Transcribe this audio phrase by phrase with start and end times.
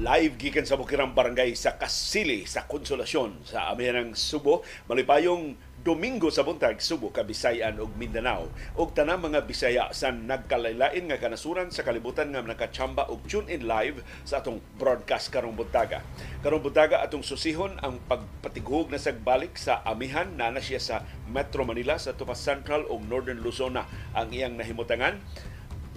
[0.00, 4.64] Live gikan sa Bukirang Barangay sa Kasili sa Konsolasyon sa Amihanang Subo.
[4.88, 8.48] Malipayong Domingo sa buntag Subo, Kabisayan ug Mindanao
[8.80, 13.68] ug tanang mga Bisaya sa nagkalailain nga kanasuran sa kalibutan nga nakachamba og tune in
[13.68, 16.00] live sa atong broadcast karong buntaga.
[16.40, 21.60] Karong buntaga atong susihon ang pagpatiguhog na sagbalik sa amihan na na siya sa Metro
[21.68, 25.20] Manila sa Tupas Central ug Northern Luzon ang iyang nahimutangan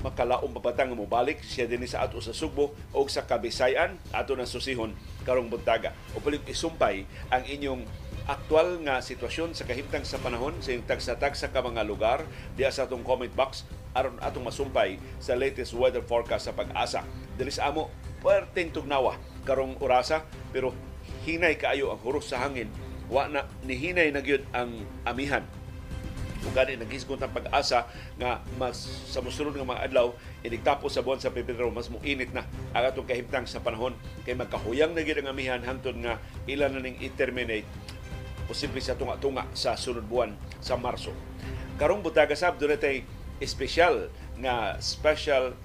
[0.04, 4.44] makalaong papatang mo balik siya din sa ato sa Sugbo o sa Kabisayan ato na
[4.44, 4.92] susihon
[5.24, 5.96] karong buntaga.
[6.14, 7.88] O palit isumpay ang inyong
[8.28, 12.24] aktual nga sitwasyon sa kahimtang sa panahon sa yung tagsa-tagsa ka mga lugar
[12.56, 17.08] diya sa atong comment box aron atong masumpay sa latest weather forecast sa pag-asa.
[17.40, 17.88] Dili sa amo
[18.20, 19.16] perting tugnawa
[19.48, 20.76] karong orasa pero
[21.24, 22.68] hinay kaayo ang huros sa hangin.
[23.08, 25.44] Wa na ni hinay na gyud ang amihan
[26.44, 27.88] ug gani naghisgot ang pag-asa
[28.20, 28.76] nga mas
[29.08, 30.12] sa musunod nga mga adlaw
[30.44, 32.44] iligtapos sa buwan sa Pebrero mas muinit na
[32.76, 33.95] ang atong kahimtang sa panahon
[34.28, 37.67] kay magkahuyang na gyud ang amihan hangtod nga ilan na ning i-terminate
[38.45, 41.16] posible sa tunga-tunga sa sunod buwan sa Marso.
[41.80, 43.08] Karong butaga sab dunay
[43.39, 45.56] espesyal nga special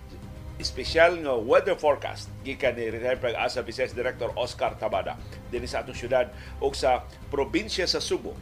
[0.58, 5.14] espesyal nga weather forecast gikan ni retired pag-asa Vice Director Oscar Tabada
[5.55, 6.27] dinhi sa atong syudad
[6.58, 8.34] ug sa probinsya sa Subo.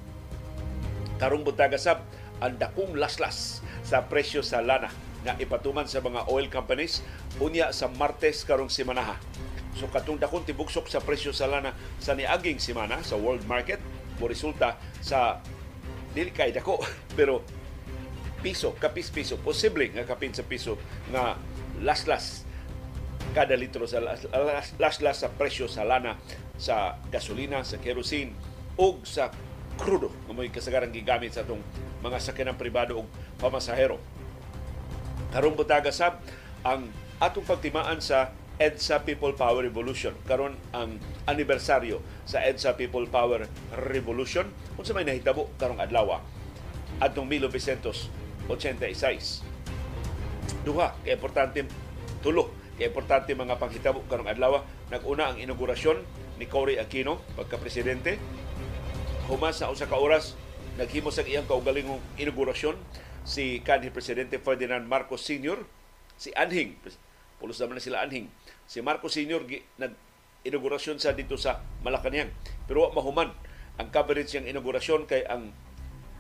[1.21, 2.05] Karong butaga sab
[2.41, 4.93] ang dakong laslas sa presyo sa lana
[5.25, 7.03] nga ipatuman sa mga oil companies
[7.43, 9.19] unya sa Martes karong semanaha.
[9.77, 13.81] So katong dakong tibugsok sa presyo sa lana sa niaging semana sa world market
[14.17, 15.45] mo resulta sa
[16.17, 16.81] dili kay dako
[17.19, 17.45] pero
[18.41, 20.81] piso kapis piso posible nga kapin sa piso
[21.13, 21.37] nga
[21.85, 22.49] laslas
[23.37, 24.01] kada litro sa
[24.81, 26.17] laslas sa presyo sa lana
[26.57, 28.33] sa gasolina sa kerosene
[28.81, 29.29] ug sa
[29.77, 31.61] krudo nga may kasagaran gigamit sa atong
[32.01, 34.01] mga sakyanan pribado ug pamasahero.
[35.33, 36.21] Karong butaga sab
[36.65, 36.89] ang
[37.21, 40.17] atong pagtimaan sa EDSA People Power Revolution.
[40.25, 40.97] Karon ang
[41.29, 43.45] anibersaryo sa EDSA People Power
[43.93, 44.49] Revolution
[44.81, 46.21] unsa may nahitabo karong adlaw
[47.01, 48.49] atong 1986.
[50.65, 51.69] Duha kay importante
[52.25, 52.49] tulo
[52.81, 56.01] kay importante mga panghitabo karong adlaw naguna ang inaugurasyon
[56.41, 58.17] ni Cory Aquino pagka presidente
[59.27, 60.39] humas sa usa ka oras
[60.79, 62.79] naghimo sa iyang kaugalingong inaugurasyon
[63.27, 65.67] si kanhi presidente Ferdinand Marcos Sr.
[66.15, 66.79] si Anhing
[67.43, 68.31] pulos naman na sila Anhing
[68.71, 69.43] si Marcos Sr.
[69.83, 69.93] nag
[70.47, 72.31] inaugurasyon sa dito sa Malacañang
[72.71, 73.35] pero wa mahuman
[73.83, 75.51] ang coverage ng inaugurasyon kay ang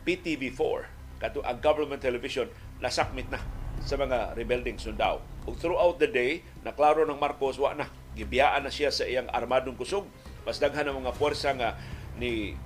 [0.03, 0.91] PTV4
[1.23, 2.51] kato ang government television
[2.83, 3.39] nasakmit na
[3.87, 5.21] sa mga rebuilding sundao.
[5.45, 7.87] Ug throughout the day, naklaro ng Marcos wa na
[8.17, 10.09] gibiyaan na siya sa iyang armadong kusog.
[10.49, 11.77] Mas daghan ang mga puwersa nga
[12.17, 12.57] ni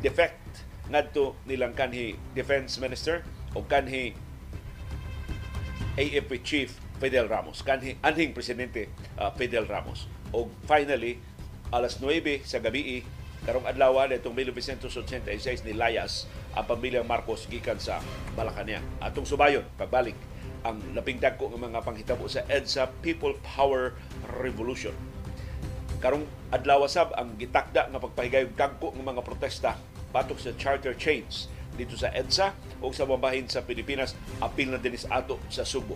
[0.00, 4.16] defect ngadto nilang kanhi defense minister o kanhi
[5.98, 8.88] AFP chief Fidel Ramos kanhi anhing presidente
[9.18, 10.06] uh, Fidel Ramos.
[10.30, 11.18] O finally
[11.74, 13.02] alas 9 sa gabi
[13.44, 18.02] karong adlaw nitong 1986 ni Layas ang pamilyang Marcos gikan sa
[18.34, 18.84] Malacañang.
[18.98, 20.16] Atong subayon pagbalik
[20.66, 23.94] ang labing dagko ng mga panghitabo sa EDSA People Power
[24.42, 24.92] Revolution
[25.98, 29.74] karong adlaw sab ang gitakda nga pagpahigayong dagko ng mga protesta
[30.14, 35.06] batok sa charter chains dito sa EDSA o sa mambahin sa Pilipinas apil na dinis
[35.06, 35.94] ato sa Subo.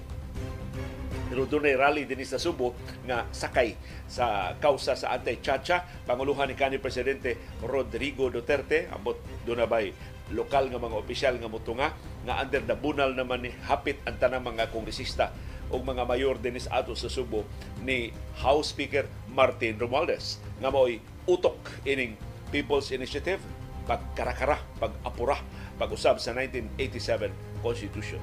[1.33, 2.77] Pero doon ay rally din sa Subo
[3.09, 3.73] nga sakay
[4.05, 6.05] sa kausa sa anti-chacha.
[6.05, 8.85] Panguluhan ni kanhi Presidente Rodrigo Duterte.
[8.93, 9.17] Ambot
[9.49, 9.97] doon na ba'y
[10.37, 11.89] lokal nga mga opisyal nga mutunga
[12.29, 15.33] nga under the bunal naman ni hapit ang tanang mga kongresista
[15.73, 17.49] o mga mayor dinis ato sa Subo
[17.81, 18.13] ni
[18.45, 21.57] House Speaker Martin Romualdez nga mo'y utok
[21.89, 22.15] ining
[22.53, 23.41] People's Initiative
[23.83, 25.39] pagkarakara, pag-apura,
[25.79, 27.33] pag-usab sa 1987
[27.63, 28.23] Constitution.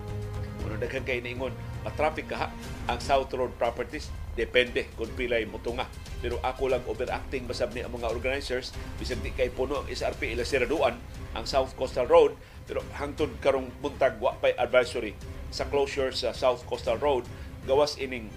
[0.60, 1.52] Kung daghan kay niingon,
[1.84, 2.52] matraffic ka
[2.88, 5.88] ang South Road Properties, depende kung pilay mo tunga.
[6.24, 10.36] Pero ako lang overacting basab ni ang mga organizers, bisag di kay puno ang SRP
[10.36, 10.96] ila siraduan
[11.36, 12.36] ang South Coastal Road,
[12.68, 15.16] pero hangtod karong buntag wa pay advisory
[15.50, 17.26] sa closure sa South Coastal Road,
[17.66, 18.30] gawas ining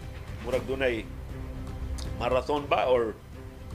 [0.43, 1.07] murag dunay
[2.19, 3.15] marathon ba or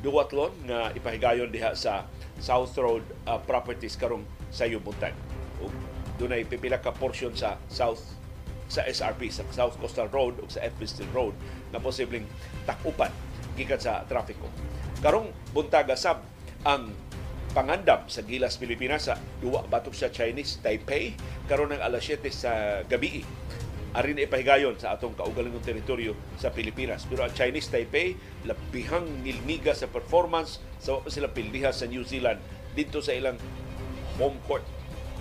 [0.04, 2.06] duwatlon nga ipahigayon diha sa
[2.38, 5.14] South Road uh, properties karong sa Yubutan.
[6.18, 8.02] Dunay pipila ka portion sa South
[8.68, 11.34] sa SRP sa South Coastal Road o sa Edmiston Road
[11.72, 12.28] na posibleng
[12.68, 13.10] takupan
[13.56, 14.46] gikan sa trafiko.
[15.00, 16.22] Karong buntaga sab
[16.68, 16.92] ang
[17.56, 21.16] pangandam sa Gilas Pilipinas sa duwa batok sa Chinese Taipei
[21.48, 23.24] karon ng alas 7 sa gabi
[23.98, 27.10] arin ipahigayon sa atong kaugalingong teritoryo sa Pilipinas.
[27.10, 28.14] Pero ang Chinese Taipei,
[28.46, 32.38] labihang nilmiga sa performance sa so, sila pildiha sa New Zealand
[32.78, 33.42] dito sa ilang
[34.22, 34.62] home court.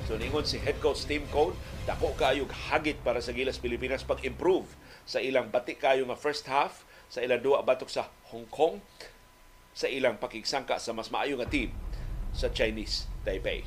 [0.04, 1.56] So ningon si head coach Tim Cone,
[1.88, 4.68] dako kayo hagit para sa Gilas Pilipinas pag-improve
[5.08, 8.82] sa ilang bati kayo nga first half sa ilang duwa batok sa Hong Kong
[9.72, 11.72] sa ilang pakigsangka sa mas maayo nga team
[12.36, 13.64] sa Chinese Taipei.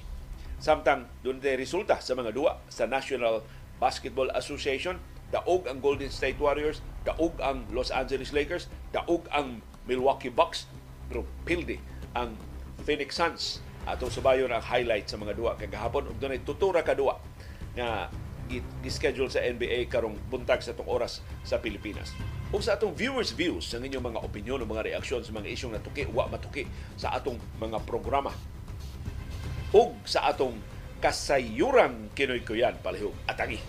[0.62, 3.42] Samtang doon resulta sa mga duwa sa National
[3.82, 5.02] Basketball Association,
[5.34, 10.70] daog ang Golden State Warriors, daog ang Los Angeles Lakers, daog ang Milwaukee Bucks,
[11.10, 11.82] pero pildi
[12.14, 12.38] ang
[12.86, 13.44] Phoenix Suns
[13.90, 17.18] atong subayon ang highlight sa mga duwa kagahapon ug dunay tutura ka duwa
[17.74, 18.12] nga
[18.50, 22.18] gi-schedule sa NBA karong buntag sa tong oras sa Pilipinas.
[22.50, 25.78] Ug sa atong viewers views sa inyong mga opinion o mga reaksyon sa mga isyong
[25.78, 26.66] natuki wa matuki
[26.98, 28.34] sa atong mga programa.
[29.70, 30.58] Ug sa atong
[30.98, 33.62] kasayuran kinoy kuyan palihog atangi.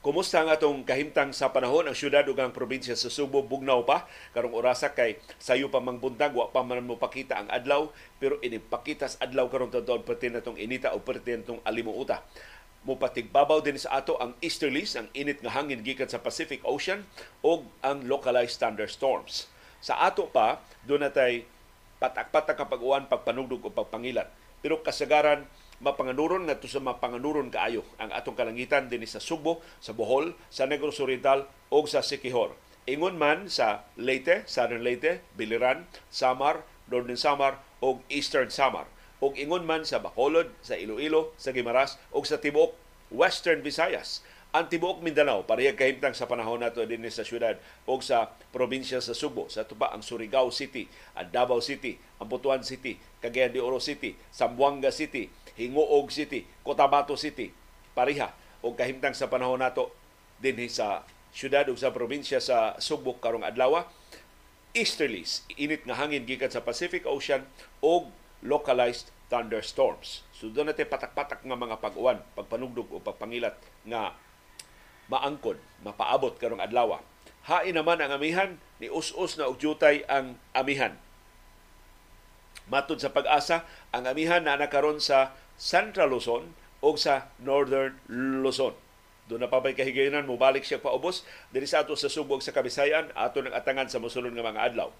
[0.00, 4.08] Kumusta ang atong kahimtang sa panahon ang syudad ug ang probinsya sa Subo bugnaw pa
[4.32, 8.40] karong orasa kay sayo pa mang buntag wa pa man mo pakita ang adlaw pero
[8.40, 12.24] inipakitas adlaw karon tadon perti natong inita o perti natong alimuuta
[12.88, 17.04] mupatigbabaw din sa ato ang easterlies, ang init nga hangin gikan sa Pacific Ocean
[17.44, 19.52] o ang localized thunderstorms.
[19.84, 21.44] Sa ato pa, doon natay
[22.00, 24.32] patak-patak kapag uwan, pagpanugdog o pagpangilat.
[24.64, 25.44] Pero kasagaran,
[25.80, 31.00] mapanganuron nga sa mapanganuron kaayo ang atong kalangitan din sa Subo, sa Bohol, sa Negros
[31.00, 32.52] Oriental o sa Sikihor.
[32.84, 38.88] Ingon man sa Leyte, Southern Leyte, Biliran, Samar, Northern Samar o Eastern Samar.
[39.20, 42.72] O ingon man sa Bacolod, sa Iloilo, sa Gimaras o sa tibuok
[43.12, 44.24] Western Visayas.
[44.50, 47.54] Ang tibuok Mindanao, parehag kahimtang sa panahon nato din sa syudad
[47.86, 52.66] o sa probinsya sa Subo, sa tuba ang Surigao City, ang Davao City, ang Butuan
[52.66, 57.54] City, Cagayan de Oro City, Zamboanga City, Hinguog City, Cotabato City,
[57.94, 58.34] pariha
[58.66, 59.94] o kahimtang sa panahon nato
[60.42, 63.86] din sa syudad o sa probinsya sa Subo karong adlaw
[64.74, 67.46] easterlies init nga hangin gikan sa Pacific Ocean
[67.86, 68.10] o
[68.42, 70.26] localized thunderstorms.
[70.34, 73.54] So doon natin patak-patak nga mga pag-uwan, pagpanugdog o pagpangilat
[73.86, 74.18] nga
[75.10, 77.02] maangkon, mapaabot karong adlaw.
[77.50, 80.94] Hain naman ang amihan ni us-us na ugyutay ang amihan.
[82.70, 87.98] Matod sa pag-asa, ang amihan na nakaron sa Central Luzon o sa Northern
[88.40, 88.78] Luzon.
[89.26, 91.26] Doon na pa may kahigayonan, mubalik siya paubos.
[91.50, 94.90] Dili sa ato sa subog sa Kabisayan, ato ng atangan sa musulod nga mga adlaw.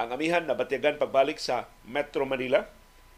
[0.00, 2.64] Ang amihan nabatyagan pagbalik sa Metro Manila,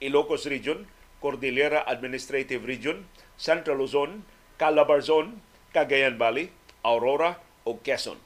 [0.03, 0.85] Ilocos Region,
[1.23, 3.07] Cordillera Administrative Region,
[3.39, 4.27] Central Luzon,
[4.61, 5.39] Calabarzon,
[5.75, 6.51] Cagayan Valley,
[6.85, 8.19] Aurora o Quezon.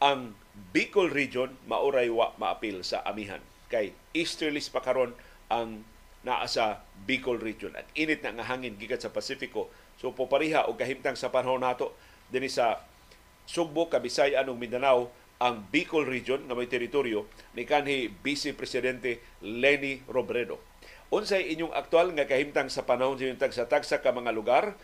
[0.00, 0.34] Ang
[0.72, 3.40] Bicol Region mauray wa maapil sa amihan
[3.70, 5.14] kay easterlies pa karon
[5.46, 5.86] ang
[6.20, 10.76] naa sa Bicol region at init na nga hangin gikan sa Pasifiko so popariha og
[10.76, 11.96] kahimtang sa panahon nato
[12.28, 12.84] dinhi sa
[13.48, 15.10] Sugbo, Kabisayan ug Mindanao
[15.40, 17.26] ang Bicol region nga may teritoryo
[17.56, 20.60] ni kanhi Vice Presidente Lenny Robredo.
[21.10, 24.78] Unsay inyong aktual nga kahimtang sa panahon sa tagsa-tagsa ka mga lugar?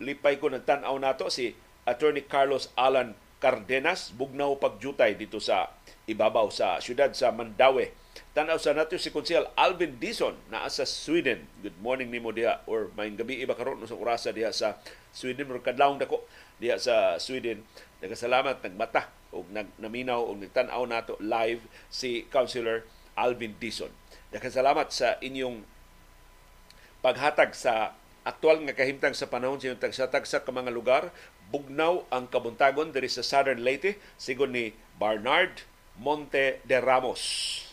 [0.00, 1.52] Lipay ko nagtan-aw nato si
[1.84, 5.72] Attorney Carlos Alan Cardenas bugnaw pagjutay dito sa
[6.08, 7.92] ibabaw sa siyudad sa Mandaue
[8.30, 11.50] Tanaw sa nato si Konsehal Alvin Dison na sa Sweden.
[11.66, 14.78] Good morning nimo diha or may gabi iba karon sa orasa diha sa
[15.10, 16.22] Sweden or kadlawon dako
[16.62, 17.66] diha sa Sweden.
[17.98, 22.86] Nagasalamat nagmata o nag naminaw o nagtan-aw nato live si Councilor
[23.18, 23.90] Alvin Dison.
[24.30, 25.66] Nagasalamat sa inyong
[27.02, 31.14] paghatag sa aktual nga kahimtang sa panahon sa tagsa-tagsa ka mga lugar.
[31.50, 35.66] Bugnaw ang kabuntagon diri sa Southern Leyte sigon ni Barnard
[35.98, 37.66] Monte de Ramos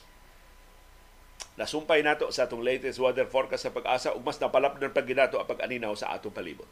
[1.57, 5.49] Nasumpay nato sa atong latest weather forecast sa pag-asa ug mas napalap ng paginato ang
[5.49, 6.69] pag-aninaw sa atong palibot.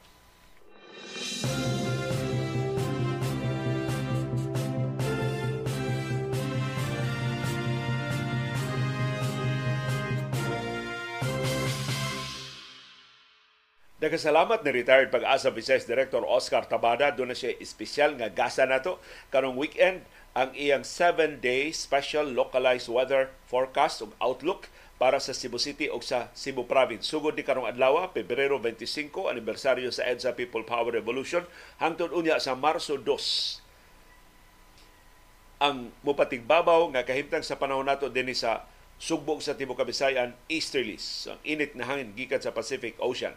[13.96, 17.16] Nagkasalamat ni retired pag-asa Vice Director Oscar Tabada.
[17.16, 19.00] Doon na siya espesyal nga gasa nato
[19.32, 20.04] karong weekend
[20.36, 24.68] ang iyang 7-day special localized weather forecast ug outlook
[25.00, 27.08] para sa Cebu City o sa Cebu Province.
[27.08, 31.48] Sugod ni karong adlaw, Pebrero 25, anibersaryo sa EDSA People Power Revolution,
[31.80, 35.64] hangtod unya sa Marso 2.
[35.64, 38.68] Ang mupatigbabaw nga kahimtang sa panahon nato dinhi sa
[39.00, 43.32] sugbog sa Tibo Kabisayan, easterlies, ang init na hangin gikan sa Pacific Ocean.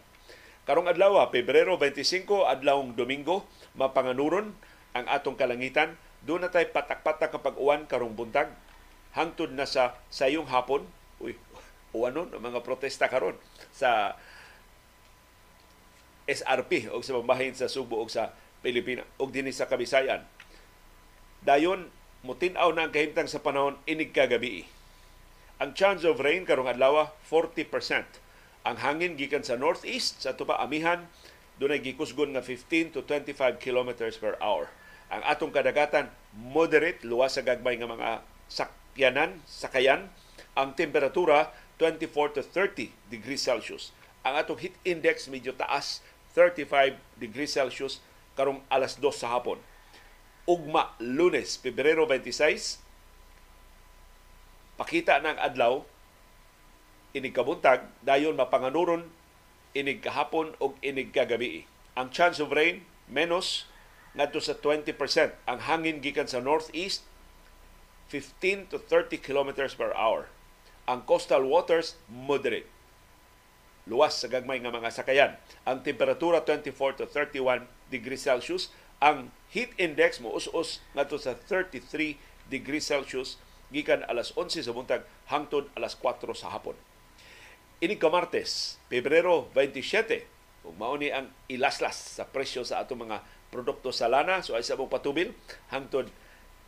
[0.69, 4.53] Karong adlaw, Pebrero 25, adlawng Domingo, mapanganuron
[4.93, 5.97] ang atong kalangitan
[6.29, 8.53] doon na tayo patak-patak kapag uwan karong buntag.
[9.17, 10.85] Hangtod na sa sayong hapon,
[11.25, 11.41] uy,
[11.97, 13.41] uwanon ang mga protesta karon
[13.73, 14.21] sa
[16.29, 20.21] SRP o sa pambahin sa Subo o sa Pilipinas o dinhi sa Kabisayan.
[21.49, 21.89] Dayon,
[22.21, 24.69] mutinaw na ang kahimtang sa panahon inig kagabi.
[25.65, 28.28] Ang chance of rain karong adlaw 40%.
[28.69, 31.09] Ang hangin gikan sa northeast sa tupa amihan
[31.57, 34.69] dunay gikusgon nga 15 to 25 kilometers per hour.
[35.09, 38.11] Ang atong kadagatan moderate luwas sa gagmay nga mga
[38.53, 40.13] sakyanan, sakayan.
[40.53, 41.49] Ang temperatura
[41.81, 43.97] 24 to 30 degrees Celsius.
[44.21, 46.05] Ang atong heat index medyo taas
[46.37, 48.05] 35 degrees Celsius
[48.37, 49.57] karong alas 2 sa hapon.
[50.45, 52.85] Ugma Lunes, Pebrero 26,
[54.77, 55.89] pakita ng adlaw
[57.17, 59.09] inig kabuntag dayon mapanganuron
[59.77, 61.65] inig kahapon og inig kagabi.
[61.97, 63.69] Ang chance of rain menos
[64.17, 64.93] ngadto sa 20%.
[65.47, 67.05] Ang hangin gikan sa northeast
[68.11, 70.33] 15 to 30 kilometers per hour.
[70.89, 72.69] Ang coastal waters moderate.
[73.89, 75.33] Luwas sa gagmay nga mga sakayan.
[75.65, 78.73] Ang temperatura 24 to 31 degrees Celsius.
[79.01, 83.37] Ang heat index mo us-us ngadto sa 33 degrees Celsius
[83.69, 86.77] gikan alas 11 sa buntag hangtod alas 4 sa hapon.
[87.79, 93.23] Ini ka Martes, Pebrero 27, ug mao ang ilaslas sa presyo sa ato mga
[93.55, 94.43] produkto sa lana.
[94.43, 95.31] So ay sa mong patubil
[95.71, 96.11] hangtod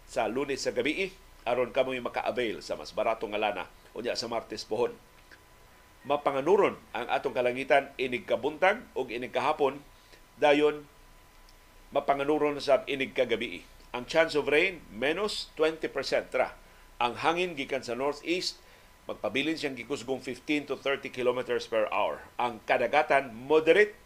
[0.07, 1.11] sa Lunes sa gabi
[1.43, 3.67] aron kamo maka-avail sa mas barato nga lana.
[3.91, 4.95] Unya sa Martes pohon.
[6.07, 9.83] Mapanganuron ang atong kalangitan inig kabuntag ug inig kahapon.
[10.39, 10.87] Dayon
[11.91, 13.67] mapanganuron sa inig kagabi.
[13.91, 15.91] Ang chance of rain menos 20%
[16.39, 16.55] ra.
[17.03, 18.63] Ang hangin gikan sa northeast
[19.11, 22.23] magpabilin siyang gikusgong 15 to 30 kilometers per hour.
[22.39, 23.99] Ang kadagatan moderate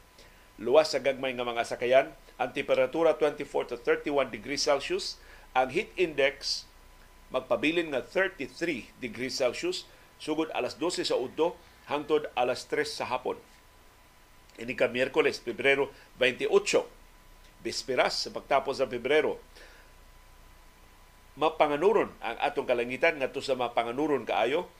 [0.56, 2.06] luwas sa gagmay nga mga sakayan.
[2.40, 5.20] Ang temperatura 24 to 31 degrees Celsius.
[5.52, 6.64] Ang heat index
[7.28, 9.84] magpabilin nga 33 degrees Celsius
[10.16, 11.52] sugod alas 12 sa udto
[11.84, 13.36] hangtod alas 3 sa hapon.
[14.56, 16.48] Ini ka Miyerkules, Pebrero 28,
[17.60, 19.36] bisperas sa pagtapos sa Pebrero
[21.34, 24.70] mapanganuron ang atong kalangitan ngadto sa mapanganuron kaayo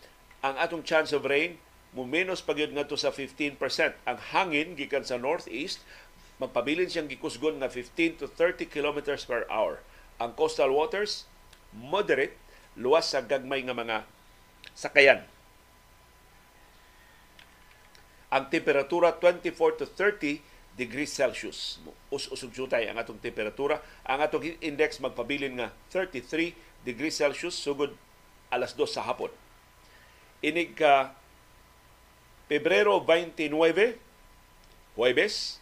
[0.44, 1.56] ang atong chance of rain
[1.96, 3.56] mo menos pagyud ngadto sa 15%.
[4.04, 5.80] Ang hangin gikan sa northeast
[6.36, 9.80] magpabilin siyang gikusgon nga 15 to 30 kilometers per hour.
[10.20, 11.24] Ang coastal waters
[11.72, 12.36] moderate
[12.76, 13.96] luwas sa gagmay nga mga
[14.76, 15.24] sakayan.
[18.28, 21.78] Ang temperatura 24 to 30 degrees Celsius.
[22.10, 23.80] Us-usog jutay ang atong temperatura.
[24.04, 26.52] Ang atong index magpabilin nga 33
[26.84, 27.94] degrees Celsius sugod
[28.50, 29.30] alas 2 sa hapon.
[30.44, 31.16] Inig ka
[32.44, 33.48] Pebrero 29,
[34.92, 35.56] Huwebes,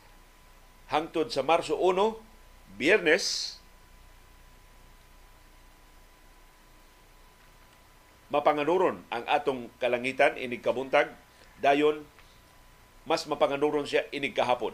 [0.91, 2.19] hangtod sa Marso 1,
[2.75, 3.57] Biyernes,
[8.35, 11.13] mapanganuron ang atong kalangitan inig kabuntag
[11.61, 12.09] dayon
[13.05, 14.73] mas mapanganuron siya inig kahapon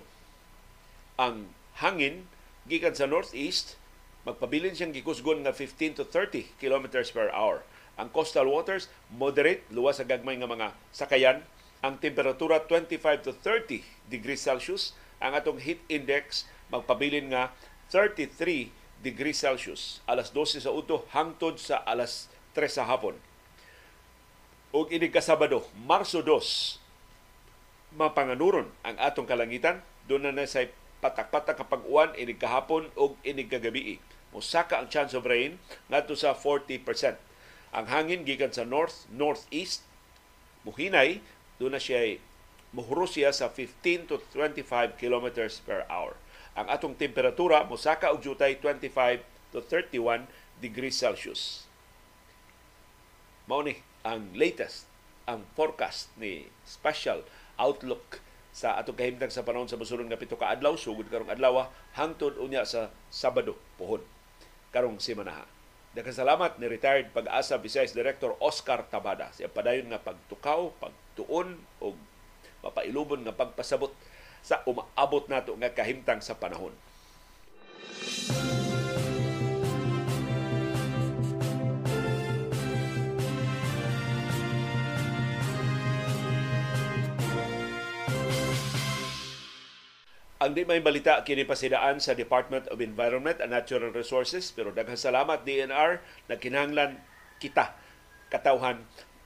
[1.19, 1.51] ang
[1.83, 2.23] hangin
[2.71, 3.75] gikan sa northeast
[4.23, 7.65] magpabilin siyang gikusgon nga 15 to 30 kilometers per hour.
[7.99, 11.43] Ang coastal waters moderate luwas sa gagmay nga mga sakayan.
[11.83, 14.95] Ang temperatura 25 to 30 degrees Celsius.
[15.19, 17.51] Ang atong heat index magpabilin nga
[17.91, 18.71] 33
[19.03, 19.99] degrees Celsius.
[20.07, 23.19] Alas 12 sa uto hangtod sa alas 3 sa hapon.
[24.69, 29.81] Ug ini kasabado, Marso 2, mapanganuron ang atong kalangitan.
[30.05, 30.65] Doon na na sa
[30.99, 33.97] patak-patak kapag uwan inig kahapon o inig kagabi.
[34.35, 35.57] Musaka ang chance of rain
[35.89, 37.28] ngadto sa 40%.
[37.73, 39.85] Ang hangin gikan sa north northeast
[40.65, 41.21] muhinay
[41.61, 42.17] do na siya
[43.09, 46.17] siya sa 15 to 25 kilometers per hour.
[46.59, 50.29] Ang atong temperatura mosaka og jutay 25 to 31
[50.61, 51.65] degrees Celsius.
[53.49, 54.85] Mao ni ang latest
[55.29, 57.25] ang forecast ni Special
[57.61, 58.21] Outlook
[58.53, 62.37] sa atong kahimtang sa panahon sa mosunod nga pito ka adlaw sugod karong adlaw hangtod
[62.41, 64.03] unya sa Sabado pohon
[64.73, 65.58] karong semana.
[65.99, 71.99] Daghang salamat ni retired pag-asa Vice Director Oscar Tabada sa padayon nga pagtukaw, pagtuon og
[72.63, 73.91] mapailubon nga pagpasabot
[74.39, 76.71] sa umaabot nato nga kahimtang sa panahon.
[90.39, 94.95] Ang di may balita kini pasidaan sa Department of Environment and Natural Resources pero daghang
[94.95, 95.99] salamat DNR
[96.31, 96.95] na kinahanglan
[97.43, 97.75] kita
[98.31, 98.79] katawhan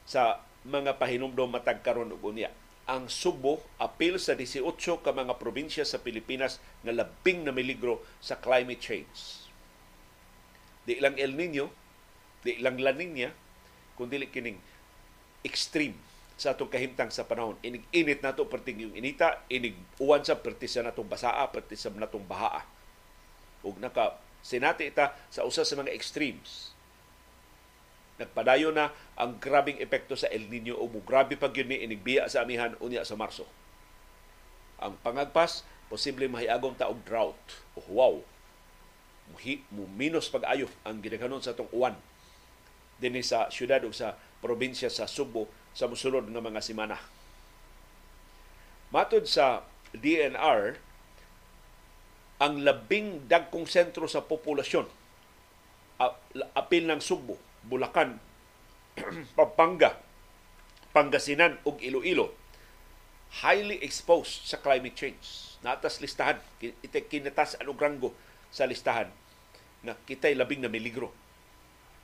[0.09, 2.49] sa mga pahinumdom matag karon ug unya.
[2.89, 4.65] Ang Subo apil sa 18
[5.05, 9.45] ka mga probinsya sa Pilipinas nga labing na miligro sa climate change.
[10.89, 11.69] Di lang El Nino,
[12.41, 13.29] di lang La Nina,
[14.01, 14.57] kundi kining
[15.45, 17.59] extreme sa atong kahimtang sa panahon.
[17.61, 21.93] Inig init nato perting yung inita, inig uwan sa perti sa natong basaa, perti sa
[21.93, 22.65] natong bahaa.
[23.63, 26.75] Ug naka sinati ita sa usa sa mga extremes.
[28.21, 32.45] Nagpadayo na ang grabing epekto sa El Nino o grabe pag yun ni inigbiya sa
[32.45, 33.49] amihan unya sa Marso.
[34.83, 37.43] Ang pangagpas, posible mahiagong taog drought.
[37.79, 38.15] Oh, wow!
[39.73, 41.97] Mu minus pag-ayo ang ginaganon sa itong uwan
[43.03, 46.99] din sa syudad o sa probinsya sa Subo sa musulod nga mga simana.
[48.93, 49.65] Matod sa
[49.97, 50.77] DNR,
[52.43, 54.85] ang labing dagkong sentro sa populasyon,
[56.53, 58.19] apil ng Subo, Bulacan,
[59.39, 59.97] Pampanga,
[60.93, 62.37] Pangasinan ug Iloilo
[63.41, 65.57] highly exposed sa climate change.
[65.65, 66.37] Natas listahan,
[67.09, 68.11] kinatas anong ranggo
[68.53, 69.09] sa listahan
[69.81, 71.09] na kitay labing na miligro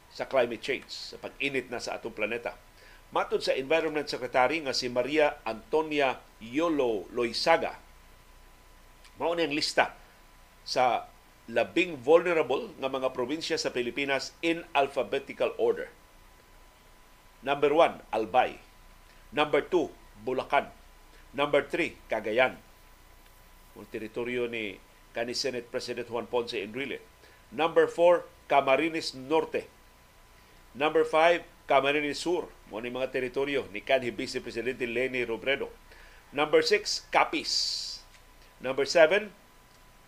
[0.08, 2.56] sa climate change, sa pag-init na sa atong planeta.
[3.08, 7.80] Matod sa Environment Secretary nga si Maria Antonia Yolo Loisaga,
[9.16, 9.96] mao ang lista
[10.62, 11.08] sa
[11.48, 15.88] labing vulnerable nga mga probinsya sa Pilipinas in alphabetical order.
[17.40, 18.60] Number one, Albay.
[19.32, 19.88] Number two,
[20.20, 20.68] Bulacan.
[21.32, 22.60] Number three, Cagayan.
[23.78, 24.76] Ang teritoryo ni
[25.16, 27.00] kani Senate President Juan Ponce Enrile.
[27.48, 29.64] Number four, Camarines Norte.
[30.76, 31.08] Number
[31.68, 32.48] five, Camarines Sur.
[32.72, 35.68] Mo ni mga teritoryo ni kanhi Vice Presidente Leni Robredo.
[36.32, 38.00] Number six, Capiz.
[38.60, 39.28] Number seven,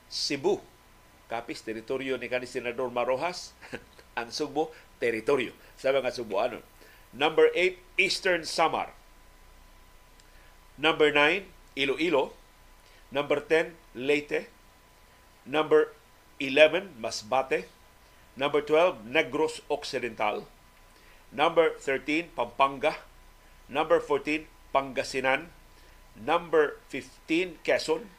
[0.09, 0.61] Cebu.
[1.29, 3.52] Capiz, teritoryo ni kanhi Senador Marojas.
[4.19, 6.64] Ang Subo, teritoryo sa mga Subuanon.
[7.14, 8.95] Number 8, Eastern Samar.
[10.79, 11.47] Number 9,
[11.79, 12.35] Iloilo.
[13.11, 14.50] Number 10, Leyte.
[15.47, 15.95] Number
[16.38, 17.67] 11, Masbate.
[18.38, 20.47] Number 12, Negros Occidental.
[21.31, 22.99] Number 13, Pampanga.
[23.71, 25.55] Number 14, Pangasinan.
[26.19, 28.11] Number 15, Quezon.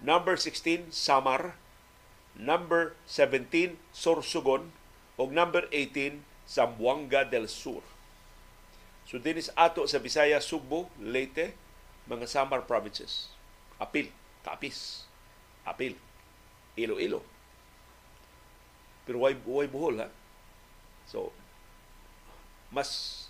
[0.00, 1.56] Number 16, Samar.
[2.36, 4.76] Number 17, Sorsogon.
[5.16, 7.80] O number 18, Zamboanga del Sur.
[9.04, 11.52] So dinis ato sa Bisaya, Sugbo, Leyte,
[12.08, 13.32] mga Samar provinces.
[13.76, 14.08] Apil,
[14.44, 15.04] Capiz,
[15.64, 15.96] Apil,
[16.76, 17.20] Iloilo.
[19.04, 20.08] Pero way, way buhol ha.
[21.04, 21.36] So,
[22.74, 23.24] mas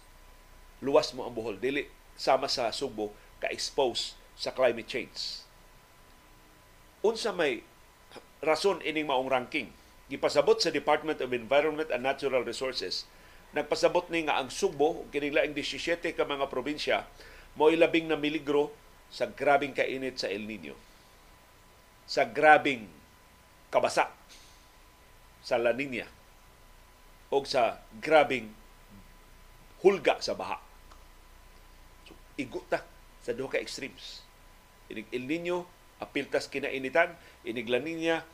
[0.81, 1.61] luwas mo ang buhol.
[1.61, 3.13] Dili sama sa Sugbo
[3.45, 5.45] ka-expose sa climate change.
[7.05, 7.61] Unsa may
[8.41, 9.69] rason ining maong ranking.
[10.09, 13.05] Gipasabot sa Department of Environment and Natural Resources
[13.55, 17.07] nagpasabot ni nga ang Subo, kining laing 17 ka mga probinsya,
[17.55, 18.75] mo ilabing na miligro
[19.15, 20.75] sa grabing kainit sa El Nino.
[22.05, 22.91] Sa grabing
[23.71, 24.11] kabasa
[25.41, 26.05] sa La Nina
[27.31, 28.51] o sa grabing
[29.85, 30.57] hulga sa baha.
[32.09, 32.81] So, iguta
[33.21, 34.25] sa duha ka extremes.
[34.89, 35.69] Inig El Nino,
[36.01, 37.13] apiltas kinainitan,
[37.45, 38.25] inig La Nina,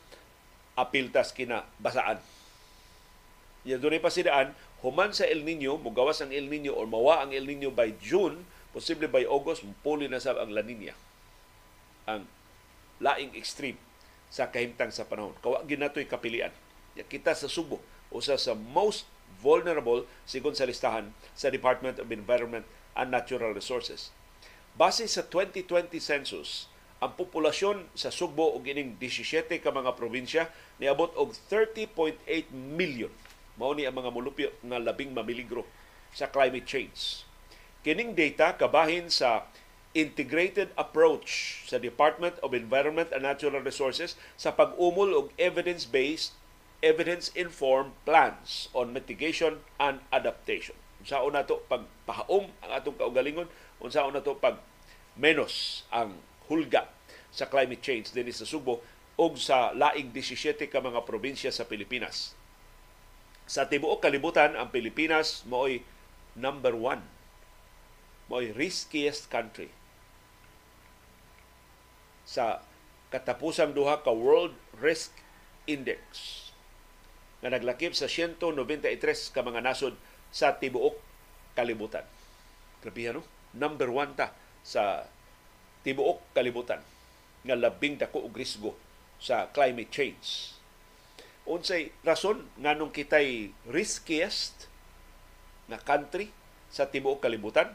[0.79, 2.23] apiltas kina basaan.
[3.67, 7.35] Yan doon pa sidaan, human sa El Nino, mugawas ang El Nino or mawa ang
[7.35, 10.95] El Nino by June, posible by August, puli na sa ang La Nina.
[12.07, 12.25] Ang
[13.03, 13.77] laing extreme
[14.31, 15.35] sa kahimtang sa panahon.
[15.43, 16.55] Kawa ginatoy kapilian.
[16.95, 19.05] Ya kita sa Subo, usa sa most
[19.41, 24.13] vulnerable sigon sa listahan sa Department of Environment and Natural Resources.
[24.77, 31.09] Base sa 2020 census, ang populasyon sa Sugbo ug ining 17 ka mga probinsya niabot
[31.17, 32.21] og 30.8
[32.53, 33.09] million
[33.57, 35.65] mao ni ang mga mulupyo nga labing mamiligro
[36.13, 37.25] sa climate change.
[37.81, 39.49] Kining data kabahin sa
[39.91, 46.31] integrated approach sa Department of Environment and Natural Resources sa pag-umol og evidence-based,
[46.81, 50.73] evidence-informed plans on mitigation and adaptation.
[51.01, 53.49] Unsaon nato pagpahaom ang atong kaugalingon,
[53.81, 54.57] unsaon nato pag
[55.17, 56.17] menos ang
[56.49, 56.89] hulga
[57.29, 58.81] sa climate change dinhi sa Subo
[59.17, 62.33] ug sa laing 17 ka mga probinsya sa Pilipinas.
[63.45, 65.85] Sa tibuok kalibutan, ang Pilipinas mo'y
[66.33, 67.05] number one.
[68.25, 69.69] Mo'y riskiest country.
[72.25, 72.63] Sa
[73.11, 75.11] katapusang duha ka World Risk
[75.67, 76.50] Index
[77.41, 79.97] nga naglakip sa 193 ka mga nasod
[80.29, 80.95] sa tibuok
[81.57, 82.05] kalibutan.
[82.85, 83.21] Grabe no?
[83.57, 85.09] Number one ta sa
[85.81, 86.79] tibuok kalibutan
[87.41, 88.77] nga labing dako og risgo
[89.17, 90.53] sa climate change
[91.49, 94.69] unsay rason nganong kitay riskiest
[95.65, 96.29] na country
[96.69, 97.73] sa tibuok kalibutan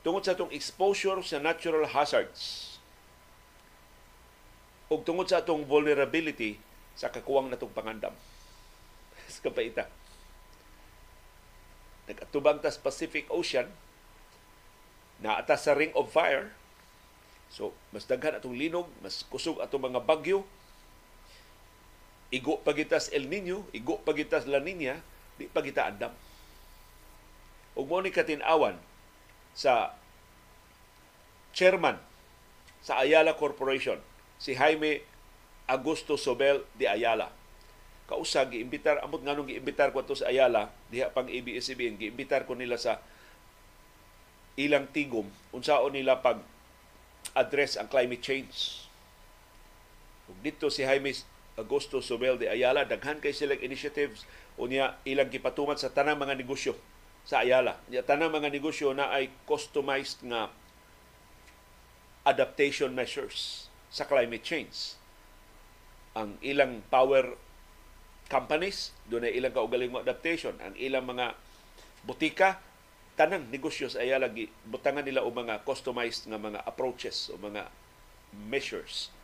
[0.00, 2.76] tungod sa atong exposure sa natural hazards
[4.88, 6.56] ug tungod sa atong vulnerability
[6.96, 8.16] sa kakuwang natong pangandam
[9.44, 9.84] kapaita.
[12.08, 13.68] Nagatubang ta Pacific Ocean.
[15.20, 16.48] Na atas sa Ring of Fire.
[17.52, 20.48] So mas daghan atong linog mas kusog atong mga bagyo.
[22.32, 24.98] Igo pagitas El Nino, igo pagitas La Nina,
[25.38, 26.10] di pagita andam.
[27.74, 28.78] ug mo ni katinawan
[29.54, 29.98] sa
[31.50, 31.98] chairman
[32.82, 33.98] sa Ayala Corporation
[34.38, 35.02] si Jaime
[35.66, 37.30] Augusto Sobel de Ayala
[38.04, 42.76] kausa giimbitar amot nganong giimbitar ko to sa Ayala diha pang ABS-CBN giimbitar ko nila
[42.76, 43.00] sa
[44.60, 46.38] ilang tigom unsaon nila pag
[47.32, 48.86] address ang climate change
[50.28, 51.16] ug dito si Jaime
[51.54, 54.26] Augusto Sobel de Ayala daghan kay sila initiatives
[54.58, 56.78] unya ilang gipatuman sa tanang mga negosyo
[57.24, 57.80] sa Ayala.
[57.88, 60.52] Nya tanang mga negosyo na ay customized nga
[62.22, 65.00] adaptation measures sa climate change.
[66.14, 67.34] Ang ilang power
[68.34, 70.58] companies, doon ay ilang kaugaling mo adaptation.
[70.58, 71.38] Ang ilang mga
[72.02, 72.58] butika,
[73.14, 74.26] tanang negosyo sa Ayala,
[74.66, 77.70] butangan nila o mga customized nga mga approaches o mga
[78.50, 79.14] measures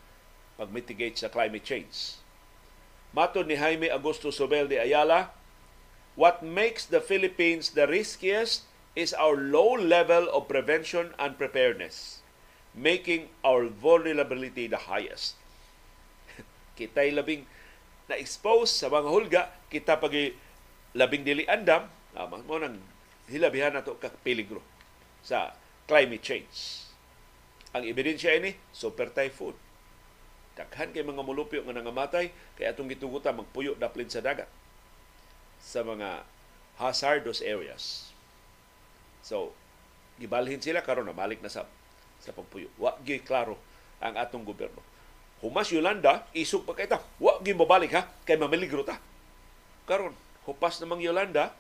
[0.55, 2.23] pag-mitigate sa climate change.
[3.11, 5.35] Mato ni Jaime Augusto Sobel de Ayala,
[6.15, 8.67] What makes the Philippines the riskiest
[8.99, 12.21] is our low level of prevention and preparedness,
[12.75, 15.39] making our vulnerability the highest.
[16.77, 17.47] Kita'y labing
[18.11, 20.13] na-expose sa mga hulga, kita pag
[20.99, 21.87] labing dili andam,
[22.19, 22.83] ah, mo nang
[23.31, 24.59] hilabihan nato ka peligro
[25.23, 25.55] sa
[25.87, 26.87] climate change.
[27.71, 29.55] Ang ebidensya ini, super typhoon.
[30.59, 34.51] Daghan kay mga mulupyo nga nangamatay, kay atong gitugutan magpuyo daplin sa dagat
[35.63, 36.27] sa mga
[36.83, 38.11] hazardous areas.
[39.23, 39.55] So,
[40.19, 41.69] gibalhin sila karon na balik na sa
[42.21, 42.69] sa pagpuyo.
[42.77, 43.57] Wa gi klaro
[44.03, 44.81] ang atong gobyerno.
[45.41, 47.01] Humas Yolanda, isog pa kita.
[47.17, 49.01] Wa gi mabalik ha kay mamiligro ta.
[49.89, 50.13] Karon,
[50.45, 51.57] hupas namang Yolanda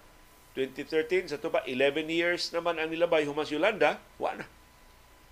[0.52, 4.44] 2013 sa tuba 11 years naman ang nilabay humas Yolanda, wa na.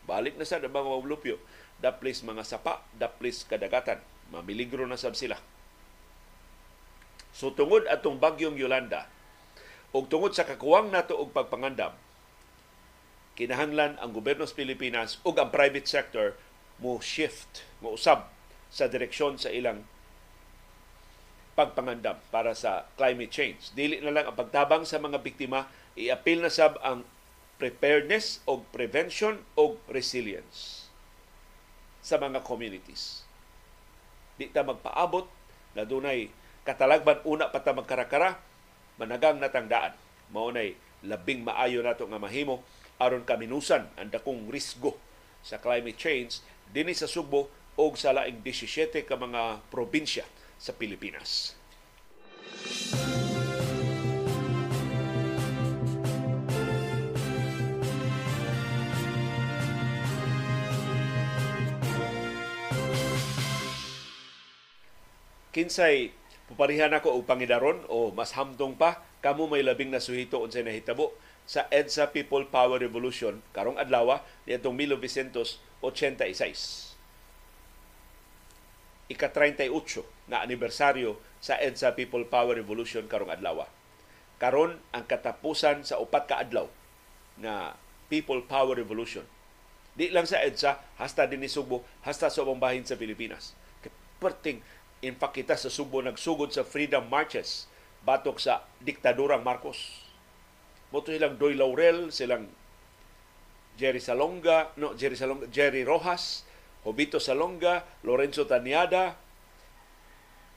[0.09, 1.37] Balik na sa mga mabulupyo.
[1.79, 4.01] Daplis mga sapa, daplis kadagatan.
[4.33, 5.37] Mamiligro na sab sila.
[7.37, 9.07] So tungod atong bagyong Yolanda
[9.93, 11.97] ug tungod sa kakuwang nato og pagpangandam
[13.41, 16.37] kinahanglan ang gobyerno sa Pilipinas ug ang private sector
[16.77, 18.29] mo shift, mo usab
[18.69, 19.85] sa direksyon sa ilang
[21.59, 23.75] pagpangandam para sa climate change.
[23.75, 25.67] Dili na lang ang pagtabang sa mga biktima,
[25.99, 27.03] i-appeal na sab ang
[27.59, 30.87] preparedness o prevention o resilience
[31.99, 33.27] sa mga communities.
[34.39, 35.27] Di ta magpaabot
[35.75, 36.31] na dunay
[36.63, 38.39] katalagban una pa ta magkarakara
[39.03, 39.99] managang natangdaan
[40.31, 42.63] mao nay labing maayo nato nga mahimo
[43.03, 44.95] aron kaminusan ang dakong risgo
[45.43, 50.27] sa climate change dinhi sa Subo o sa laing 17 ka mga probinsya
[50.59, 51.55] sa Pilipinas.
[65.55, 71.12] Kinsay Puparihan ako og pangidaron o mas hamtong pa kamo may labing nasuhito unsay nahitabo
[71.45, 76.88] sa EDSA People Power Revolution karong adlaw niadtong 1986.
[79.09, 79.73] Ika-38
[80.29, 83.64] na anibersaryo sa EDSA People Power Revolution karong adlaw.
[84.37, 86.68] Karon ang katapusan sa upat ka adlaw
[87.40, 87.75] na
[88.12, 89.25] People Power Revolution.
[89.99, 93.57] Di lang sa EDSA, hasta din ni Subo, hasta sa ubang bahin sa Pilipinas.
[94.18, 94.62] Perting
[94.99, 97.71] In fact, kita sa Subo nagsugod sa freedom marches
[98.03, 100.03] batok sa diktadurang Marcos.
[100.90, 102.51] Moto silang Doy Laurel, silang
[103.79, 106.42] Jerry Salonga, no, Jerry Salonga, Jerry Rojas,
[106.83, 109.19] Jovito Salonga, Lorenzo Taniada,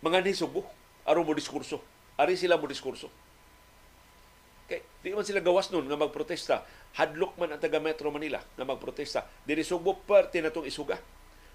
[0.01, 0.65] mga ni Subo,
[1.05, 1.77] aron mo diskurso.
[2.17, 3.09] Ari sila mo diskurso.
[4.65, 6.65] Kay, di man sila gawas nun nga magprotesta.
[6.97, 9.29] Hadlok man ang taga Metro Manila nga magprotesta.
[9.45, 10.97] Diri Subo, parte na itong isuga.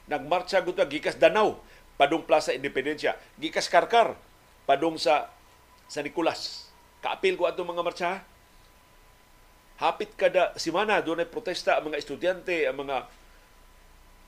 [0.07, 1.59] Nagmarcha gud gikas Danau
[1.99, 3.17] padung Plaza Independencia.
[3.41, 4.15] Gikas Karkar,
[4.69, 5.33] padung sa
[5.91, 6.71] sa Nicolas.
[7.03, 8.13] Kaapil ko ato mga marcha.
[9.77, 13.05] Hapit kada simana doon ay protesta ang mga estudyante, ang mga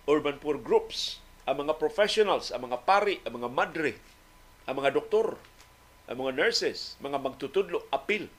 [0.09, 3.92] urban poor groups, ang mga professionals, ang mga pari, ang mga madre,
[4.64, 5.37] ang mga doktor,
[6.09, 8.33] ang mga nurses, mga magtutudlo, apil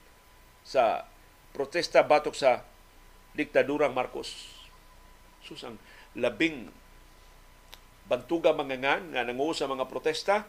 [0.66, 1.06] sa
[1.54, 2.66] protesta batok sa
[3.34, 4.50] diktadurang Marcos.
[5.46, 5.78] Susang
[6.18, 6.70] labing
[8.10, 10.42] bantuga mangangan nga nanguho sa mga protesta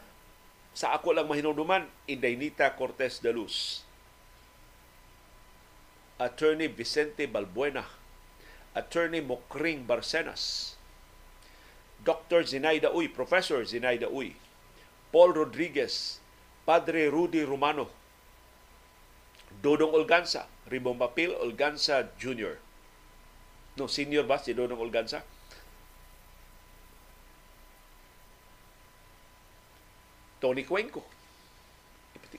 [0.74, 3.86] sa ako lang mahinumduman Indaynita Cortez de Luz
[6.18, 7.86] Attorney Vicente Balbuena
[8.74, 10.74] Attorney Mokring Barcenas
[12.02, 12.46] Dr.
[12.46, 14.34] Zinaida Uy Professor Zinaida Uy
[15.12, 16.20] Paul Rodriguez
[16.66, 17.90] Padre Rudy Romano
[19.62, 22.58] Dodong Olganza Rimong Papil Olganza Jr.
[23.78, 25.24] No, senior ba si Dodong Olganza?
[30.42, 31.06] Tony Cuenco.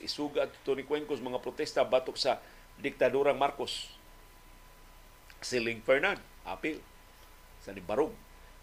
[0.03, 2.43] Isuga at Tony Cuenco mga protesta batok sa
[2.83, 3.95] diktadurang Marcos.
[5.39, 6.83] Si Ling Fernand, apil
[7.63, 8.11] sa Nibarog,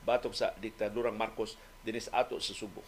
[0.03, 2.83] batok sa diktadurang Marcos dinis ato sa Subo.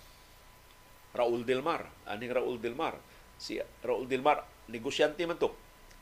[1.11, 2.95] Raul Delmar, aning Raul Delmar.
[3.35, 5.51] Si Raul Delmar, negosyante man to.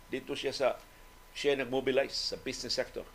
[0.10, 0.78] Dito siya sa
[1.34, 3.06] siya nag-mobilize sa business sector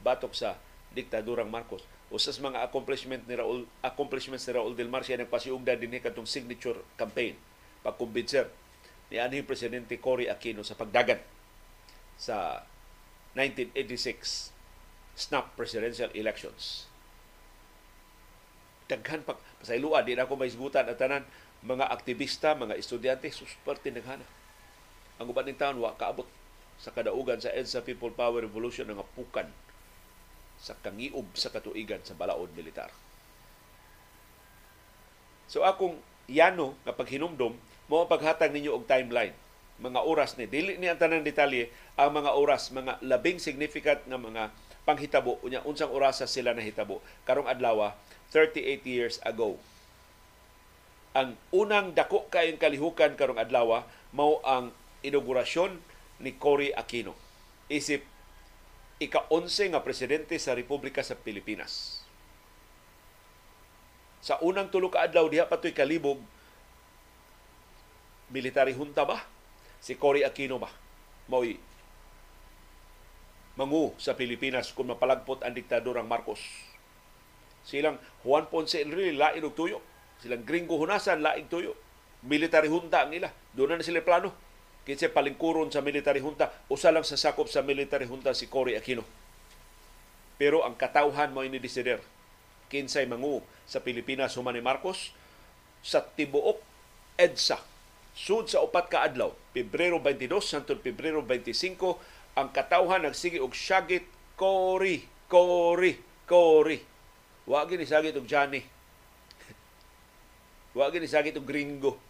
[0.00, 0.58] batok sa
[0.92, 1.84] diktadurang Marcos.
[2.12, 7.38] Usas mga accomplishment ni Raul, accomplishments ni Raul Delmar siya nagpasiugda din katong signature campaign
[7.80, 8.46] pagkumbinser
[9.08, 11.20] ni anhing presidente Cory Aquino sa pagdagan
[12.16, 12.64] sa
[13.34, 14.52] 1986
[15.16, 16.91] snap presidential elections.
[18.92, 21.24] Daghan pa pasaylua di na ako maisgutan at tanan
[21.64, 24.26] mga aktivista, mga estudyante susperte naghana.
[25.16, 26.26] Ang uban ning taon wa kaabot
[26.76, 29.46] sa kadaugan sa EDSA People Power Revolution nga pukan
[30.58, 32.90] sa kangiub sa katuigan sa balaod militar.
[35.46, 35.98] So akong
[36.30, 37.54] yano nga paghinumdom
[37.90, 39.34] mo paghatag ninyo og timeline
[39.82, 44.16] mga oras ni dili ni ang tanang detalye ang mga oras mga labing significant nga
[44.16, 45.38] mga panghitabo.
[45.42, 47.02] Unya unsang orasa sila nahitabo?
[47.26, 47.94] Karong adlaw
[48.34, 49.60] 38 years ago.
[51.12, 53.84] Ang unang dako kayong kalihukan karong adlaw
[54.16, 54.72] mao ang
[55.04, 55.76] inaugurasyon
[56.24, 57.12] ni Cory Aquino.
[57.68, 58.04] Isip
[59.02, 62.00] ika-11 nga presidente sa Republika sa Pilipinas.
[64.22, 66.22] Sa unang tulo ka adlaw diha patoy kalibog.
[68.32, 69.20] Military junta ba?
[69.82, 70.70] Si Cory Aquino ba?
[71.28, 71.58] Mao'y
[73.56, 76.40] mangu sa Pilipinas kung mapalagpot ang diktadurang Marcos.
[77.62, 79.78] Silang Juan Ponce Enrile, lain og tuyo.
[80.18, 81.78] Silang Gringo Hunasan, laing tuyo.
[82.22, 83.30] Military junta ang ila.
[83.54, 84.34] Doon na sila plano.
[84.82, 89.06] Kinsa palingkuron sa military junta, usa lang sa sakop sa military junta si Cory Aquino.
[90.34, 92.02] Pero ang katawhan mo ini desider.
[92.66, 95.14] Kinsay mangu sa Pilipinas human ni Marcos
[95.86, 96.58] sa tibuok
[97.14, 97.62] EDSA.
[98.12, 101.78] Sud sa upat ka adlaw, Pebrero 22 hangtod Pebrero 25
[102.32, 106.80] ang katawhan nagsige og syagit Cory, Cory, Cory.
[107.44, 108.64] Wa gini sagit og Johnny.
[110.76, 112.00] Wa gini sagit og Gringo.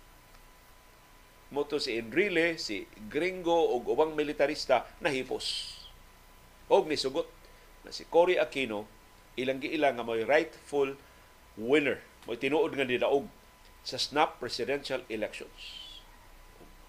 [1.52, 5.76] Moto si Enrile, si Gringo ug ubang militarista nahipos.
[6.72, 7.28] Og nisugot
[7.84, 8.88] na si Cory Aquino
[9.36, 10.96] ilang giilang nga may rightful
[11.58, 12.00] winner.
[12.24, 13.28] May tinuod nga nidaog
[13.82, 15.90] sa snap presidential elections.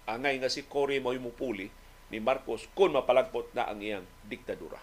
[0.08, 1.68] Angay nga si Cory mo mupuli
[2.14, 4.78] ni Marcos kung mapalagpot na ang iyang diktadura.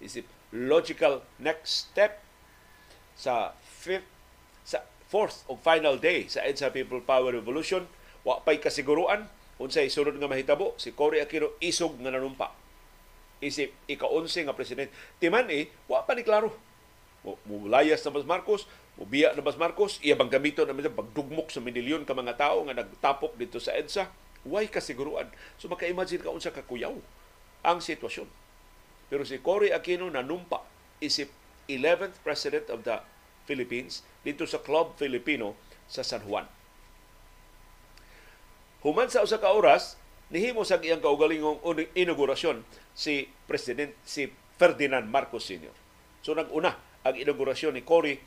[0.00, 2.24] Isip logical next step
[3.12, 4.08] sa fifth
[4.64, 7.84] sa fourth o final day sa EDSA People Power Revolution
[8.24, 9.28] wa pay kasiguruan
[9.60, 12.56] unsay sunod nga mahitabo si Cory Aquino isog nga nanumpa.
[13.44, 16.56] Isip ika-11 nga presidente timan eh wa pa ni klaro
[17.44, 18.64] mulayas na Bas Marcos
[18.96, 22.80] mubiya na Bas Marcos iya bang gamiton na pagdugmok sa milyon ka mga tao nga
[22.80, 24.10] nagtapok dito sa EDSA
[24.42, 25.30] Way kasiguruan.
[25.58, 26.94] So maka-imagine ka unsa kakuyaw
[27.62, 28.26] ang sitwasyon.
[29.06, 30.66] Pero si Cory Aquino nanumpa
[30.98, 31.30] isip
[31.70, 32.98] 11th President of the
[33.46, 35.54] Philippines dito sa Club Filipino
[35.86, 36.46] sa San Juan.
[38.82, 39.94] Human sa usa ka oras,
[40.34, 41.62] nihimo sa iyang kaugalingong
[41.94, 42.66] inaugurasyon
[42.98, 44.26] si President si
[44.58, 45.74] Ferdinand Marcos Sr.
[46.24, 46.74] So nag-una
[47.06, 48.18] ang inaugurasyon ni Cory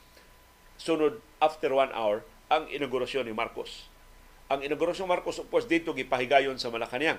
[0.80, 3.88] sunod after one hour ang inaugurasyon ni Marcos
[4.46, 7.18] ang inaugurasyon Marcos course dito gipahigayon sa Malacañang.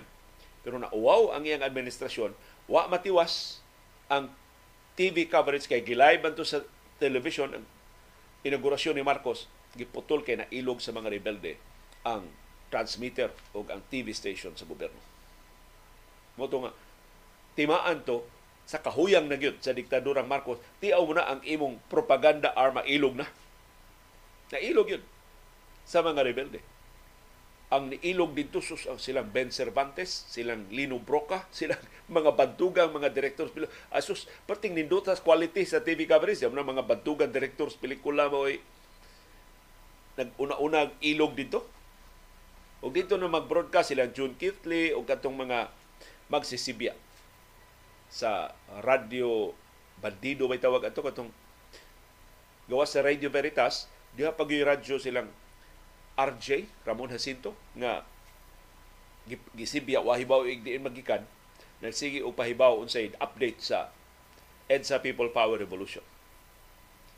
[0.62, 2.34] Pero nauwaw ang iyang administrasyon,
[2.70, 3.62] wa matiwas
[4.06, 4.30] ang
[4.94, 6.62] TV coverage kay gilive to sa
[7.02, 7.64] television ang
[8.46, 11.60] inaugurasyon ni Marcos giputol kay na ilog sa mga rebelde
[12.06, 12.24] ang
[12.72, 14.98] transmitter o ang TV station sa gobyerno.
[16.38, 16.72] Moto nga
[17.58, 18.24] timaan to
[18.66, 23.26] sa kahuyang na sa diktadurang Marcos, tiaw mo na ang imong propaganda arma ilog na.
[24.50, 25.04] Na ilog yun
[25.86, 26.58] sa mga rebelde
[27.66, 33.11] ang niilog dito sus ang silang Ben Cervantes, silang Lino Broca, silang mga bantugang mga
[33.11, 33.50] directors
[33.90, 36.46] asus perting nindutas quality sa TV coverage.
[36.46, 38.62] Yung mga bantugang directors pelikula mo ay
[40.14, 41.66] nag-una-una ilog dito.
[42.85, 45.72] O dito na mag-broadcast silang June Kifley o katong mga
[46.31, 46.94] magsisibya
[48.07, 48.55] sa
[48.87, 49.50] radio
[49.98, 51.33] bandido may tawag ato katong
[52.70, 53.90] gawa sa Radio Veritas.
[54.14, 55.29] Diha pag radyo silang
[56.16, 58.02] RJ Ramon Jacinto nga
[59.52, 61.29] gisibya wahibaw igdiin magikan
[61.85, 63.92] nagsige og pahibaw unsay update sa
[64.66, 66.02] EDSA People Power Revolution.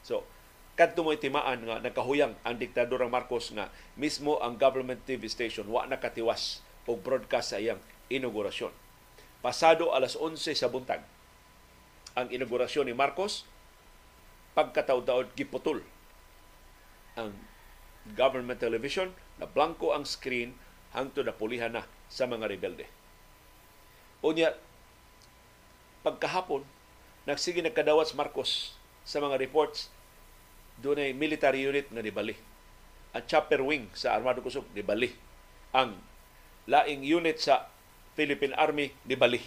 [0.02, 0.26] So,
[0.74, 5.86] kadto mo timaan nga nagkahuyang ang diktadorang Marcos nga mismo ang government TV station wa
[5.86, 7.78] nakatiwas og broadcast sa iyang
[8.10, 8.74] inaugurasyon.
[9.38, 11.04] Pasado alas 11 sa buntag
[12.18, 13.46] ang inaugurasyon ni Marcos
[14.58, 15.86] pagkataud-taud giputol
[17.14, 17.30] ang
[18.16, 20.56] government television na blanco ang screen
[20.92, 22.88] hangtod na pulihan na sa mga rebelde.
[24.24, 24.56] Unya,
[26.02, 26.64] pagkahapon,
[27.28, 29.92] nagsige nagkadawat Marcos sa mga reports,
[30.78, 32.34] doon ay military unit nga nibali.
[33.12, 35.10] Ang chopper wing sa Armado Kusog, nibali.
[35.74, 35.98] Ang
[36.70, 37.66] laing unit sa
[38.14, 39.42] Philippine Army, nibali.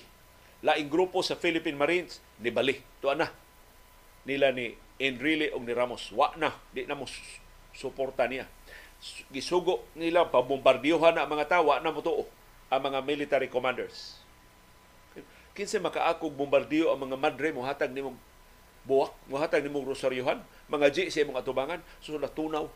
[0.61, 2.83] Laing grupo sa Philippine Marines, nibali.
[2.99, 3.29] Tuan na.
[4.27, 6.13] Nila ni Enrile o ni Ramos.
[6.13, 6.53] Wa na.
[6.75, 7.07] Di na mo
[7.75, 8.47] suporta niya.
[9.33, 12.29] Gisugo nila, pabombardiyohan ang mga tao, wa na mo tuo
[12.71, 14.21] ang mga military commanders.
[15.51, 18.15] Kinsa makaakog bombardiyo ang mga madre mo hatag nimong
[18.87, 20.39] buwak, mo hatag nimong rosaryohan,
[20.71, 22.71] mga G sa imong atubangan, so natunaw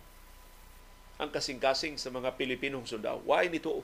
[1.15, 3.23] ang kasing-kasing sa mga Pilipinong sundao.
[3.23, 3.79] Why nito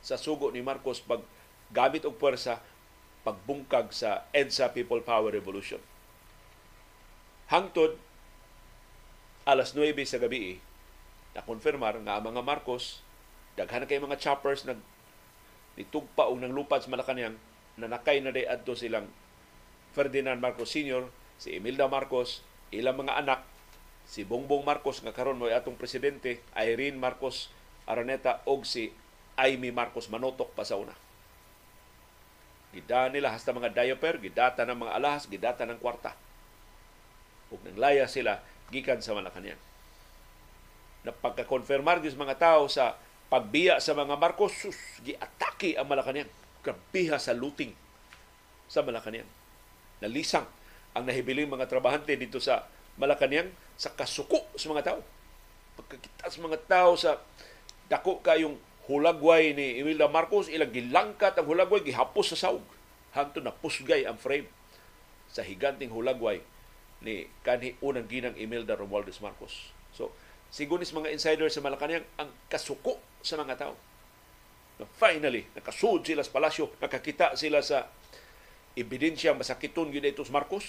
[0.00, 1.20] sa sugo ni Marcos pag
[1.68, 2.60] gamit og puwersa
[3.24, 5.80] pagbungkag sa EDSA People Power Revolution.
[7.48, 7.96] Hangtod
[9.44, 10.58] alas 9 sa gabi
[11.36, 13.04] na konfirmar nga ang mga Marcos
[13.54, 14.80] daghan kay mga choppers nag
[15.74, 17.36] nitugpa og nang lupad sa Malacañang
[17.76, 19.10] nanakay na day adto silang
[19.94, 21.06] Ferdinand Marcos Sr.,
[21.38, 22.42] si Imelda Marcos,
[22.74, 23.46] ilang mga anak,
[24.06, 27.50] si Bongbong Marcos nga karon mo atong presidente, Irene Marcos
[27.86, 28.90] Araneta og si
[29.38, 30.94] Amy Marcos Manotok pa sa una.
[32.74, 36.18] Gida nila hasta mga diaper, gidata ng mga alahas, gidata ng kwarta.
[37.54, 38.42] Ug nanglaya sila
[38.74, 39.60] gikan sa Malacañang.
[41.06, 42.98] Napagka-confirmar gyud mga tao sa
[43.30, 46.26] pagbiya sa mga Marcos, sus, giatake ang Malacañang
[46.66, 47.70] grabiha sa looting
[48.66, 49.28] sa Malacañang.
[50.02, 50.50] Nalisang
[50.90, 52.66] ang nahibiling mga trabahante dito sa
[52.98, 55.00] Malacañang sa kasuko sa mga tao.
[55.78, 57.22] Pagkakita sa mga tao sa
[57.86, 58.58] dako kayong
[58.90, 62.64] hulagway ni Imelda Marcos, ilang gilangkat ang hulagway, gihapos sa saug.
[63.14, 64.50] Hangto na pusgay ang frame
[65.30, 66.42] sa higanting hulagway
[67.04, 69.70] ni kanhi unang ginang Imelda Romualdez Marcos.
[69.92, 70.10] So,
[70.48, 73.76] sigunis mga insider sa Malacañang ang kasuko sa mga tao
[74.74, 77.86] na finally nakasud sila sa palasyo, nakakita sila sa
[78.74, 80.66] ebidensya masakiton gyud ito Marcos.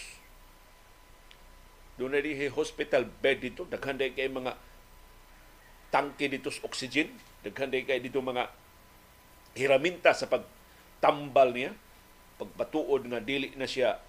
[1.96, 2.22] Doon na
[2.52, 4.54] hospital bed dito, daghan kay mga
[5.90, 7.08] tangke dito sa oxygen,
[7.42, 8.52] daghan kay dito mga
[9.56, 11.72] hiraminta sa pagtambal niya,
[12.36, 14.04] pagbatuod nga dili na siya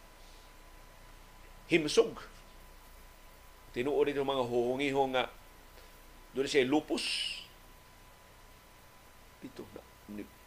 [1.66, 2.14] himsog.
[3.76, 5.28] Tinuod dito mga huhungiho nga
[6.32, 7.04] doon siya lupus.
[9.42, 9.82] Dito na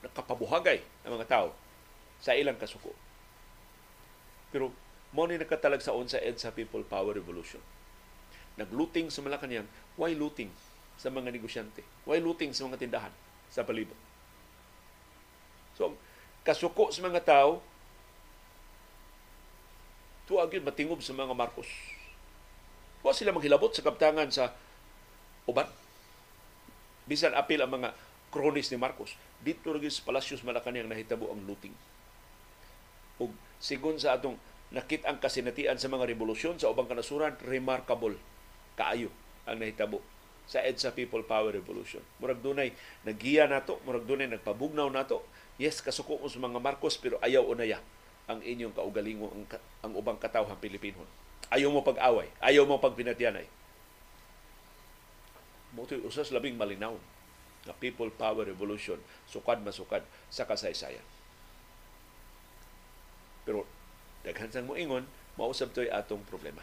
[0.06, 1.48] nakapabuhagay ang mga tao
[2.24, 2.96] sa ilang kasuko.
[4.50, 4.72] Pero
[5.14, 7.62] mo ni nakatalag sa sa EDSA People Power Revolution.
[8.60, 10.52] Nagluting sa Malacanang, why looting
[11.00, 11.82] sa mga negosyante?
[12.04, 13.14] Why looting sa mga tindahan
[13.48, 13.96] sa palibot?
[15.80, 15.96] So,
[16.44, 17.64] kasuko sa mga tao,
[20.30, 21.66] tuwag yun matingob sa mga Marcos.
[23.02, 24.54] Wa sila maghilabot sa kaptangan sa
[25.50, 25.66] uban.
[27.10, 27.98] Bisan apil ang mga
[28.30, 29.18] kronis ni Marcos.
[29.42, 31.74] Dito rin sa Palacios Malacanang nahitabo ang looting.
[33.18, 34.38] Ug sigon sa atong
[34.70, 38.14] nakit ang kasinatian sa mga revolusyon sa ubang kanasuran, remarkable
[38.78, 39.10] kaayo
[39.50, 40.06] ang nahitabo
[40.46, 42.06] sa EDSA People Power Revolution.
[42.22, 42.70] Murag dunay
[43.02, 45.26] nagiya nato, murag dunay nagpabugnaw nato.
[45.58, 47.82] Yes, kasuko sa mga Marcos pero ayaw unaya
[48.30, 49.44] ang inyong kaugalingo ang,
[49.82, 51.02] ang ubang katawhan Pilipino.
[51.50, 53.50] Ayaw mo pag-away, ayaw mo pagpinatyanay.
[55.74, 56.94] Mo usas labing malinaw
[57.66, 61.04] nga People Power Revolution sukad masukad sa kasaysayan.
[63.50, 63.66] Pero
[64.22, 66.62] daghan sang moingon, mausab to'y atong problema.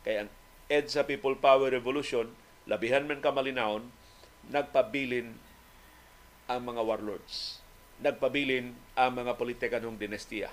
[0.00, 0.30] Kaya ang
[0.72, 2.32] EDSA People Power Revolution,
[2.64, 3.92] labihan man ka malinawon,
[4.48, 5.36] nagpabilin
[6.48, 7.60] ang mga warlords.
[7.98, 10.50] Nagpabilin ang mga politikanong dinastiya.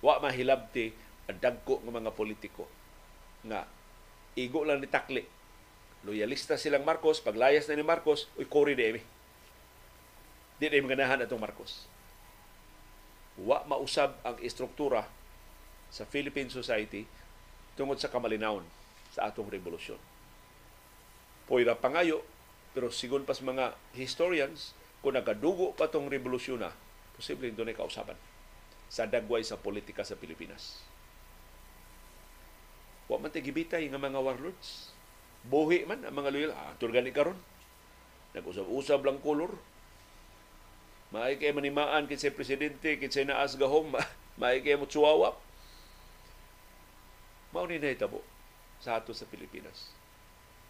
[0.00, 0.94] Wa mahilabti
[1.28, 2.64] ang dagko ng mga politiko
[3.44, 3.68] nga
[4.34, 5.22] igo lang ni takli
[6.06, 9.02] loyalista silang Marcos, paglayas na ni Marcos, uy, kori de emi.
[10.58, 11.86] Di na maganahan atong Marcos.
[13.38, 15.06] Wa mausab ang istruktura
[15.88, 17.06] sa Philippine society
[17.78, 18.66] tungod sa kamalinawon
[19.14, 19.98] sa atong revolusyon.
[21.46, 22.26] Poira pangayo,
[22.74, 26.74] pero sigon pas mga historians, kung nagadugo pa tong revolusyon na,
[27.14, 28.18] posibleng doon ay kausaban
[28.88, 30.80] sa dagway sa politika sa Pilipinas.
[33.08, 34.92] Wa man tigibitay nga mga warlords
[35.46, 36.52] buhi man ang mga loyal.
[36.56, 37.38] Ah, turgani karon.
[38.34, 39.54] Nag-usab-usab lang kolor.
[41.08, 43.96] Maay kay manimaan kinsay presidente, kinsay naas gahom,
[44.40, 45.40] maay kay mo tsuwawap.
[47.56, 48.20] Mao ni nahitabo
[48.76, 49.88] sa ato sa Pilipinas.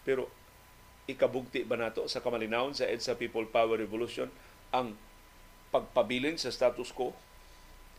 [0.07, 0.31] Pero
[1.09, 4.29] ikabugti ba nato sa kamalinawon sa EDSA People Power Revolution
[4.69, 4.93] ang
[5.73, 7.13] pagpabilin sa status quo,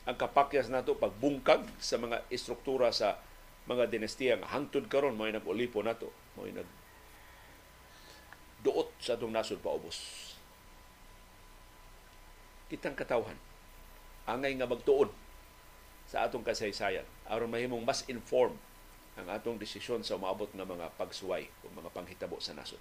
[0.06, 3.18] ang kapakyas nato pagbungkag sa mga istruktura sa
[3.66, 6.10] mga dinastiya nga hangtod karon mo nag-ulipo nato.
[6.34, 6.66] Mo nag
[8.60, 10.30] duot sa atong nasod paubos.
[12.68, 13.36] Kitang katawhan.
[14.28, 15.08] Angay nga magtuon
[16.06, 17.06] sa atong kasaysayan.
[17.26, 18.58] Aron mahimong mas informed
[19.18, 22.78] ang atong desisyon sa umaabot nga mga pagsuway o mga panghitabo sa nasod.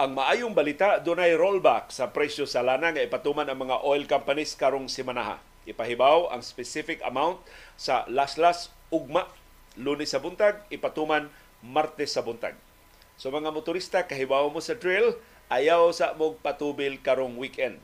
[0.00, 4.56] Ang maayong balita, dunay rollback sa presyo sa lana nga ipatuman ang mga oil companies
[4.56, 5.36] karong simanaha.
[5.68, 7.44] Ipahibaw ang specific amount
[7.76, 9.28] sa laslas ugma
[9.76, 11.28] lunes sa buntag, ipatuman
[11.60, 12.56] martes sa buntag.
[13.20, 15.20] So mga motorista, kahibaw mo sa drill,
[15.50, 17.76] ayaw sa mog patubil karong weekend.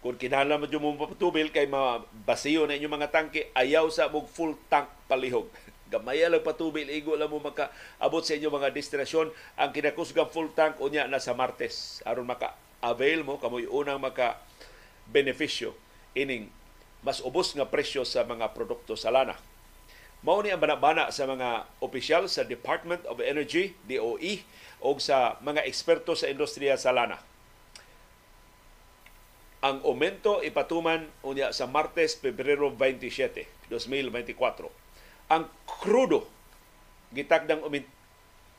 [0.00, 4.54] Kung kinahanglan mo yung patubil kay mabasiyo na inyong mga tangke, ayaw sa mog full
[4.70, 5.50] tank palihog.
[5.92, 9.28] Gamaya lang patubil, igo lang mo makaabot sa inyong mga destinasyon.
[9.58, 12.00] Ang kinakusgang full tank, unya na sa Martes.
[12.06, 15.74] aron maka-avail mo, kamoy unang maka-beneficyo
[16.14, 16.48] ining
[17.04, 19.36] mas ubos nga presyo sa mga produkto sa lana.
[20.24, 24.40] Mao ni ang banabana sa mga opisyal sa Department of Energy, DOE,
[24.84, 27.16] o sa mga eksperto sa industriya sa lana.
[29.64, 34.84] Ang aumento ipatuman unya sa Martes, Pebrero 27, 2024
[35.32, 36.28] ang krudo
[37.16, 37.88] gitakdang umit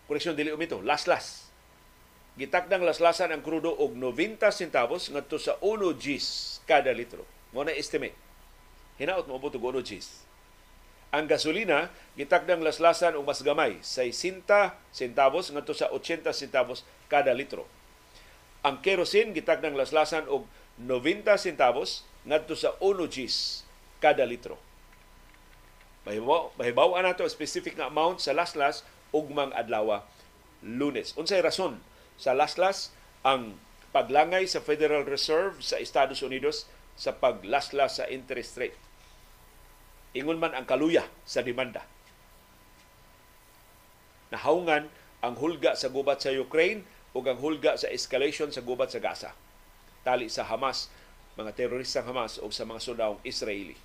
[0.10, 1.46] koreksyon dili umito laslas.
[2.36, 7.24] Gitakdang laslasan ang krudo og 90 centavos ngadto sa 1 Gs kada litro.
[7.56, 8.18] Mo na estimate.
[9.00, 10.25] Hinaot mo og 1 Gs
[11.16, 11.88] ang gasolina
[12.20, 14.44] gitakdang laslasan og mas gamay 60
[14.92, 17.64] centavos ngadto sa 80 centavos kada litro
[18.68, 20.44] ang kerosene gitakdang laslasan og
[20.76, 23.64] 90 centavos ngadto sa 1 Gs
[24.04, 24.60] kada litro
[26.06, 30.06] Mahibaw, mahibaw nato specific nga amount sa laslas ugmang adlaw
[30.62, 31.18] Lunes.
[31.18, 31.82] Unsay rason
[32.14, 32.94] sa laslas
[33.26, 33.58] ang
[33.90, 38.78] paglangay sa Federal Reserve sa Estados Unidos sa paglaslas sa interest rate.
[40.16, 41.84] Ingon man ang kaluya sa demanda.
[44.32, 44.88] Nahaungan
[45.20, 49.36] ang hulga sa gubat sa Ukraine ug ang hulga sa escalation sa gubat sa Gaza.
[50.08, 50.88] Tali sa Hamas,
[51.36, 53.76] mga teroristang Hamas o sa mga sundawong Israeli.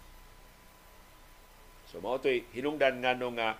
[1.91, 3.59] So mao toy hinungdan nga no nga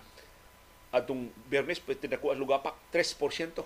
[0.95, 3.59] atong Biyernes pwede dako ang lugapak 3%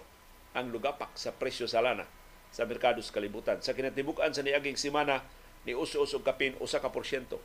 [0.58, 2.10] ang lugapak sa presyo sa lana
[2.50, 3.62] sa merkado sa kalibutan.
[3.62, 5.22] Sa kinatibukan sa niaging semana
[5.70, 7.38] ni uso-uso kapin usa ka porsyento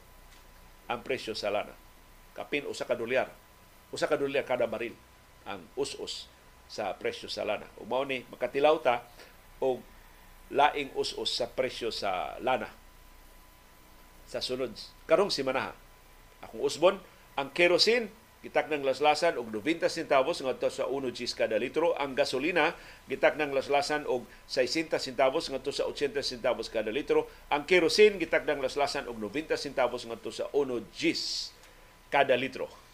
[0.90, 1.70] ang presyo sa lana.
[2.34, 3.30] Kapin usa ka dolyar.
[3.94, 4.94] Usa ka dolyar kada baril
[5.46, 6.26] ang us-us
[6.66, 7.70] sa presyo sa lana.
[7.78, 9.06] Ug ni makatilaw ta
[9.62, 9.78] og
[10.50, 12.66] laing us-us sa presyo sa lana
[14.26, 14.74] sa sunod
[15.06, 15.74] karong semana
[16.40, 16.96] Akong usbon,
[17.36, 18.08] ang kerosene
[18.40, 21.92] gitak ng laslasan og 90 centavos ngadto sa 1 Gs kada litro.
[22.00, 22.72] Ang gasolina
[23.04, 27.28] gitak ng laslasan og 60 centavos ngadto sa 80 centavos kada litro.
[27.52, 31.52] Ang kerosene gitak ng laslasan og 90 centavos ngadto sa 1 Gs
[32.08, 32.89] kada litro.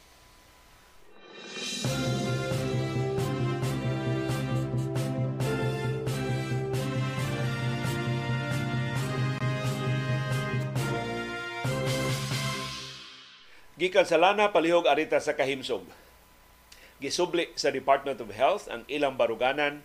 [13.76, 15.84] Gikan sa lana palihog arita sa kahimsog.
[16.96, 19.84] Gisubli sa Department of Health ang ilang baruganan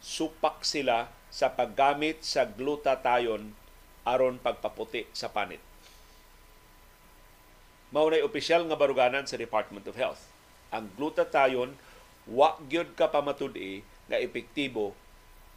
[0.00, 3.52] supak sila sa paggamit sa glutathione
[4.08, 5.60] aron pagpaputi sa panit.
[7.92, 10.32] Mao nay opisyal nga baruganan sa Department of Health.
[10.72, 11.76] Ang glutathione
[12.24, 14.96] wa gyud ka pamatud-i nga epektibo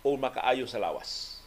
[0.03, 1.39] o makaayo sa lawas.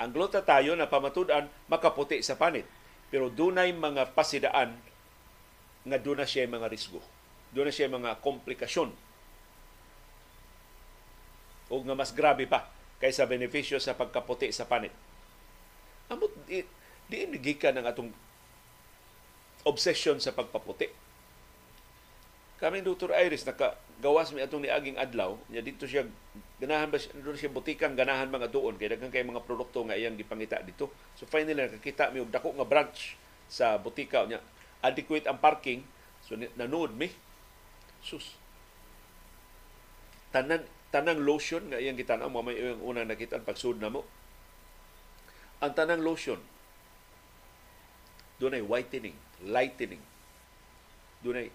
[0.00, 2.79] Ang glutathione na pamatud-an makaputi sa panit
[3.10, 4.78] pero dunay mga pasidaan
[5.82, 7.02] nga doon siya mga risgo.
[7.50, 8.94] Doon siya mga komplikasyon.
[11.70, 12.70] O nga mas grabe pa
[13.02, 14.94] kaysa benepisyo sa pagkaputi sa panit.
[16.10, 16.62] Amot, di,
[17.10, 18.10] di indigikan ang atong
[19.66, 21.09] obsession sa pagpaputi.
[22.60, 23.16] Kami Dr.
[23.16, 26.04] Iris, nakagawas mi atong niaging adlaw, niya dito siya
[26.60, 30.12] ganahan ba doon siya butikang ganahan mga doon kay daghan kay mga produkto nga iyang
[30.12, 30.92] gipangita dito.
[31.16, 33.16] So finally nakakita mi og dako nga branch
[33.48, 34.44] sa butika niya.
[34.84, 35.80] Adequate ang parking.
[36.20, 37.08] So nanood mi.
[38.04, 38.36] Sus.
[40.28, 44.04] Tanan tanang lotion nga iyang gitan-aw mo may iyang unang nakita pagsud na mo.
[45.64, 46.44] Ang tanang lotion
[48.36, 49.16] doon ay whitening,
[49.48, 50.00] lightening.
[51.24, 51.48] Doon ay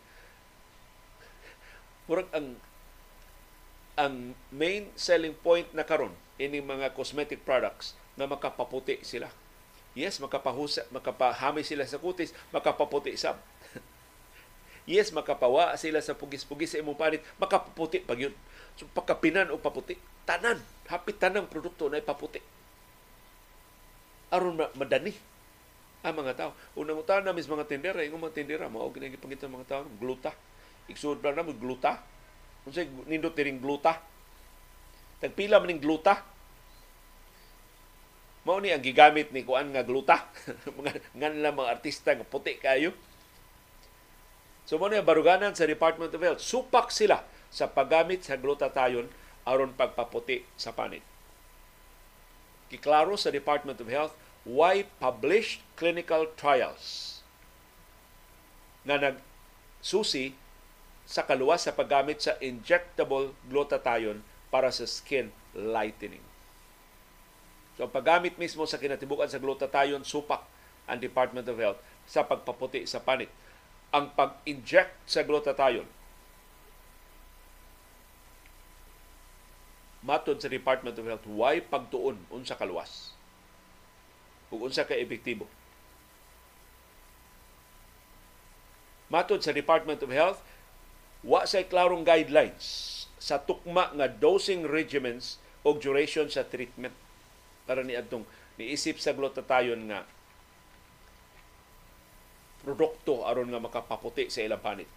[2.06, 2.58] murag ang
[3.96, 9.32] ang main selling point na karon ini mga cosmetic products na makapaputi sila.
[9.96, 13.40] Yes, makapahusa, makapahami sila sa kutis, makapaputi sab.
[14.92, 18.36] yes, makapawa sila sa pugis-pugis sa imong panit, makapaputi pag yun.
[18.76, 19.96] So, pagkapinan o paputi,
[20.28, 20.60] tanan,
[20.92, 22.44] hapit tanang produkto na ipaputi.
[24.36, 25.16] Aron madani
[26.04, 26.52] ang mga tao.
[26.76, 29.84] Una mo tayo na mis mga tindera, yung mga tindera, mao ginagi pangitan mga tao,
[29.96, 30.36] gluta.
[30.92, 32.02] Iksud pa na gluta.
[32.62, 34.02] Kung sa nindot tiring gluta.
[35.22, 36.22] Tagpila man ning gluta.
[38.46, 40.30] Mao ni ang gigamit ni kuan nga gluta.
[40.78, 42.94] mga ngan lang mga artista nga puti kayo.
[44.66, 47.22] So mo ni baruganan sa Department of Health, supak sila
[47.54, 49.10] sa paggamit sa glutathione
[49.46, 51.06] aron pagpaputi sa panit.
[52.70, 54.14] Kiklaro sa Department of Health
[54.46, 57.22] why published clinical trials
[58.86, 60.38] na nagsusi
[61.06, 66.24] sa kaluwas sa paggamit sa injectable glutathione para sa skin lightening.
[67.78, 70.42] So ang paggamit mismo sa kinatibukan sa glutathione supak
[70.90, 71.80] ang Department of Health
[72.10, 73.30] sa pagpaputi sa panit.
[73.94, 75.88] Ang pag-inject sa glutathione
[80.06, 83.18] matod sa Department of Health why pagtuon unsa kaluwas
[84.54, 85.50] ug unsa ka epektibo.
[89.10, 90.42] Matod sa Department of Health,
[91.26, 96.94] wa say klarong guidelines sa tukma nga dosing regimens o duration sa treatment
[97.66, 98.22] para ni adtong
[98.62, 100.06] niisip sa glutathione nga
[102.62, 104.90] produkto aron nga makapaputi sa ilang panit.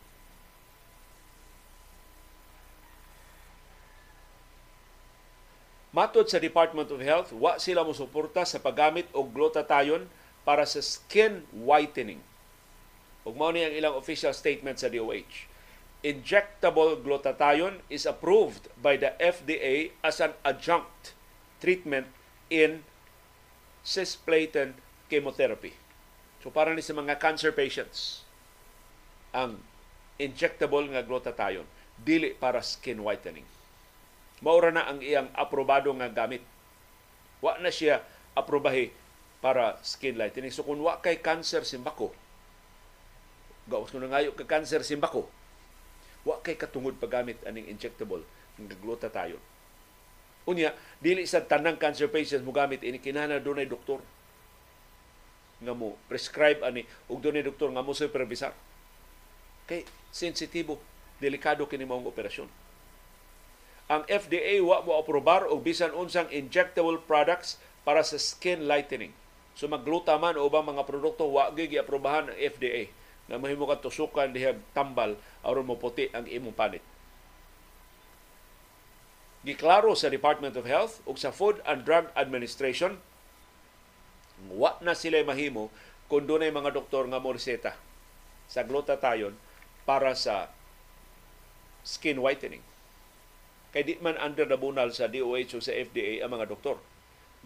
[5.89, 10.05] Matod sa Department of Health, wa sila mo suporta sa paggamit og glutathione
[10.45, 12.20] para sa skin whitening.
[13.24, 15.49] Ug mao ni ang ilang official statement sa DOH.
[16.07, 21.18] Injectable glutathione is approved by the FDA as an adjunct
[21.59, 22.07] treatment
[22.49, 22.86] in
[23.82, 24.78] cisplatin
[25.11, 25.74] chemotherapy.
[26.38, 28.22] So para ni sa mga cancer patients
[29.34, 29.59] ang
[30.22, 31.66] injectable nga glutathione
[31.99, 33.59] dili para skin whitening
[34.40, 36.42] maura na ang iyang aprobado nga gamit.
[37.42, 38.03] Wa na siya
[38.34, 38.90] aprobahi
[39.38, 40.51] para skin lightening.
[40.51, 42.11] So kung wa kay cancer simbako,
[43.70, 45.26] gawas ko na ngayo kay cancer simbako,
[46.29, 48.20] wa kay katungod paggamit aning injectable
[48.61, 49.41] ng glutathione.
[50.45, 54.05] Unya, dili sa tanang cancer patients mo gamit ini kinahanglan dunay doktor
[55.59, 58.53] nga mo prescribe ani ug dunay doktor nga mo supervisar.
[59.64, 60.76] Kay sensitibo,
[61.16, 62.68] delikado kini maong operasyon
[63.89, 67.57] ang FDA wa mo aprobar og bisan unsang injectable products
[67.89, 69.16] para sa skin lightening.
[69.57, 72.93] So magluta man o ubang mga produkto wa gyud giaprobahan ng FDA
[73.29, 76.83] na mahimo ka tusukan diha tambal aron mo puti ang imong panit.
[79.45, 82.99] Giklaro sa Department of Health ug sa Food and Drug Administration
[84.51, 85.70] wa na sila mahimo
[86.11, 87.76] kung dunay mga doktor nga mo reseta
[88.49, 89.37] sa glutathione
[89.85, 90.51] para sa
[91.85, 92.64] skin whitening
[93.72, 96.81] kay di man under the bunal sa DOH o sa FDA ang mga doktor.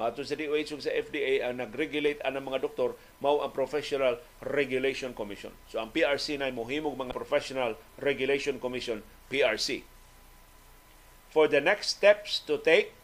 [0.00, 5.12] Matod sa DOH o sa FDA ang nag-regulate ang mga doktor mao ang Professional Regulation
[5.12, 5.52] Commission.
[5.68, 9.84] So ang PRC na mohimog mga Professional Regulation Commission PRC.
[11.28, 12.96] For the next steps to take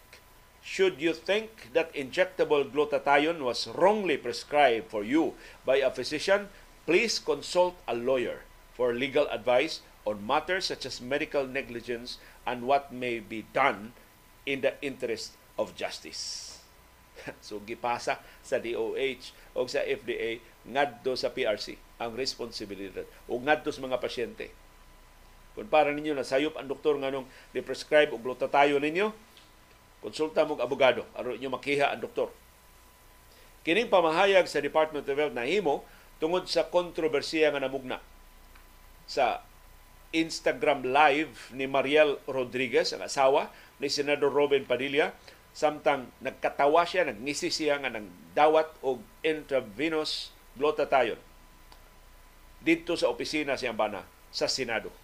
[0.64, 6.49] should you think that injectable glutathione was wrongly prescribed for you by a physician,
[6.89, 12.16] please consult a lawyer for legal advice on matters such as medical negligence
[12.49, 13.93] and what may be done
[14.49, 16.47] in the interest of justice.
[17.46, 20.38] so gipasa sa DOH o sa FDA
[20.68, 24.52] ngadto sa PRC ang responsibilidad o ngadto sa mga pasyente.
[25.58, 29.10] Kung para ninyo na sayop ang doktor nganong ni-prescribe og glutathione ninyo,
[29.98, 32.30] konsulta mo abogado aron inyo makiha ang doktor.
[33.66, 35.82] Kining pamahayag sa Department of Health nahimo
[36.22, 37.98] tungod sa kontrobersiya nga namugna
[39.08, 39.42] sa
[40.14, 45.12] Instagram live ni Mariel Rodriguez, ang asawa ni Senador Robin Padilla,
[45.59, 48.06] samtang nagkatawa siya, nagngisi siya nga ng
[48.38, 51.18] dawat og intravenous glutathione
[52.62, 54.94] dito sa opisina siyang bana sa Senado.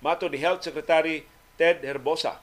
[0.00, 1.28] Mato ni Health Secretary
[1.60, 2.40] Ted Herbosa,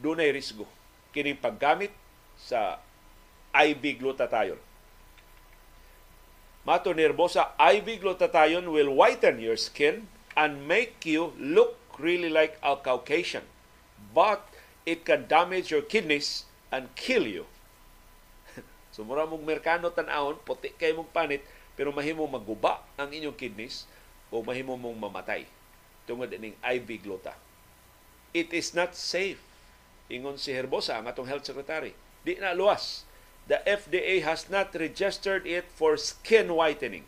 [0.00, 0.64] dunay risgo
[1.12, 1.92] kining paggamit
[2.40, 2.80] sa
[3.52, 4.68] IV glutathione
[6.68, 10.04] Mato nervosa, IV glutathione will whiten your skin
[10.36, 13.40] and make you look really like a Caucasian.
[14.14, 14.44] But
[14.88, 17.44] it can damage your kidneys and kill you.
[18.94, 21.44] so mura mong merkano tan-awon, puti kay mong panit,
[21.76, 23.84] pero mahimo maguba ang inyong kidneys
[24.32, 25.46] o mahimo mong mamatay
[26.08, 27.36] tungod ining IV gluta.
[28.32, 29.40] It is not safe.
[30.08, 31.92] Ingon si Herbosa, ang atong health secretary.
[32.24, 33.04] Di na luwas
[33.48, 37.04] the FDA has not registered it for skin whitening.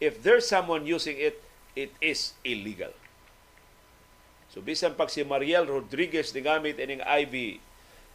[0.00, 1.40] If there's someone using it,
[1.72, 2.92] it is illegal.
[4.56, 7.60] So bisan pag si Mariel Rodriguez ni gamit ining IV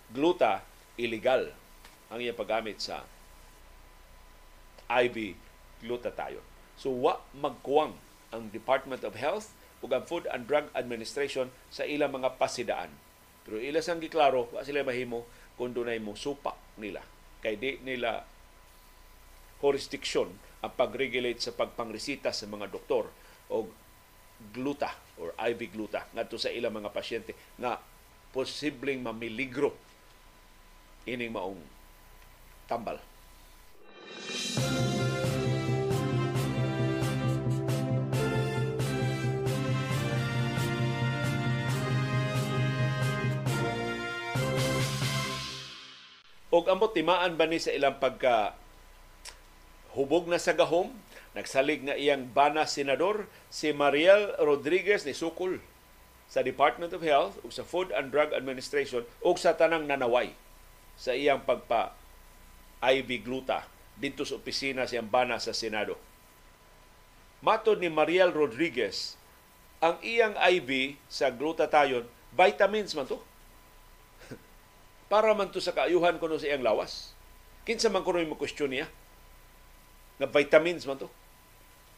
[0.09, 0.65] gluta,
[0.97, 1.53] illegal
[2.09, 3.05] ang iyang paggamit sa
[4.89, 5.37] IV
[5.85, 6.41] glutathione.
[6.81, 7.93] So wa magkuwang
[8.33, 9.53] ang Department of Health
[9.85, 12.89] ug ang Food and Drug Administration sa ilang mga pasidaan.
[13.45, 15.29] Pero ila sang giklaro, wa sila mahimo
[15.61, 17.05] kung dunay mo supak nila.
[17.45, 18.25] Kay di nila
[19.61, 20.33] jurisdiction
[20.65, 23.13] ang pag-regulate sa pagpangresita sa mga doktor
[23.53, 23.69] o
[24.49, 24.89] gluta
[25.21, 27.77] or IV gluta ngadto sa ilang mga pasyente nga
[28.33, 29.77] posibleng mamiligro
[31.05, 31.61] ining maong
[32.65, 32.97] tambal.
[46.51, 48.51] Og ambot timaan ba ni sa ilang pagka
[49.95, 50.91] hubog na sa gahom,
[51.31, 55.63] nagsalig nga iyang bana senador si Mariel Rodriguez ni Sukol
[56.27, 60.35] sa Department of Health ug sa Food and Drug Administration ug sa tanang nanaway
[60.99, 61.95] sa iyang pagpa
[62.83, 63.67] IV gluta
[63.99, 65.95] dito sa opisina siyang bana sa Senado.
[67.41, 69.17] Matod ni Mariel Rodriguez,
[69.81, 73.17] ang iyang IV sa glutathione, vitamins man to
[75.11, 77.13] para man to sa kaayuhan kuno sa iyang lawas.
[77.65, 78.89] Kinsa man kuno mo question niya?
[80.17, 81.09] Nga vitamins man to.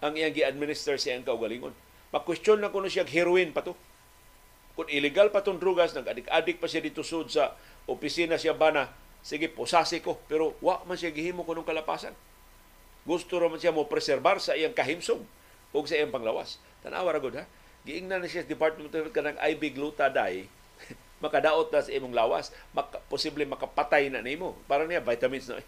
[0.03, 1.71] Ang iyang gi-administer sa iyang kaugalingon.
[2.11, 3.71] Ma-question na kuno siya heroin pa to.
[4.75, 7.55] Kung illegal pa tong drugas, nag-adik-adik pa siya dito sud sa
[7.87, 8.91] opisina siya bana,
[9.23, 10.19] sige, posase ko.
[10.27, 12.11] Pero wa man siya gihimo kunong kalapasan.
[13.07, 15.23] Gusto raman siya mo preserbar sa iyang kahimsong
[15.71, 16.59] o sa iyang panglawas.
[16.83, 17.47] Tanawa ra gud ha.
[17.83, 20.47] Giingnan na siya sa Department of Health kanang IV glutadine
[21.23, 24.55] makadaot na sa imong lawas, maka, posible makapatay na nimo.
[24.67, 25.59] Para niya vitamins na.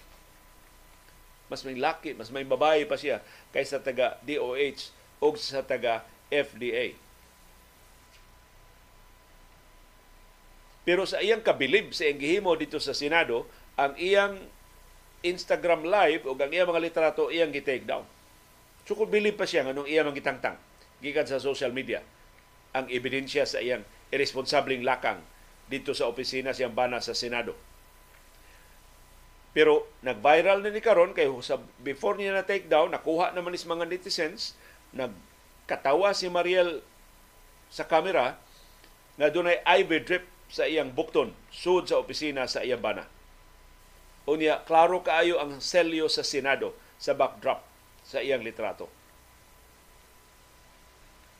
[1.48, 3.22] Mas may laki, mas may babae pa siya
[3.54, 4.90] kaysa taga DOH
[5.22, 6.02] o sa taga
[6.34, 6.98] FDA.
[10.86, 14.38] Pero sa iyang kabilib sa iyang gihimo dito sa Senado, ang iyang
[15.26, 18.06] Instagram live o ang iyang mga litrato iyang gi-take down.
[18.86, 20.62] So kung bilib pa siya nganong iyang gitangtang
[21.02, 22.06] gikan sa social media
[22.72, 23.82] ang ebidensya sa iyang
[24.14, 25.26] irresponsableng lakang
[25.66, 27.58] dito sa opisina siyang bana sa Senado.
[29.56, 33.64] Pero nag-viral na ni karon kay sa before niya na take down, nakuha naman is
[33.64, 34.52] mga netizens,
[34.92, 36.84] nagkatawa si Mariel
[37.72, 38.36] sa kamera
[39.16, 43.08] nga dunay IV drip sa iyang bukton sud sa opisina sa iyang bana.
[44.28, 47.64] Unya, klaro kaayo ang selyo sa Senado sa backdrop
[48.04, 48.92] sa iyang litrato.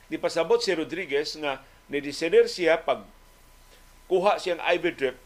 [0.08, 3.04] Di pasabot si Rodriguez nga ni-decider siya pag
[4.08, 5.18] kuha siyang IV drip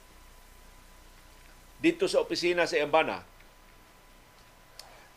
[1.79, 3.23] dito sa opisina sa Embana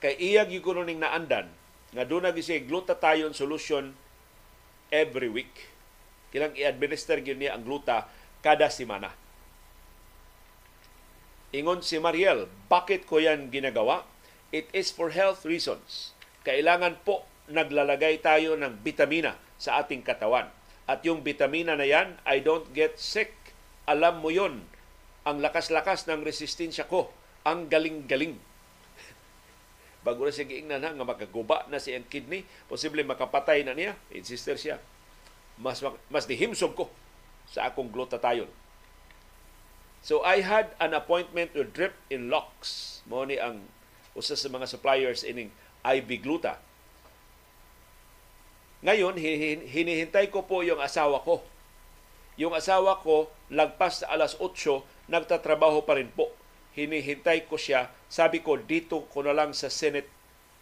[0.03, 1.47] kay iya gyud ning naandan
[1.93, 3.93] nga doon siya glutathione solution
[4.91, 5.71] every week.
[6.33, 8.09] Kilang i-administer gyud niya ang gluta
[8.41, 9.13] kada semana.
[11.53, 14.09] Ingon si Mariel, bakit ko yan ginagawa?
[14.51, 16.17] It is for health reasons.
[16.49, 20.49] Kailangan po naglalagay tayo ng bitamina sa ating katawan.
[20.89, 23.37] At yung bitamina na yan, I don't get sick
[23.83, 24.63] alam mo yon
[25.23, 27.11] ang lakas-lakas ng resistensya ko,
[27.47, 28.39] ang galing-galing.
[30.07, 34.83] Bago na siya giingnan nga makaguba na siyang kidney, posible makapatay na niya, insister siya.
[35.62, 35.79] Mas,
[36.11, 36.91] mas dihimsog ko
[37.47, 38.51] sa akong glutathione.
[40.03, 43.03] So I had an appointment to Drip in Locks.
[43.07, 43.62] Mo ni ang
[44.18, 45.55] usa sa mga suppliers ining
[45.87, 46.59] IV gluta.
[48.83, 49.14] Ngayon,
[49.62, 51.47] hinihintay ko po yung asawa ko
[52.41, 56.33] yung asawa ko, lagpas sa alas 8, nagtatrabaho pa rin po.
[56.73, 57.93] Hinihintay ko siya.
[58.09, 60.09] Sabi ko, dito ko na lang sa Senate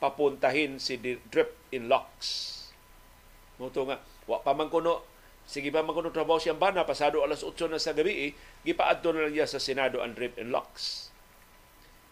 [0.03, 2.59] papuntahin si Drip in Locks.
[3.63, 5.07] Muto nga, wa pa man kuno,
[5.45, 8.33] sige pa man kuno trabaho siyang bana, pasado alas 8 na sa gabi, eh,
[8.65, 11.13] gipaadto na lang niya sa Senado ang Drip in Locks.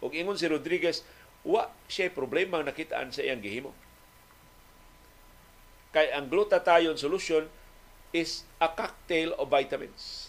[0.05, 1.03] Ug ingon si Rodriguez,
[1.43, 3.73] wa siya problema nakitaan sa iyang gihimo.
[5.91, 7.49] Kay ang glutathione solution
[8.13, 10.28] is a cocktail of vitamins.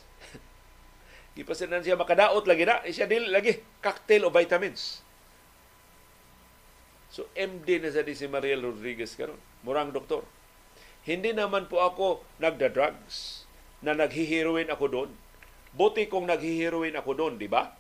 [1.40, 2.84] Di pa siya siya makadaot lagi na.
[2.84, 5.00] Siya dili lagi cocktail of vitamins.
[7.08, 9.40] So MD na sa si Mariel Rodriguez karon.
[9.64, 10.28] Murang doktor.
[11.08, 13.48] Hindi naman po ako nagda-drugs
[13.80, 15.10] na naghiheroin ako doon.
[15.72, 17.72] Buti kung naghiheroin ako doon, di ba?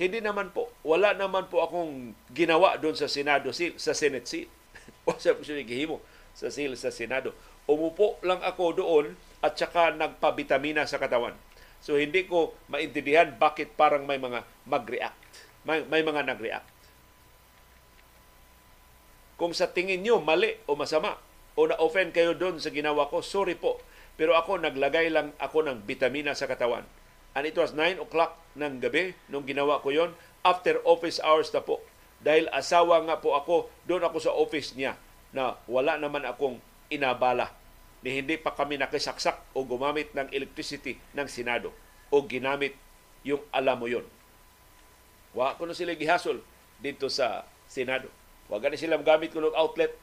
[0.00, 0.72] Hindi naman po.
[0.80, 4.48] Wala naman po akong ginawa doon sa Senado seal, sa Senate seal.
[5.06, 6.00] Wala po siya gihimo
[6.32, 7.36] sa seal sa Senado.
[7.68, 9.06] Umupo lang ako doon
[9.44, 11.36] at saka nagpabitamina sa katawan.
[11.82, 15.18] So hindi ko maintindihan bakit parang may mga mag-react.
[15.66, 16.70] May, may mga nag-react.
[19.36, 21.18] Kung sa tingin nyo mali o masama
[21.58, 23.82] o na-offend kayo doon sa ginawa ko, sorry po.
[24.14, 26.86] Pero ako naglagay lang ako ng bitamina sa katawan.
[27.34, 30.14] And it was 9 o'clock ng gabi nung ginawa ko yon
[30.46, 31.82] after office hours na po.
[32.22, 34.94] dahil asawa nga po ako, doon ako sa office niya
[35.34, 37.50] na wala naman akong inabala
[38.02, 41.70] ni hindi pa kami nakisaksak o gumamit ng electricity ng Senado
[42.10, 42.74] o ginamit
[43.22, 44.04] yung alam mo yon.
[45.32, 46.42] Wa ko na sila gihasol
[46.82, 48.10] dito sa Senado.
[48.50, 49.94] Wa gani sila gamit ko ng outlet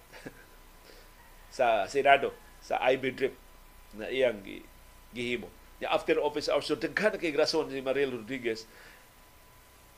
[1.58, 2.32] sa Senado,
[2.64, 3.36] sa Ivy Drip
[3.94, 4.40] na iyang
[5.12, 5.52] gihimo.
[5.84, 8.68] Ya after office hours, so daghan kay grason si Mariel Rodriguez,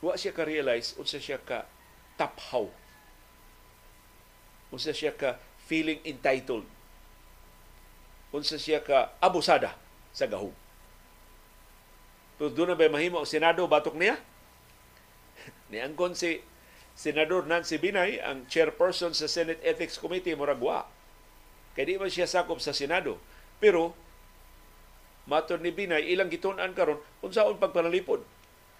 [0.02, 1.70] wa siya ka-realize unsa siya ka
[2.18, 2.66] taphaw.
[4.74, 5.38] Unsa siya ka
[5.70, 6.66] feeling entitled.
[8.32, 9.76] Unsa siya ka abusada
[10.16, 10.56] sa gahom.
[12.40, 14.18] Pero doon na ba mahimo ang Senado batok niya?
[15.72, 16.42] Niangkon si
[16.96, 20.88] Senador Nancy Binay, ang chairperson sa Senate Ethics Committee, Moragwa.
[21.72, 23.16] Kaya di man siya sakop sa Senado.
[23.64, 23.96] Pero,
[25.28, 28.24] mator ni Binay, ilang gitunan karon unsaon pagpanalipod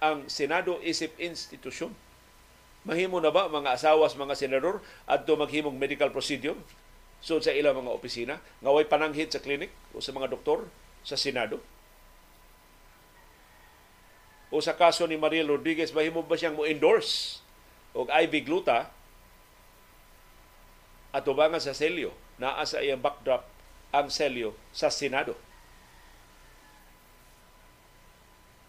[0.02, 1.94] ang Senado isip institusyon.
[2.82, 6.58] Mahimo na ba mga asawas mga senador adto maghimong medical procedure
[7.22, 10.66] so sa ilang mga opisina ngaway pananghid sa clinic o sa mga doktor
[11.06, 11.62] sa Senado?
[14.52, 17.40] O sa kaso ni Mariel Rodriguez, mahimo ba siyang mo-endorse
[17.96, 18.92] og IV gluta
[21.16, 23.48] at ubangan sa selyo naa sa iyang backdrop
[23.96, 25.36] ang selyo sa Senado.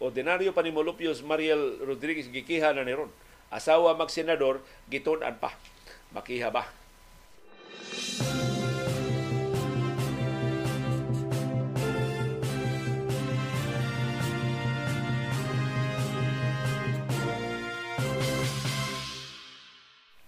[0.03, 3.11] Ordinaryo pa ni Molupios Mariel Rodriguez gikiha na ni ron.
[3.55, 4.59] Asawa mag-senador,
[4.91, 5.55] gitunan pa.
[6.11, 6.67] Makiha ba?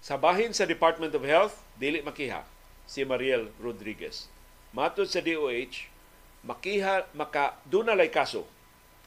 [0.05, 2.45] Sa bahin sa Department of Health, dili makiha
[2.85, 4.29] si Mariel Rodriguez.
[4.71, 5.89] Matod sa DOH,
[6.45, 8.45] makiha maka dunalay kaso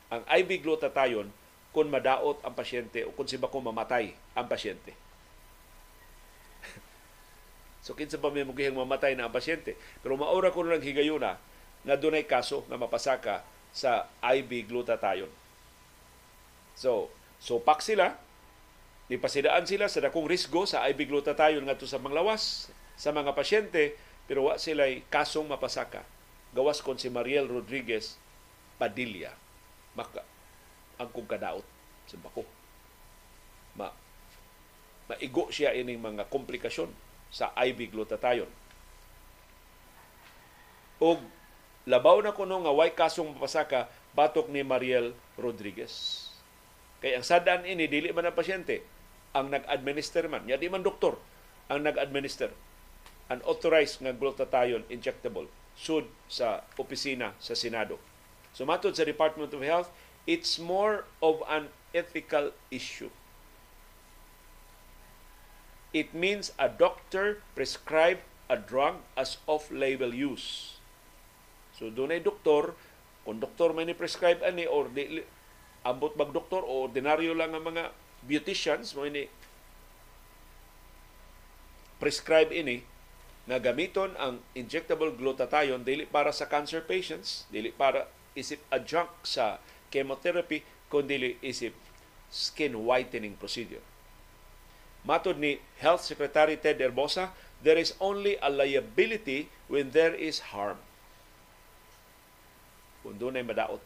[0.09, 1.29] ang IV glutathione
[1.69, 5.06] kung madaot ang pasyente o kung si bako mamatay ang pasyente.
[7.87, 9.79] So kinsa pa may mugihang mamatay na ang pasyente.
[10.03, 11.39] Pero maura ko lang higayuna
[11.87, 15.31] nga dunay kaso nga mapasaka sa IV glutathione.
[16.75, 17.07] So,
[17.39, 18.19] so pak sila
[19.07, 22.67] Nipasidaan sila sa dakong risgo sa IV glutathione ngadto sa manglawas
[22.99, 23.95] sa mga pasyente
[24.27, 26.03] pero wa sila kasong mapasaka.
[26.51, 28.19] Gawas kon si Mariel Rodriguez
[28.75, 29.31] Padilla.
[29.95, 30.27] Maka,
[30.99, 31.63] ang kong kadaot
[32.03, 32.43] sa bako.
[33.79, 33.87] Ma,
[35.07, 36.91] maigo siya ining mga komplikasyon
[37.31, 38.51] sa IV glutathione.
[40.97, 41.21] O
[41.85, 46.25] labaw na kuno nga way kasong mapasaka batok ni Mariel Rodriguez.
[46.97, 48.81] Kay ang sadan ini dili man ang pasyente,
[49.37, 51.15] ang nag-administer man, ya di man doktor
[51.69, 52.49] ang nag-administer
[53.27, 57.99] an authorized nga glutathione injectable sud sa opisina sa Senado.
[58.55, 59.91] So matod sa Department of Health,
[60.25, 63.11] it's more of an ethical issue.
[65.95, 70.79] It means a doctor prescribe a drug as off-label use.
[71.75, 72.75] So doon ay doktor,
[73.27, 75.23] kung doktor may ni-prescribe ani or di,
[75.87, 77.95] ambot bag doktor o ordinaryo lang ang mga
[78.27, 79.29] beauticians mo ini
[81.97, 82.83] prescribe ini
[83.47, 89.63] nga gamiton ang injectable glutathione dili para sa cancer patients, dili para isip adjunct sa
[89.87, 90.61] chemotherapy,
[90.91, 91.71] kundi isip
[92.27, 93.81] skin whitening procedure.
[95.07, 97.31] Matod ni Health Secretary Ted Herbosa,
[97.63, 100.75] there is only a liability when there is harm.
[103.07, 103.79] Kung doon ay madaot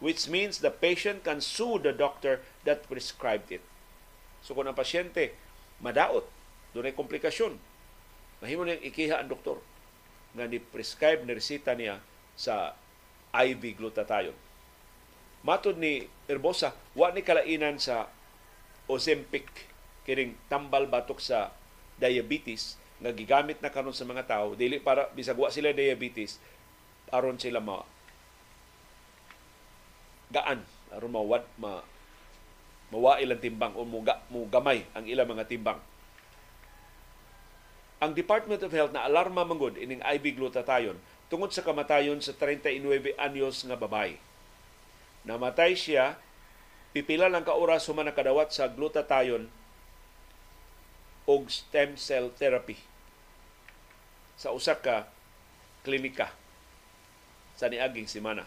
[0.00, 3.64] which means the patient can sue the doctor that prescribed it.
[4.44, 5.32] So kung ang pasyente
[5.80, 6.28] madaot,
[6.76, 7.56] doon ay komplikasyon,
[8.44, 9.60] mahimo niyang ikiha ang doktor
[10.36, 11.96] nga ni-prescribe, ni resita niya
[12.36, 12.76] sa
[13.32, 14.36] IV glutathione.
[15.40, 18.12] Matod ni Herbosa, wa ni kalainan sa
[18.84, 19.48] Ozempic,
[20.06, 21.50] kining tambal batok sa
[21.98, 26.40] diabetes nga gigamit na karon sa mga tao dili para bisag wa sila diabetes
[27.12, 27.84] aron sila ma
[30.32, 30.62] gaan
[30.94, 31.84] aron mawad ma
[32.90, 35.80] mawail ang timbang o muga, mo gamay ang ilang mga timbang.
[37.98, 43.16] Ang Department of Health na alarma mangod ining IV glutathione tungod sa kamatayon sa 39
[43.18, 44.20] anyos nga babay.
[45.26, 46.20] Namatay siya
[46.94, 49.50] pipila lang ka oras human nakadawat sa glutathione
[51.26, 52.78] og stem cell therapy
[54.38, 55.10] sa usa ka
[55.82, 56.30] klinika
[57.56, 58.44] sa niaging semana.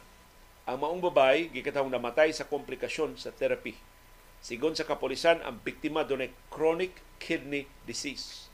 [0.69, 3.73] Ang maong babay gikatawong namatay sa komplikasyon sa therapy.
[4.39, 8.47] Sigon sa kapolisan, ang biktima doon chronic kidney disease.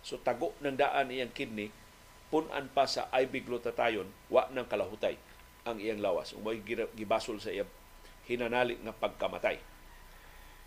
[0.00, 1.68] So tago ng daan iyang kidney,
[2.32, 5.20] punan pa sa IV glutathione, wa ng kalahutay
[5.68, 6.32] ang iyang lawas.
[6.32, 6.64] Umay
[6.96, 7.68] gibasol sa iyang
[8.24, 9.69] hinanali nga pagkamatay.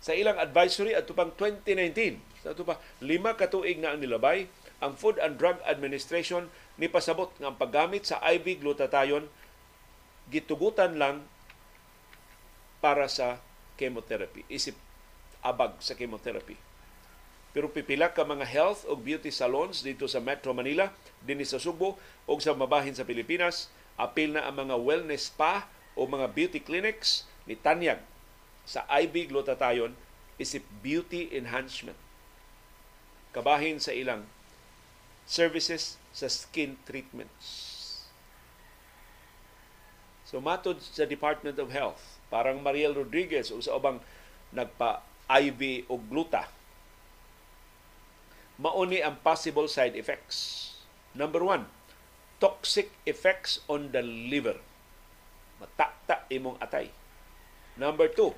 [0.00, 2.20] Sa ilang advisory at pang 2019.
[2.44, 4.46] Sa pa, lima ka tuig na ang nilabay,
[4.84, 9.30] ang Food and Drug Administration ni pasabot ang paggamit sa IV glutathione
[10.28, 11.24] gitugutan lang
[12.84, 13.40] para sa
[13.80, 14.44] chemotherapy.
[14.48, 14.76] Isip
[15.44, 16.56] abag sa chemotherapy.
[17.54, 20.90] Pero pipila ka mga health o beauty salons dito sa Metro Manila,
[21.22, 26.02] din sa Subo o sa mabahin sa Pilipinas, apil na ang mga wellness spa o
[26.04, 28.02] mga beauty clinics ni Tanyag
[28.64, 29.94] sa IV glutathione
[30.40, 31.96] isip beauty enhancement.
[33.30, 34.26] Kabahin sa ilang
[35.24, 37.72] services sa skin treatments.
[40.24, 44.02] So matod sa Department of Health, parang Mariel Rodriguez o sa ubang
[44.50, 46.50] nagpa-IV o gluta,
[48.58, 50.70] mauni ang possible side effects.
[51.14, 51.70] Number one,
[52.42, 54.58] toxic effects on the liver.
[55.62, 56.90] Matakta imong atay.
[57.78, 58.34] Number two,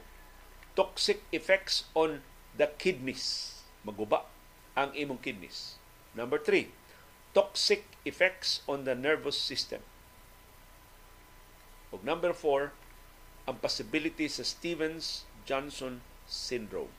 [0.76, 2.20] toxic effects on
[2.54, 3.58] the kidneys.
[3.82, 4.28] Maguba
[4.76, 5.80] ang imong kidneys.
[6.12, 6.70] Number three,
[7.32, 9.80] toxic effects on the nervous system.
[11.90, 12.76] Ug number four,
[13.48, 16.92] ang possibility sa Stevens-Johnson syndrome.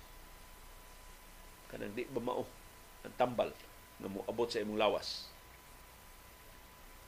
[1.70, 2.50] Kanang di ba mao
[3.06, 3.54] ang tambal
[4.02, 5.30] nga moabot sa imong lawas.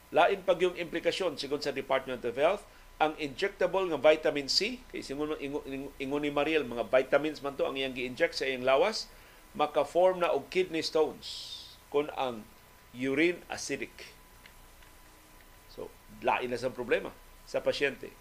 [0.09, 2.65] Lain pag yung implikasyon sigon sa Department of Health
[2.99, 7.79] ang injectable nga vitamin C kay singon ingon, ni Mariel mga vitamins man to ang
[7.79, 9.07] iyang gi-inject sa iyang lawas
[9.55, 11.55] maka-form na og kidney stones
[11.89, 12.45] kung ang
[12.93, 14.13] urine acidic.
[15.73, 15.89] So,
[16.21, 17.15] lain na sa problema
[17.47, 18.13] sa pasyente.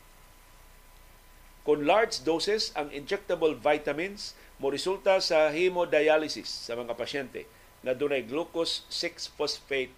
[1.66, 7.44] Kung large doses ang injectable vitamins mo resulta sa hemodialysis sa mga pasyente
[7.84, 9.92] na dunay glucose 6-phosphate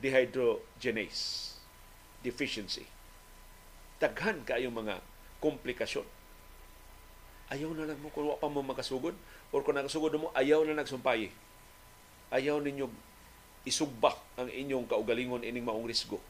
[0.00, 1.58] dehydrogenase
[2.24, 2.88] deficiency
[4.00, 4.98] daghan kayong mga
[5.38, 6.08] komplikasyon.
[7.50, 9.14] Ayaw na lang mo kung pa mo makasugod
[9.50, 11.28] or kung nakasugod mo, ayaw na nagsumpay.
[12.30, 12.86] Ayaw ninyo
[13.68, 16.22] isugba ang inyong kaugalingon ining maong risgo.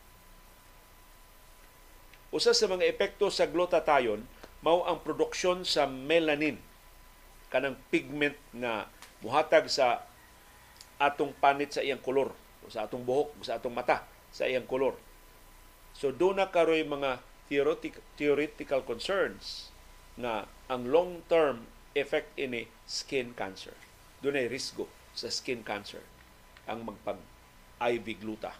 [2.35, 4.27] Usa sa mga epekto sa glutathione
[4.61, 6.61] mao ang produksyon sa melanin
[7.51, 8.87] kanang pigment na
[9.25, 10.07] muhatag sa
[11.01, 12.31] atong panit sa iyang kolor,
[12.71, 14.95] sa atong buhok, sa atong mata, sa iyang kolor.
[15.97, 17.19] So do na karoy mga
[17.51, 19.75] theoretical, concerns
[20.15, 21.67] na ang long-term
[21.99, 23.75] effect ini skin cancer.
[24.23, 26.07] Doon ay risgo sa skin cancer
[26.71, 28.55] ang magpag-IV gluta.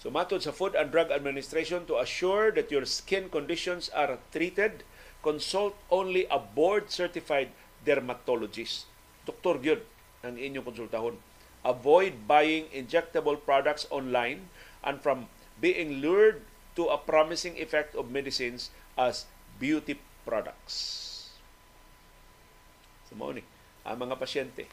[0.00, 4.80] So matod sa Food and Drug Administration to assure that your skin conditions are treated,
[5.20, 7.52] consult only a board-certified
[7.84, 8.88] dermatologist.
[9.28, 9.84] Doktor gyud
[10.24, 11.20] ang inyong konsultahon.
[11.60, 14.48] Avoid buying injectable products online
[14.80, 15.28] and from
[15.60, 16.48] being lured
[16.80, 19.28] to a promising effect of medicines as
[19.60, 21.28] beauty products.
[23.04, 23.44] So mao ni
[23.84, 24.64] ang mga pasyente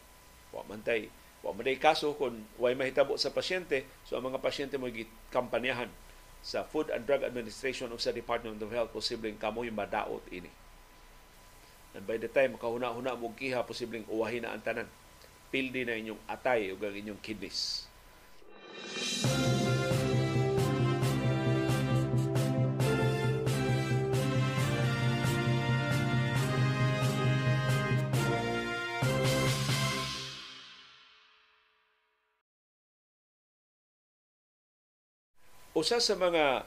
[0.56, 1.12] wa man tay
[1.44, 4.88] wa man kaso kung way mahitabo sa pasyente so ang mga pasyente mo
[5.28, 5.92] kampanyahan
[6.40, 10.48] sa Food and Drug Administration o sa Department of Health posibleng kamoy madaot ini.
[11.92, 14.88] And by the time makahuna-huna mo kiha posibleng uwahin na ang tanan.
[15.52, 17.84] Pildi na inyong atay o ang inyong kidneys.
[35.78, 36.66] Usa sa mga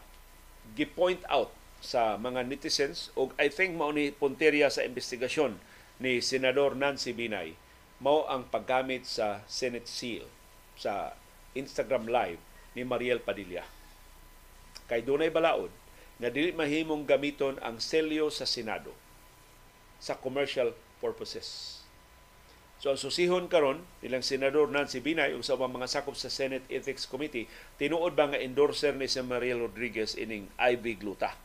[0.78, 1.50] gi-point out
[1.82, 5.58] sa mga netizens o I think mao ni punteriya sa investigasyon
[5.98, 7.58] ni Senador Nancy Binay
[7.98, 10.30] mao ang paggamit sa Senate Seal
[10.78, 11.18] sa
[11.58, 12.38] Instagram Live
[12.78, 13.66] ni Mariel Padilla.
[14.86, 15.74] Kay dunay balaod
[16.22, 18.94] nga dili mahimong gamiton ang selyo sa Senado
[19.98, 20.70] sa commercial
[21.02, 21.79] purposes.
[22.80, 27.04] So ang susihon karon nilang senador Nancy Binay ug sa mga sakop sa Senate Ethics
[27.04, 27.44] Committee
[27.76, 31.36] tinuod ba nga endorser ni si Mariel Rodriguez ining IV gluta.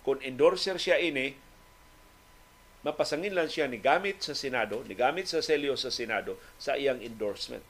[0.00, 1.36] Kung endorser siya ini
[2.80, 7.04] mapasangin lang siya ni gamit sa Senado, ni gamit sa selyo sa Senado sa iyang
[7.04, 7.60] endorsement.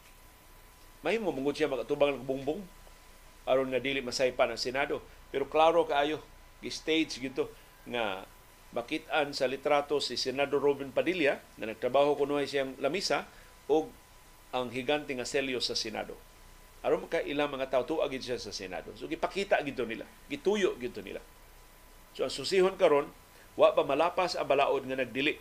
[1.03, 2.63] Mahimo mungod siya magatubang ng bumbong
[3.51, 5.03] aron nga dili masaypan ang Senado.
[5.35, 6.23] Pero klaro kaayo,
[6.63, 7.51] gi-stage gito
[7.91, 8.23] nga
[8.71, 13.27] makitaan sa litrato si Senador Robin Padilla na nagtrabaho kuno siyang lamisa
[13.67, 13.91] o
[14.55, 16.15] ang higante nga selyo sa Senado.
[16.81, 18.95] Aron ka ilang mga tao tuag siya sa Senado.
[18.97, 21.21] So gipakita gito nila, gituyo gito nila.
[22.15, 23.11] So ang susihon karon
[23.59, 25.39] wa pa malapas ang balaod nga nagdili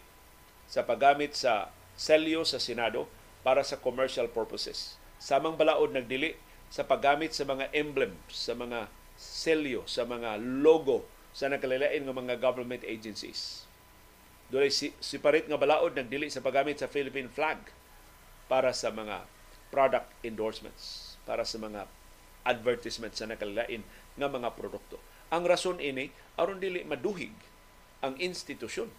[0.70, 3.10] sa paggamit sa selyo sa Senado
[3.46, 4.98] para sa commercial purposes.
[5.22, 6.36] Samang balaod nagdili
[6.70, 12.42] sa paggamit sa mga emblem, sa mga selyo, sa mga logo sa nakalilain ng mga
[12.42, 13.70] government agencies.
[14.50, 17.62] Doon si separate nga balaod nagdili sa paggamit sa Philippine flag
[18.50, 19.22] para sa mga
[19.70, 21.86] product endorsements, para sa mga
[22.42, 23.86] advertisements sa nakalilain
[24.18, 24.98] nga mga produkto.
[25.30, 26.10] Ang rason ini
[26.42, 27.34] aron dili maduhig
[28.02, 28.90] ang institusyon.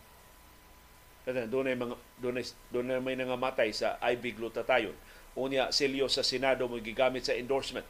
[1.27, 4.97] Kasi doon ay mga doon ay, doon ay may nangamatay sa IV glutathione.
[5.35, 7.87] Unya selyo sa Senado mo gigamit sa endorsement.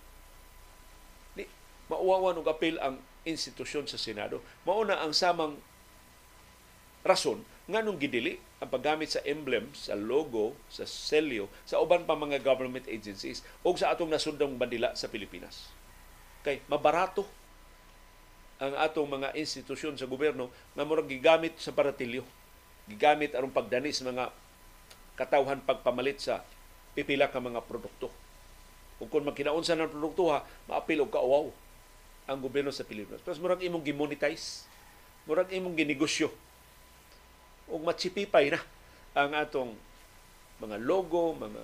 [1.37, 1.45] Di
[1.93, 4.41] mauwawan og apil ang institusyon sa Senado.
[4.65, 5.59] Mauna ang samang
[7.05, 7.41] rason
[7.71, 12.43] nga nung gidili ang paggamit sa emblem, sa logo, sa selyo, sa uban pa mga
[12.45, 15.73] government agencies o sa atong nasundang bandila sa Pilipinas.
[16.45, 17.25] Kay mabarato
[18.61, 22.21] ang atong mga institusyon sa gobyerno nga murag gigamit sa paratilyo.
[22.85, 24.29] Gigamit aron pagdani sa mga
[25.17, 26.45] katawhan pagpamalit sa
[26.93, 28.13] pipila ka mga produkto.
[29.01, 31.49] Ug kung magkinaunsa ng produkto ha, maapil og kauaw
[32.31, 33.19] ang gobyerno sa Pilipinas.
[33.27, 34.71] Pero murag imong gimonetize,
[35.27, 36.31] murag imong ginegosyo
[37.67, 38.63] ug matsipipay na
[39.19, 39.75] ang atong
[40.63, 41.63] mga logo, mga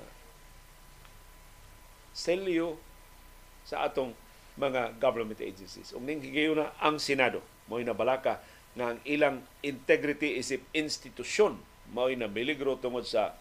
[2.10, 2.74] selyo
[3.62, 4.10] sa atong
[4.58, 5.94] mga government agencies.
[5.94, 6.22] Ug ning
[6.58, 8.42] na ang Senado mo'y nabalaka
[8.78, 11.58] nga ang ilang integrity isip institusyon
[11.90, 13.34] mo'y na miligro tungod sa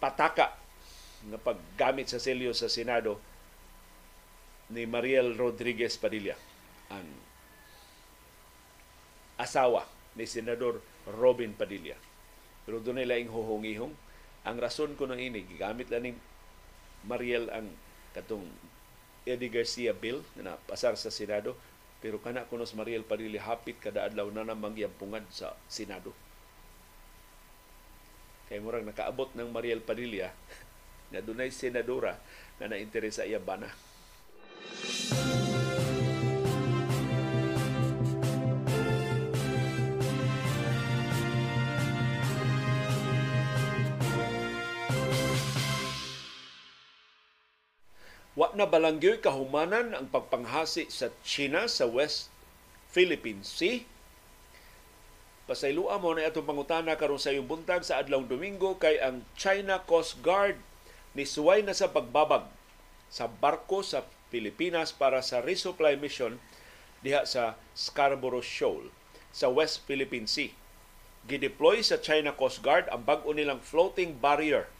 [0.00, 0.56] pataka
[1.22, 3.20] nga paggamit sa selyo sa Senado
[4.72, 6.32] ni Mariel Rodriguez Padilla
[6.88, 7.04] ang
[9.36, 9.84] asawa
[10.16, 11.96] ni Senador Robin Padilla.
[12.64, 13.92] Pero doon ay laing huhungihong.
[14.42, 16.12] Ang rason ko na ini, gigamit lang ni
[17.06, 17.68] Mariel ang
[18.16, 18.48] katong
[19.22, 21.54] Eddie Garcia bill na napasar sa Senado
[22.02, 26.10] pero kana kunos Mariel Padilla hapit kada adlaw na namang pungad sa Senado.
[28.50, 30.34] Kay murang nakaabot ng Mariel Padilla
[31.14, 32.18] na dunay senadora
[32.58, 33.70] na nainteres sa iya bana.
[48.32, 52.32] Wa na balangyoy kahumanan ang pagpanghasi sa China sa West
[52.88, 53.84] Philippine Sea.
[55.44, 59.84] Pasaylua mo na itong pangutana karon sa iyong buntag sa adlaw Domingo kay ang China
[59.84, 60.56] Coast Guard
[61.12, 62.48] ni suway na sa pagbabag
[63.12, 66.40] sa barko sa Pilipinas para sa resupply mission
[67.04, 68.88] diha sa Scarborough Shoal
[69.28, 70.56] sa West Philippine Sea.
[71.28, 74.72] Gideploy sa China Coast Guard ang bag-o nilang floating barrier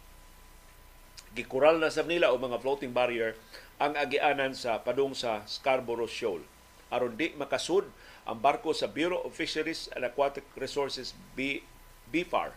[1.32, 3.36] gikural na sa nila o mga floating barrier
[3.80, 6.44] ang agianan sa padung sa Scarborough Shoal.
[6.92, 7.88] aron di makasud
[8.28, 11.64] ang barko sa Bureau of Fisheries and Aquatic Resources B,
[12.12, 12.52] BFAR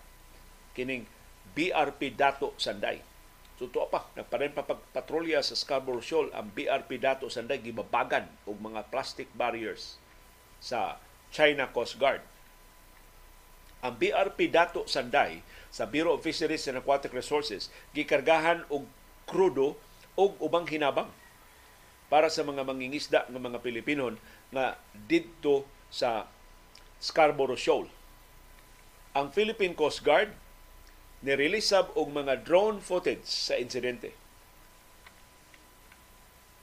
[0.75, 1.07] kining
[1.55, 2.99] BRP Dato Sanday.
[3.55, 8.59] So tuwa pa, nagparin pa pagpatrolya sa Scarborough Shoal ang BRP Dato Sanday gibabagan og
[8.59, 9.95] mga plastic barriers
[10.59, 10.99] sa
[11.31, 12.19] China Coast Guard.
[13.79, 15.39] Ang BRP Dato Sanday
[15.75, 18.87] sa Bureau of Fisheries and Aquatic Resources gikargahan og
[19.27, 19.75] krudo
[20.15, 21.11] og ubang hinabang
[22.07, 24.07] para sa mga mangingisda ng mga Pilipino
[24.55, 26.31] nga didto sa
[27.03, 27.91] Scarborough Shoal.
[29.19, 30.31] Ang Philippine Coast Guard
[31.19, 34.15] ni-release og mga drone footage sa insidente.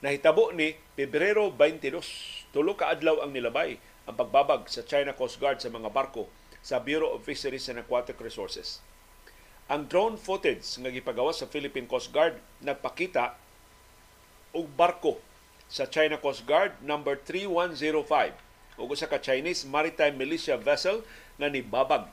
[0.01, 5.61] Nahitabo ni Pebrero 22, tulo ka adlaw ang nilabay ang pagbabag sa China Coast Guard
[5.61, 6.27] sa mga barko
[6.65, 8.83] sa Bureau of Fisheries and Aquatic Resources.
[9.71, 13.39] Ang drone footage nga gipagawa sa Philippine Coast Guard nagpakita
[14.51, 15.23] og barko
[15.71, 18.35] sa China Coast Guard number 3105
[18.75, 21.07] ug usa ka Chinese maritime militia vessel
[21.39, 22.11] nga nibabag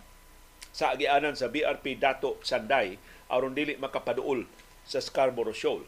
[0.71, 2.95] sa agianan sa BRP Dato Sanday
[3.27, 4.47] aron dili makapaduol
[4.87, 5.83] sa Scarborough Shoal.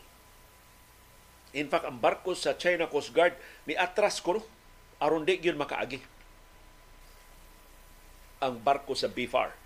[1.52, 3.38] In fact, ang barko sa China Coast Guard
[3.70, 4.42] ni atras ko
[4.98, 6.02] aron di gyud makaagi
[8.42, 9.61] ang barko sa BFAR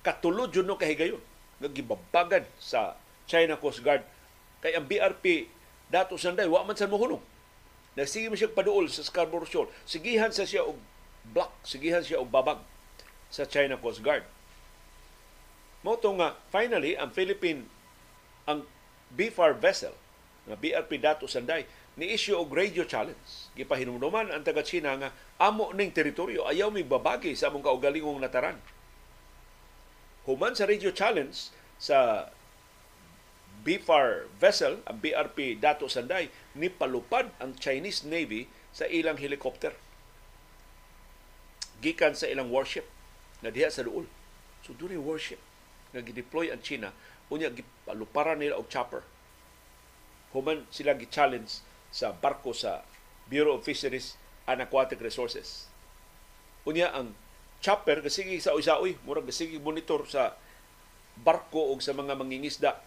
[0.00, 1.20] katulod yun no kahigayon.
[1.60, 2.96] Nga gibabagan sa
[3.28, 4.04] China Coast Guard.
[4.64, 5.48] Kay ang BRP
[5.90, 7.20] dato sanday wa man sa mohulong
[7.98, 9.68] nagsige mo siya paduol sa Scarborough Shoal.
[9.84, 10.78] Sigihan sa siya og
[11.30, 12.62] block sigihan siya og babag
[13.30, 14.24] sa China Coast Guard.
[15.82, 17.66] Mo nga finally ang Philippine
[18.44, 18.64] ang
[19.10, 19.94] BFAR vessel
[20.46, 21.66] nga BRP dato sanday
[21.98, 23.52] ni issue og radio challenge.
[23.58, 28.56] Gipahinumduman ang taga China nga amo ning teritoryo ayaw mi babagi sa among kaugalingong nataran
[30.30, 31.34] Human sa Radio Challenge
[31.74, 32.30] sa
[33.66, 39.74] BFAR vessel, ang BRP Dato Sanday, ni palupad ang Chinese Navy sa ilang helicopter.
[41.82, 42.86] Gikan sa ilang warship
[43.42, 44.06] na diha sa duol.
[44.62, 45.42] So doon warship
[45.90, 46.94] nga gideploy ang China,
[47.26, 49.02] unya gipaluparan nila og chopper.
[50.30, 51.58] Human sila gi-challenge
[51.90, 52.86] sa barko sa
[53.26, 54.14] Bureau of Fisheries
[54.46, 55.66] and Aquatic Resources.
[56.62, 57.18] Unya ang
[57.60, 60.34] chopper kasigi sa uy murag kasigi monitor sa
[61.20, 62.80] barko o sa mga mangingisda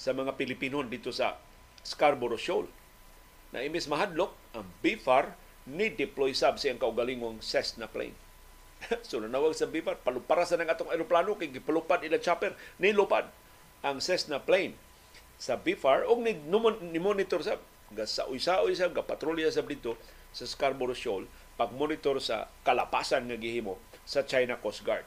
[0.00, 1.36] sa mga Pilipino dito sa
[1.84, 2.66] Scarborough Shoal.
[3.50, 5.34] Na imis mahadlok, ang BFAR
[5.68, 8.16] ni deploy sab siyang kaugalingong Cessna plane.
[9.08, 13.28] so nanawag sa BFAR, palupara sa ng atong aeroplano, kay gipalupad ila chopper, nilupad
[13.84, 14.72] ang Cessna plane
[15.36, 16.32] sa BFAR o ni,
[16.88, 17.60] ni monitor sa
[18.06, 19.98] sa uy-sa-uy sa gapatrolya sa dito
[20.30, 21.26] sa Scarborough Shoal
[21.60, 23.76] pag-monitor sa kalapasan nga gihimo
[24.08, 25.04] sa China Coast Guard.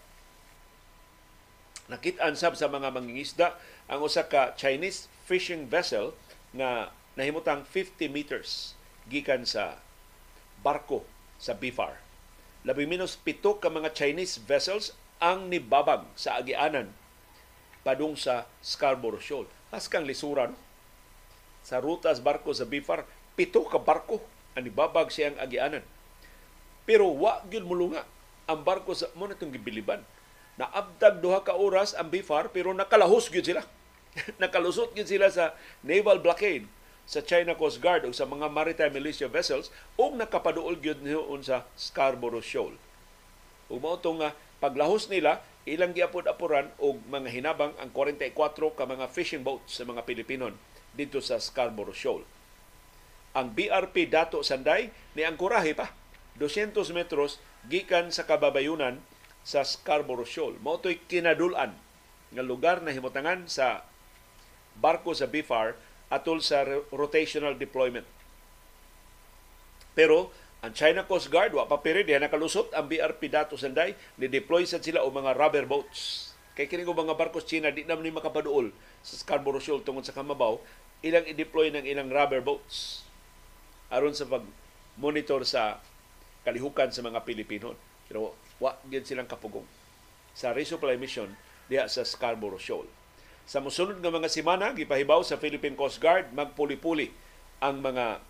[1.90, 3.58] Nakit-an sab sa mga mangingisda
[3.90, 6.14] ang usa ka Chinese fishing vessel
[6.54, 8.78] nga nahimutang 50 meters
[9.10, 9.82] gikan sa
[10.62, 11.02] barko
[11.42, 11.98] sa BFAR.
[12.64, 16.94] Labi minus pito ka mga Chinese vessels ang nibabag sa agianan
[17.84, 19.50] padung sa Scarborough Shoal.
[19.74, 20.56] Has kang lisuran
[21.66, 23.04] sa rutas barko sa BFAR,
[23.36, 24.24] pito ka barko
[24.56, 25.84] ang nibabag siyang agianan.
[26.84, 28.04] Pero wa gyud mulunga
[28.44, 30.04] ang barko sa mo natong gibiliban.
[30.60, 33.64] Naabtag duha ka oras ang BFAR pero nakalahos gyud sila.
[34.42, 36.68] Nakalusot gyud sila sa naval blockade
[37.04, 41.66] sa China Coast Guard o sa mga maritime militia vessels o nakapaduol gyud niyon sa
[41.80, 42.76] Scarborough Shoal.
[43.72, 49.44] Ug mao nga paglahos nila ilang giapod-apuran og mga hinabang ang 44 ka mga fishing
[49.44, 50.52] boats sa mga Pilipino
[50.92, 52.28] dito sa Scarborough Shoal.
[53.34, 56.03] Ang BRP Dato Sanday ni ang kurahe pa
[56.38, 57.38] 200 metros
[57.70, 59.00] gikan sa kababayunan
[59.44, 60.58] sa Scarborough Shoal.
[60.64, 61.76] Mao to'y kinadulan
[62.34, 63.86] nga lugar na himutangan sa
[64.80, 65.78] barko sa BFAR
[66.10, 68.06] atol sa rotational deployment.
[69.94, 74.66] Pero ang China Coast Guard wa pa piri nakalusot ang BRP dato sanday ni deploy
[74.66, 76.32] sa sila o mga rubber boats.
[76.54, 78.70] Kay kini mga barkos China di na ni makapaduol
[79.02, 80.62] sa Scarborough Shoal tungod sa Kamabaw,
[81.04, 83.04] ilang i-deploy ng ilang rubber boats
[83.92, 84.46] aron sa pag
[84.98, 85.82] monitor sa
[86.44, 87.76] kalihukan sa mga Pilipino.
[88.08, 89.66] Pero wa gyud silang kapugong
[90.32, 91.34] sa resupply mission
[91.68, 92.88] diha sa Scarborough Shoal.
[93.44, 97.12] Sa musunod nga mga semana, gipahibaw sa Philippine Coast Guard magpuli-puli
[97.60, 98.24] ang mga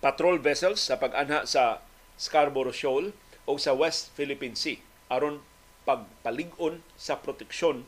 [0.00, 1.80] patrol vessels sa pag-anha sa
[2.16, 4.80] Scarborough Shoal o sa West Philippine Sea
[5.12, 5.44] aron
[5.84, 7.84] pagpalig-on sa proteksyon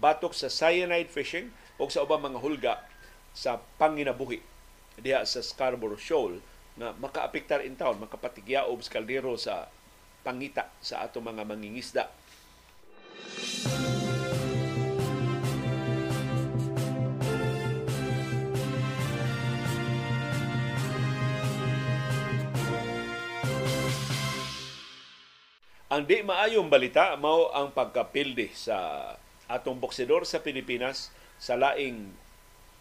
[0.00, 2.74] batok sa cyanide fishing o sa ubang mga hulga
[3.36, 4.40] sa panginabuhi
[5.00, 6.40] diha sa Scarborough Shoal
[6.76, 9.68] na makaapektar in town, makapatigyaob sa kaldero sa
[10.20, 12.04] pangita sa ato mga mangingisda.
[25.86, 28.76] Ang di maayong balita mao ang pagkapilde sa
[29.48, 32.10] atong boksidor sa Pilipinas sa laing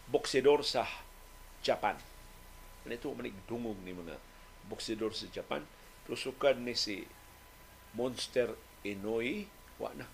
[0.10, 0.84] boksidor sa
[1.62, 2.15] Japan.
[2.86, 4.18] Ito man dungog ni mga
[4.70, 5.66] boksidor sa Japan.
[6.06, 7.10] Tusukan ni si
[7.98, 8.54] Monster
[8.86, 9.50] Inoue,
[9.82, 10.06] wa na.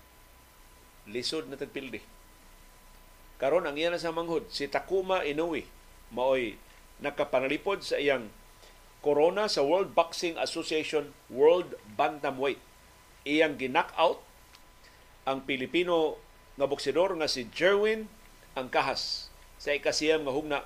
[1.04, 2.00] Lisod na tagpilde.
[3.36, 5.68] Karon ang iyan sa manghod, si Takuma Inoue,
[6.14, 6.56] maoy
[7.02, 8.30] nakapanalipod sa iyang
[9.02, 12.62] corona sa World Boxing Association World Bantamweight
[13.26, 14.22] iyang ginak-out
[15.26, 16.18] ang Pilipino
[16.54, 18.06] nga boksidor nga si Jerwin
[18.54, 20.60] ang kahas sa ikasiyam nga hugna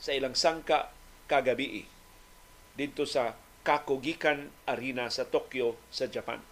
[0.00, 0.92] sa ilang sangka
[1.30, 1.86] kagabi
[2.74, 6.42] dito sa Kakugikan Arena sa Tokyo sa Japan.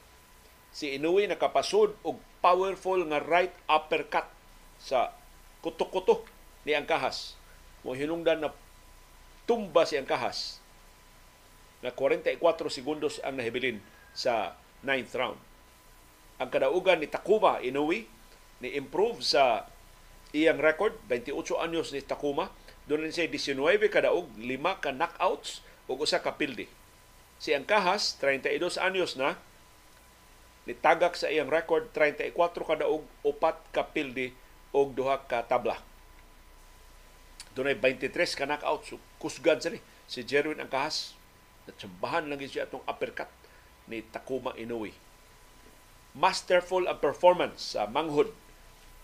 [0.70, 4.28] Si Inoue nakapasod og powerful nga right uppercut
[4.78, 5.10] sa
[5.64, 6.22] kuto-kuto
[6.62, 7.34] ni ang kahas.
[7.82, 8.52] Na
[9.48, 10.06] tumba si ang
[11.78, 12.36] na 44
[12.68, 13.80] segundos ang nahibilin
[14.12, 15.40] sa ninth round.
[16.38, 18.04] Ang kadaugan ni Takuma Inoue
[18.60, 19.64] ni improve sa
[20.36, 21.32] iyang record 28
[21.64, 22.52] anyos ni Takuma
[22.88, 26.64] doon siya 19 kadaog 5 ka knockouts ug usa ka pilde.
[27.36, 29.36] Si Angkahas 32 anyos na
[30.64, 32.32] nitagak sa iyang record 34
[32.64, 34.32] kadaog upat ka pilde
[34.72, 35.76] og duha ka tabla.
[37.52, 41.12] Dunay 23 ka knockouts kusgan sa ni si Jerwin Angkahas.
[41.68, 43.28] Natsambahan lang siya atong uppercut
[43.84, 44.96] ni Takuma Inoue.
[46.16, 48.32] Masterful ang performance sa manghod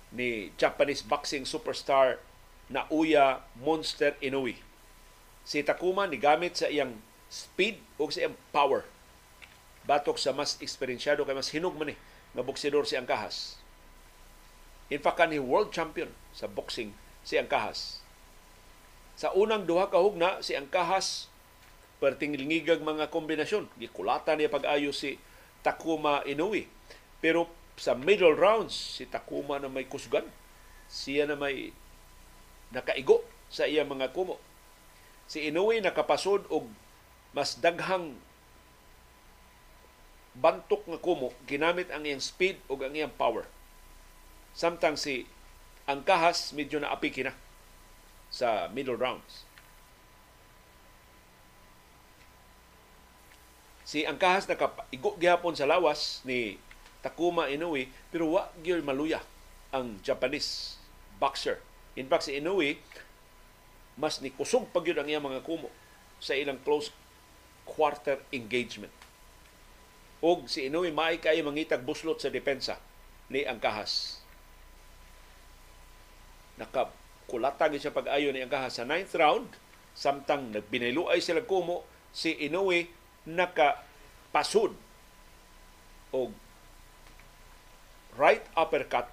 [0.09, 2.17] ni Japanese boxing superstar
[2.73, 4.57] na Uya Monster Inoue.
[5.45, 6.97] Si Takuma ni gamit sa iyang
[7.29, 8.89] speed o sa iyang power.
[9.85, 11.97] Batok sa mas eksperyensyado kay mas hinog man ni
[12.33, 13.61] nga boksidor si Angkahas.
[14.89, 18.01] In fact, ni world champion sa boxing si Angkahas.
[19.15, 21.29] Sa unang duha ka hugna si Angkahas
[22.03, 23.71] perting lingigag mga kombinasyon.
[23.81, 25.17] Gikulatan niya pag-ayo si
[25.65, 26.69] Takuma Inoue.
[27.25, 27.49] Pero
[27.81, 30.27] sa middle rounds, si Takuma na may kusgan.
[30.91, 31.73] Siya na may
[32.75, 34.37] nakaigo sa iya mga kumo.
[35.31, 36.69] Si Inoue nakapasod og
[37.31, 38.19] mas daghang
[40.35, 43.47] bantok nga kumo ginamit ang iyang speed ug ang iyang power.
[44.53, 45.31] Samtang si
[45.87, 47.33] ang kahas medyo na api kina
[48.35, 49.47] sa middle rounds.
[53.87, 56.59] Si ang kahas nakaigo gihapon sa lawas ni
[57.05, 59.23] Takuma Inoue pero wa gyud maluya
[59.71, 60.81] ang Japanese
[61.21, 61.63] boxer.
[61.95, 62.79] In fact si Inoue
[63.95, 65.71] mas ni kusog pag yun ang iyang mga kumo
[66.19, 66.91] sa ilang close
[67.63, 68.93] quarter engagement.
[70.19, 72.81] Og si Inoue maay kay mangitag buslot sa depensa
[73.31, 74.19] ni Angkahas.
[76.59, 76.91] Naka
[77.31, 79.47] kulatag siya pag-ayo ni Angkahas sa ninth round
[79.95, 82.91] samtang nagbinayluay sila kumo si Inoue
[83.31, 83.79] naka
[84.35, 84.75] pasud
[86.11, 86.35] og
[88.19, 89.07] right uppercut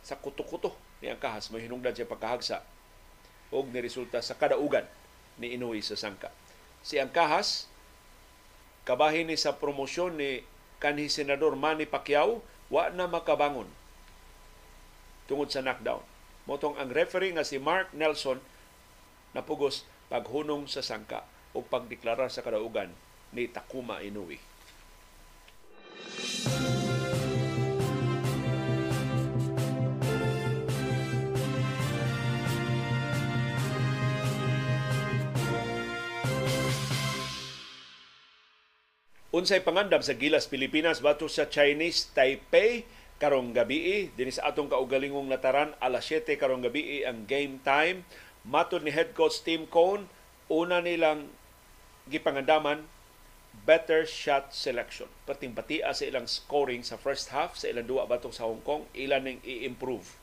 [0.00, 2.64] sa kuto-kuto ni Angkahas may hinungdan siya pagkahagsa
[3.50, 4.86] og ni resulta sa kadaugan
[5.40, 6.30] ni Inoue sa sangka.
[6.80, 7.68] Si Angkahas
[8.88, 10.44] kabahin ni sa promosyon ni
[10.80, 12.40] kanhi senador Manny Pacquiao
[12.72, 13.68] wa na makabangon
[15.28, 16.02] tungod sa knockdown.
[16.48, 18.42] Motong ang referee nga si Mark Nelson
[19.36, 21.22] napugos paghunong sa sangka
[21.54, 22.90] o pagdeklara sa kadaugan
[23.30, 24.49] ni Takuma Inoue.
[39.30, 42.82] Unsay pangandam sa Gilas Pilipinas bato sa Chinese Taipei
[43.22, 48.02] karong gabi dinhi sa atong kaugalingong nataran alas 7 karong gabi ang game time.
[48.42, 50.10] Matud ni head coach Tim Cone
[50.50, 51.30] una nilang
[52.10, 52.90] gipangandaman
[53.62, 55.06] better shot selection.
[55.30, 58.90] Pating batia sa ilang scoring sa first half sa ilang duwa batok sa Hong Kong
[58.98, 60.18] ilan ning i-improve.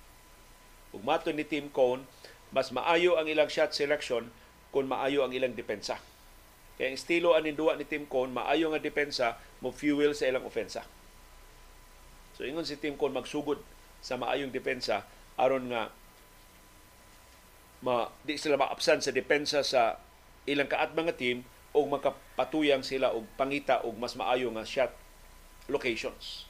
[0.91, 2.03] Ug matud ni Tim Cone
[2.51, 4.35] mas maayo ang ilang shot selection
[4.75, 5.95] kung maayo ang ilang depensa
[6.77, 10.45] kaya ang estilo anin duwa ni Tim Cone, maayo nga depensa, mo fuel sa ilang
[10.45, 10.85] ofensa.
[12.37, 13.57] So ingon si Tim Cone magsugod
[13.97, 15.09] sa maayong depensa
[15.41, 15.89] aron nga
[17.81, 19.97] ma di sila maapsan sa depensa sa
[20.45, 21.41] ilang kaat mga team
[21.73, 24.93] o makapatuyang sila og pangita og mas maayo nga shot
[25.65, 26.45] locations.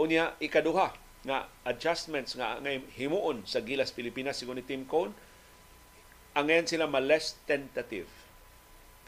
[0.00, 0.96] Unya ikaduha
[1.28, 5.12] nga adjustments nga ngay himuon sa Gilas Pilipinas sigon ni Tim Cone
[6.32, 8.08] angen sila ma less tentative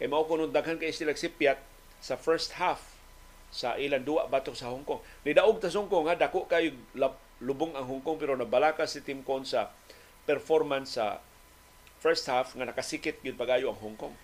[0.01, 1.61] Kay mao kuno daghan kay sila sipyat
[2.01, 2.97] sa first half
[3.53, 5.05] sa ilang duwa batok sa Hong Kong.
[5.29, 6.73] Nidaog ta Hong Kong ha dako kay
[7.45, 9.69] lubong ang Hong Kong pero nabalaka si Tim Con sa
[10.25, 11.21] performance sa
[12.01, 14.17] first half nga nakasikit gyud pagayo ang Hong Kong.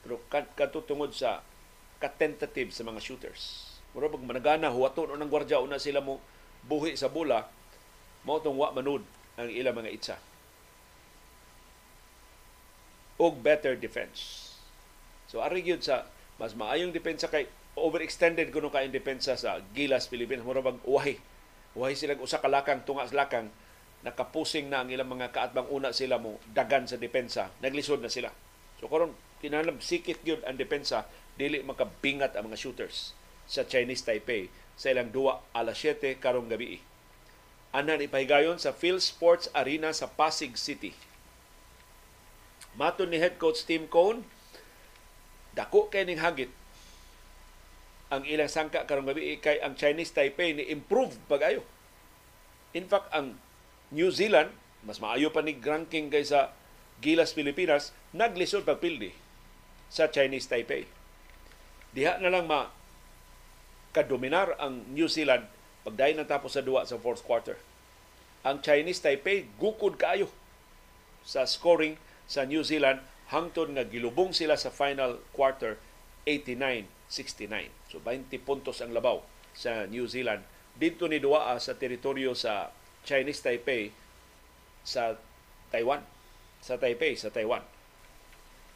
[0.00, 1.44] Pero katutungod sa
[2.00, 3.68] ka-tentative sa mga shooters.
[3.92, 6.24] Mura pag managana huwaton ng gwardya una sila mo
[6.64, 7.44] buhi sa bola
[8.24, 9.04] mao tong wa manud
[9.36, 10.16] ang ilang mga itsa.
[13.20, 14.43] Og better defense
[15.34, 16.06] So ari gyud sa
[16.38, 21.18] mas maayong depensa kay overextended kuno kay depensa sa Gilas Pilipinas mura bag uwahi.
[21.74, 23.50] Uwahi sila usa ka lakang tunga sa lakang
[24.06, 28.30] nakapusing na ang ilang mga kaatbang una sila mo dagan sa depensa naglisod na sila.
[28.78, 33.18] So karon kinahanglan sikit gyud ang depensa dili makabingat ang mga shooters
[33.50, 34.46] sa Chinese Taipei
[34.78, 36.78] sa ilang duwa alas 7 karong gabi.
[37.74, 40.94] Anan ipahigayon sa Phil Sports Arena sa Pasig City.
[42.78, 44.22] Maton ni head coach Tim Cone,
[45.54, 46.50] dako kay ning hagit
[48.12, 51.64] ang ilang sangka karong gabi kay ang Chinese Taipei ni improve pag-ayo.
[52.74, 53.38] In fact, ang
[53.90, 54.54] New Zealand
[54.84, 56.52] mas maayo pa ni ranking kaysa
[57.00, 59.16] Gilas Pilipinas naglisod pagpildi
[59.88, 60.84] sa Chinese Taipei.
[61.96, 62.68] Diha na lang ma
[63.96, 65.48] kadominar ang New Zealand
[65.82, 67.56] pagdayon na tapos sa duwa sa fourth quarter.
[68.44, 70.28] Ang Chinese Taipei gukod kaayo
[71.24, 71.96] sa scoring
[72.28, 73.00] sa New Zealand
[73.32, 75.80] hangtod nga gilubong sila sa final quarter
[76.28, 77.70] 89-69.
[77.88, 79.20] So 20 puntos ang labaw
[79.54, 80.44] sa New Zealand
[80.74, 82.74] dito ni duwa sa teritoryo sa
[83.06, 83.94] Chinese Taipei
[84.82, 85.14] sa
[85.70, 86.02] Taiwan.
[86.58, 87.62] Sa Taipei, sa Taiwan.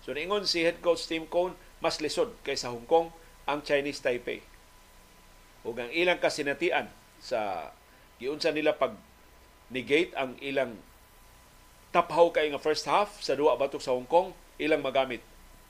[0.07, 3.11] So niingon si head coach Tim Cone, mas lisod kaysa Hong Kong
[3.51, 4.41] ang Chinese Taipei.
[5.67, 6.87] Ug ang ilang kasinatian
[7.19, 7.73] sa
[8.23, 8.95] giunsa nila pag
[9.75, 10.79] negate ang ilang
[11.99, 14.31] taphaw kay nga first half sa duwa batok sa Hong Kong
[14.63, 15.19] ilang magamit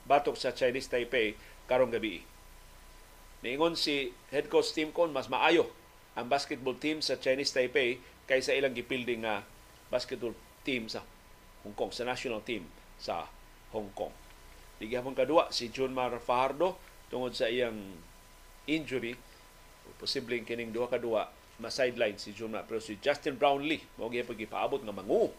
[0.05, 1.33] batok sa Chinese Taipei
[1.65, 2.21] karong gabi.
[3.41, 5.65] Niingon si head coach Tim Con mas maayo
[6.13, 7.97] ang basketball team sa Chinese Taipei
[8.29, 9.41] kaysa ilang gipilding nga
[9.89, 11.01] basketball team sa
[11.65, 12.61] Hong Kong, sa national team
[13.01, 13.25] sa
[13.73, 14.13] Hong Kong.
[14.77, 16.77] Ligihapon kadua si Junmar Fajardo
[17.09, 17.97] tungod sa iyang
[18.69, 19.17] injury
[19.97, 21.25] posibleng kining duha kadua
[21.57, 25.33] ma-sideline si Junmar pero si Justin Brownlee mao gyapon gipaabot nga mangu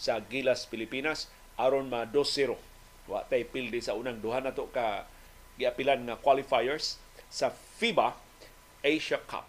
[0.00, 1.28] sa Gilas Pilipinas
[1.60, 2.56] aron ma 2-0.
[3.04, 5.04] Wa tay pildi sa unang duha na to ka
[5.60, 6.96] giapilan nga qualifiers
[7.28, 8.16] sa FIBA
[8.80, 9.44] Asia Cup.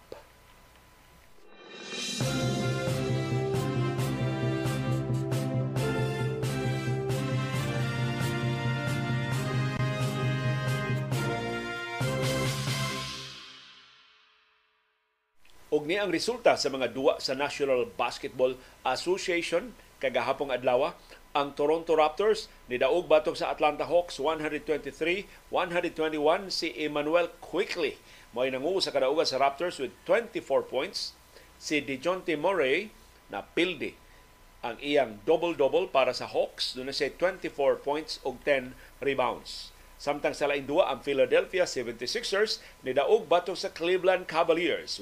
[15.71, 19.71] Og ni ang resulta sa mga duwa sa National Basketball Association
[20.01, 20.97] kagahapong adlaw
[21.31, 27.95] ang Toronto Raptors ni daog batok sa Atlanta Hawks 123-121 si Emmanuel Quickly.
[28.35, 31.15] Mao nangu sa kadaugan sa Raptors with 24 points.
[31.61, 32.91] Si DeJounte Murray
[33.31, 33.95] na pildi
[34.61, 36.75] ang iyang double-double para sa Hawks.
[36.75, 39.71] Doon na siya 24 points ug 10 rebounds.
[40.01, 44.97] Samtang sa laing duwa ang Philadelphia 76ers ni daog batok sa Cleveland Cavaliers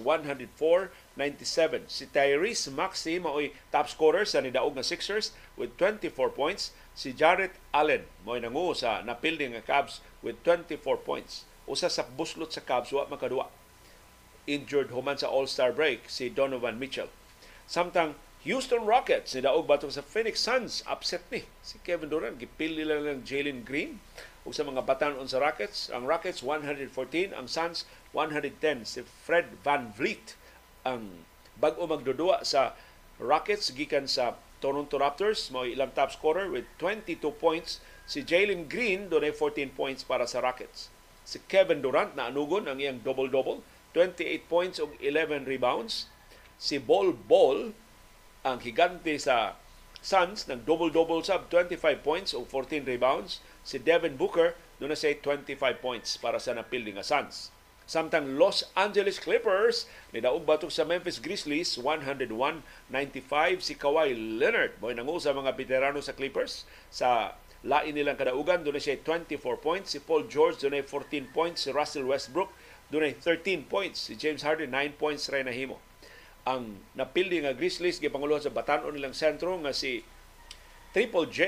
[1.19, 1.91] 104-97.
[1.91, 6.71] Si Tyrese Maxey mao'y top scorer sa nidaog nga Sixers with 24 points.
[6.95, 11.43] Si Jarrett Allen mao'y nangu sa napildi nga Cavs with 24 points.
[11.67, 13.51] Usa sa buslot sa Cavs wa makadua.
[14.47, 17.11] Injured human sa All-Star break si Donovan Mitchell.
[17.67, 18.15] Samtang
[18.47, 23.03] Houston Rockets ni daog batok sa Phoenix Suns upset ni si Kevin Durant gipili lang
[23.03, 23.99] ng Jalen Green
[24.47, 27.83] ug sa mga batanon sa Rockets, ang Rockets 114, ang Suns
[28.15, 28.87] 110.
[28.87, 30.38] Si Fred Van Vliet
[30.87, 31.25] ang
[31.59, 32.75] bag-o magdudua sa
[33.19, 37.83] Rockets gikan sa Toronto Raptors mao ilang top scorer with 22 points.
[38.09, 40.91] Si Jalen Green dunay 14 points para sa Rockets.
[41.23, 43.61] Si Kevin Durant na anugon ang iyang double-double,
[43.93, 46.09] 28 points ug 11 rebounds.
[46.57, 47.75] Si Bol Bol
[48.43, 49.59] ang higante sa
[49.99, 53.43] Suns nag double-double sub 25 points ug 14 rebounds.
[53.67, 54.55] Si Devin Booker
[54.95, 57.51] say 25 points para sa napildi nga Suns.
[57.89, 61.73] Samtang Los Angeles Clippers ni daog batok sa Memphis Grizzlies?
[61.81, 64.77] 101-95 si Kawhi Leonard.
[64.77, 66.69] Mo nangu sa mga veterano sa Clippers.
[66.93, 67.33] Sa
[67.65, 69.97] lain nilang kadaugan doon siya 24 points.
[69.97, 71.65] Si Paul George doon 14 points.
[71.65, 72.53] Si Russell Westbrook
[72.93, 74.05] doon 13 points.
[74.05, 75.25] Si James Harden 9 points.
[75.33, 75.81] Rin nahimo
[76.47, 80.01] ang napildi nga Grizzlies gipanguluhan sa batanon nilang sentro nga si
[80.95, 81.41] Triple J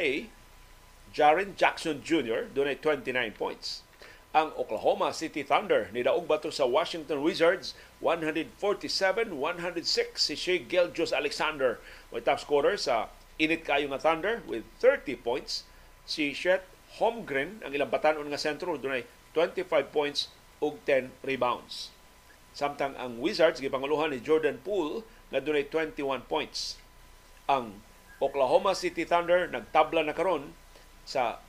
[1.12, 2.48] Jaren Jackson Jr.
[2.54, 3.84] doon 29 points.
[4.32, 9.36] Ang Oklahoma City Thunder ni daog bato sa Washington Wizards 147-106
[10.16, 11.84] si Shea Gilgeous Alexander
[12.16, 15.68] may top scorer sa init kayo nga Thunder with 30 points.
[16.08, 16.64] Si Chet
[16.96, 19.04] Holmgren ang ilang batanon nga sentro doon
[19.36, 20.32] 25 points
[20.64, 21.92] ug 10 rebounds.
[22.56, 26.80] Samtang ang Wizards gipanguluhan ni Jordan Poole nga dunay 21 points.
[27.52, 27.84] Ang
[28.24, 30.56] Oklahoma City Thunder nagtabla na karon
[31.04, 31.44] sa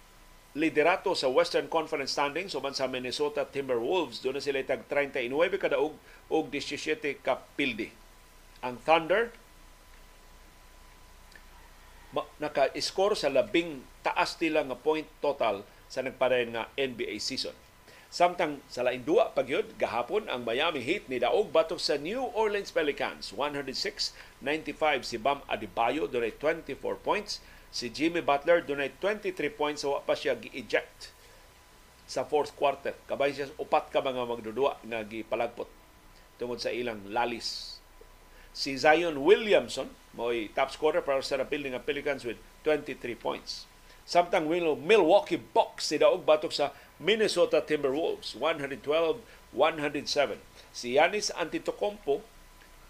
[0.52, 5.96] liderato sa Western Conference standings suman sa Minnesota Timberwolves doon na sila tag 39 kadaog
[6.28, 7.88] og 17 ka pildi.
[8.60, 9.32] Ang Thunder
[12.36, 17.56] naka-score sa labing taas nila nga point total sa nagpadayon nga NBA season.
[18.12, 22.68] Samtang sa laing duwa pagyod gahapon ang Miami Heat ni daog batok sa New Orleans
[22.68, 24.12] Pelicans 106-95
[25.00, 27.40] si Bam Adebayo dunay 24 points
[27.72, 31.08] Si Jimmy Butler dunay 23 points so pa siya gi-eject
[32.04, 32.92] sa fourth quarter.
[33.08, 35.72] Kabay siya upat ka mga magdudua nga gipalagpot
[36.36, 37.80] tungod sa ilang lalis.
[38.52, 42.36] Si Zion Williamson mo'y top scorer para sa napil nga Pelicans with
[42.68, 43.64] 23 points.
[44.04, 44.44] Samtang
[44.84, 50.36] Milwaukee Bucks si daog batok sa Minnesota Timberwolves 112-107.
[50.76, 52.20] Si Yanis Antetokounmpo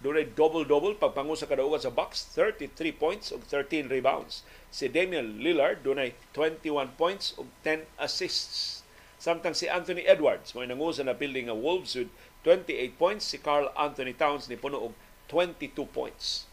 [0.02, 4.42] Dunay double-double pagpangu sa kadaugan sa Bucks, 33 points ug 13 rebounds.
[4.66, 8.82] Si Damian Lillard dunay 21 points ug 10 assists.
[9.22, 12.10] Samtang si Anthony Edwards mo nangu sa napili nga Wolves with
[12.42, 14.94] 28 points, si Carl Anthony Towns ni puno og
[15.30, 16.50] 22 points.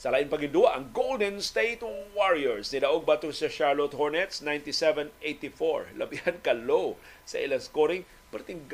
[0.00, 1.84] Sa lain pagidua ang Golden State
[2.16, 5.92] Warriors ni daog bato sa Charlotte Hornets 97-84.
[6.00, 6.96] Labihan ka low
[7.28, 8.64] sa ilang scoring, perting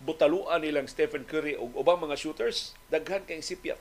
[0.00, 3.76] butaluan nilang Stephen Curry ug ubang mga shooters daghan kay sipyat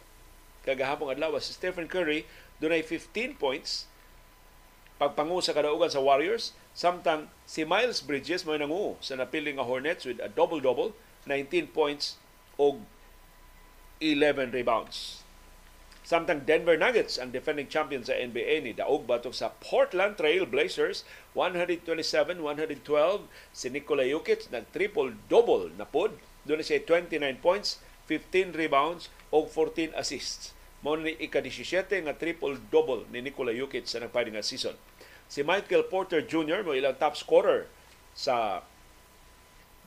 [0.68, 2.28] kagahapon adlaw si Stephen Curry
[2.60, 3.88] dunay 15 points
[5.00, 10.04] pagpangu sa kadaugan sa Warriors samtang si Miles Bridges mo nangu sa napili nga Hornets
[10.04, 10.92] with a double-double
[11.24, 12.20] 19 points
[12.60, 12.84] og
[14.04, 15.24] 11 rebounds
[16.10, 21.06] Samtang Denver Nuggets ang defending champion sa NBA ni daog batok sa Portland Trail Blazers
[21.38, 22.42] 127-112
[23.54, 26.18] si Nikola Jokic nag triple double na pod.
[26.50, 27.78] Doon siya 29 points
[28.10, 30.58] 15 rebounds o 14 assists.
[30.82, 34.74] Mao ni ika-17 nga triple double ni Nikola Jokic sa nagpadi nga season.
[35.30, 36.66] Si Michael Porter Jr.
[36.66, 37.70] mo ilang top scorer
[38.18, 38.66] sa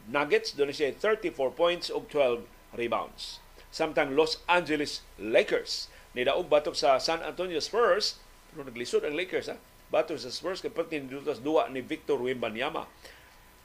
[0.07, 2.47] Nuggets doon siya 34 points o 12
[2.79, 3.43] rebounds.
[3.75, 8.21] Samtang Los Angeles Lakers ni daog batok sa San Antonio Spurs
[8.53, 9.57] pero naglisod ang Lakers ha
[9.93, 12.89] batok sa Spurs kay pati nidutas duwa ni Victor Wembanyama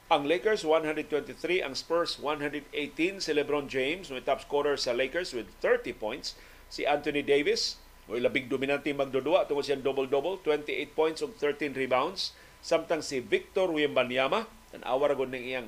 [0.07, 2.71] Ang Lakers 123, ang Spurs 118.
[3.19, 6.39] Si LeBron James may top scorer sa Lakers with 30 points.
[6.71, 7.75] Si Anthony Davis
[8.07, 12.31] may labing dominante magdudua tungkol siyang double-double, 28 points ug 13 rebounds.
[12.63, 15.67] Samtang si Victor Wembanyama, tan-awa ra gud ning iyang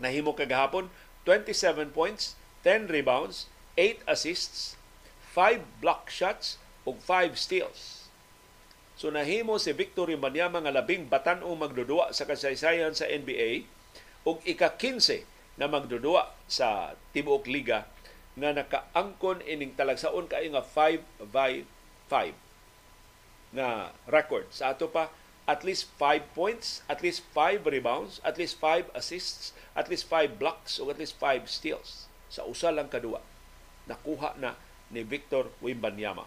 [0.00, 0.88] nahimo kagahapon,
[1.28, 2.32] 27 points,
[2.64, 4.77] 10 rebounds, 8 assists,
[5.38, 8.10] 5 block shots ug 5 steals.
[8.98, 13.62] So nahimo si Victor Wembanyama nga labing batan-ong magdudua sa kasaysayan sa NBA
[14.26, 15.22] ug ika-15
[15.54, 17.86] na magdudua sa tibuok liga
[18.34, 21.62] nga nakaangkon ining talagsaon kay nga 5 by
[22.10, 24.50] 5 na record.
[24.50, 25.14] Sa ato pa
[25.46, 30.34] at least 5 points, at least 5 rebounds, at least 5 assists, at least 5
[30.34, 33.22] blocks o at least 5 steals sa usa lang kadua
[33.88, 34.52] nakuha na
[34.94, 36.24] ni Victor Wembanyama.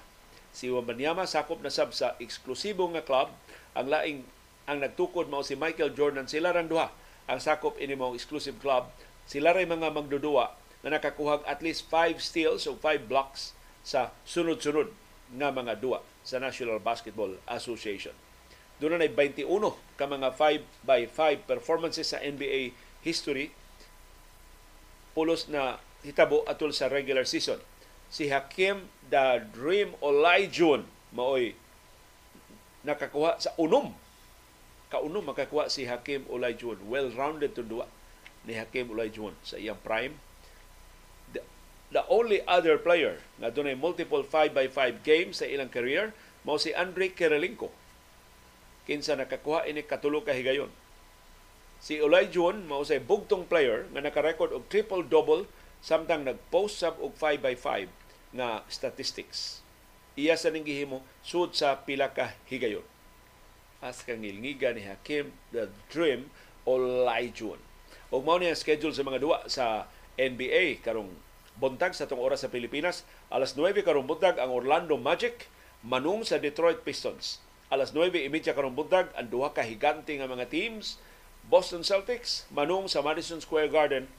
[0.51, 3.31] Si Wembanyama sakop na sab sa eksklusibo nga club
[3.71, 4.27] ang laing
[4.67, 6.91] ang nagtukod mao si Michael Jordan sila rang duha
[7.25, 8.91] ang sakop ini mao exclusive club
[9.25, 14.89] sila ray mga magdudua na nakakuha at least 5 steals o 5 blocks sa sunod-sunod
[15.37, 18.13] nga mga duwa sa National Basketball Association.
[18.81, 19.45] Doon na 21
[19.97, 22.73] ka mga 5 by 5 performances sa NBA
[23.05, 23.53] history
[25.13, 27.61] pulos na hitabo atol sa regular season.
[28.11, 30.83] Si Hakim the Dream Olajuwon
[31.15, 31.55] maoy
[32.83, 33.95] nakakuha sa unom.
[34.91, 36.91] Kaunom makakuha si Hakim Olajuwon.
[36.91, 37.87] Well-rounded to duwa
[38.43, 40.19] ni Hakim Olajuwon sa iyang prime.
[41.31, 41.39] The,
[41.95, 46.11] the only other player nga dunay multiple 5 by 5 games sa ilang career
[46.43, 47.71] mao si Andre Kirilenko.
[48.83, 50.67] Kinsa nakakuha ini katulo ka higayon.
[51.79, 55.47] Si Olajuwon mao say bugtong player nga naka-record og triple-double
[55.79, 58.00] samtang nag-post sab og 5 by 5
[58.31, 59.63] nga statistics.
[60.15, 62.83] Iya sa ning gihimo sud sa pila ka higayon.
[63.79, 66.29] As kang ngilngiga ni Hakim the Dream
[66.67, 67.59] Olajuwon.
[68.11, 69.87] Ug mao ni ang schedule sa mga duwa sa
[70.19, 71.09] NBA karong
[71.57, 73.07] buntag sa tong oras sa Pilipinas.
[73.31, 75.47] Alas 9 karong buntag ang Orlando Magic
[75.81, 77.41] manung sa Detroit Pistons.
[77.71, 80.99] Alas 9.30 karong buntag ang duha ka higante nga mga teams
[81.47, 84.11] Boston Celtics manung sa Madison Square Garden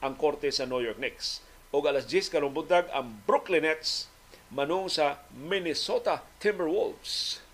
[0.00, 4.08] ang korte sa New York Knicks o alas 10 karong buntag ang Brooklyn Nets
[4.48, 7.44] manung sa Minnesota Timberwolves.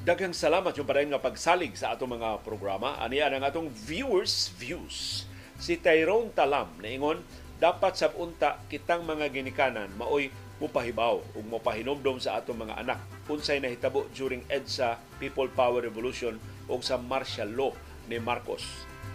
[0.00, 2.98] Daghang salamat yung parayon nga pagsalig sa atong mga programa.
[2.98, 5.28] Ani ang atong viewers views.
[5.60, 7.20] Si Tyrone Talam ingon
[7.60, 13.58] dapat sa unta kitang mga ginikanan maoy mupahibaw ug mopahinomdom sa atong mga anak unsay
[13.58, 16.36] nahitabo during EDSA People Power Revolution
[16.68, 17.72] ug sa martial law
[18.06, 18.62] ni Marcos.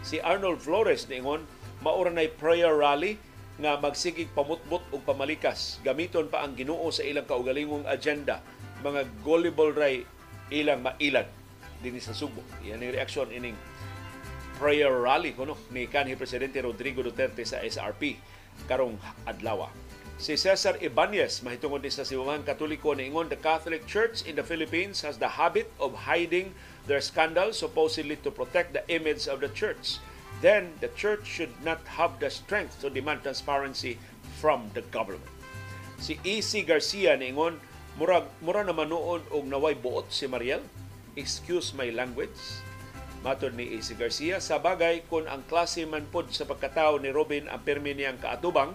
[0.02, 1.46] Si Arnold Flores niingon
[1.80, 3.16] maura nay prayer rally
[3.56, 8.42] nga magsigig pamutbot ug pamalikas gamiton pa ang Ginoo sa ilang kaugalingong agenda
[8.84, 10.04] mga gullible ray
[10.52, 11.30] ilang mailad
[11.80, 12.42] dinhi sa Subo.
[12.66, 13.56] Yan ang reaksyon ining
[14.56, 18.16] prayer rally kuno ni kanhi presidente Rodrigo Duterte sa SRP
[18.64, 18.96] karong
[19.28, 19.68] adlaw.
[20.16, 24.40] Si Cesar Ibanez, mahitungod ni sa simamahang katoliko na ingon, the Catholic Church in the
[24.40, 26.56] Philippines has the habit of hiding
[26.88, 30.00] their scandals supposedly to protect the image of the church.
[30.40, 34.00] Then, the church should not have the strength to demand transparency
[34.40, 35.28] from the government.
[36.00, 36.64] Si E.C.
[36.64, 37.60] Garcia ingon,
[38.00, 40.64] mura, mura na manoon og naway buot si Mariel.
[41.12, 42.64] Excuse my language.
[43.20, 43.92] Matod ni E.C.
[44.00, 48.16] Garcia, sa bagay kung ang klase man pod sa pagkatao ni Robin ang permi niyang
[48.16, 48.72] kaatubang,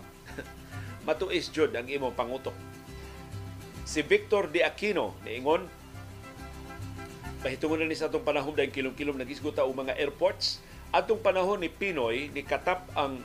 [1.07, 2.53] matuis jud ang imong pangutok.
[3.87, 5.67] Si Victor De Aquino niingon
[7.41, 10.61] pahitungon na ni sa atong panahon dahil kilom-kilom nagisguta og mga airports.
[10.93, 13.17] Atong panahon ni Pinoy ni katap ang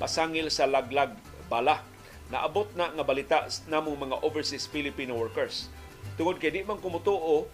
[0.00, 1.12] pasangil sa laglag
[1.52, 1.84] bala.
[2.32, 3.38] Naabot na nga balita
[3.68, 5.68] namong mga overseas Filipino workers.
[6.16, 7.50] Tungod kay di man kumutuo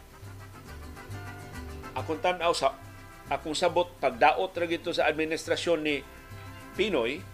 [1.96, 2.76] akong tan-aw sa
[3.26, 6.04] akong sabot pagdaot ra sa administrasyon ni
[6.76, 7.24] Pinoy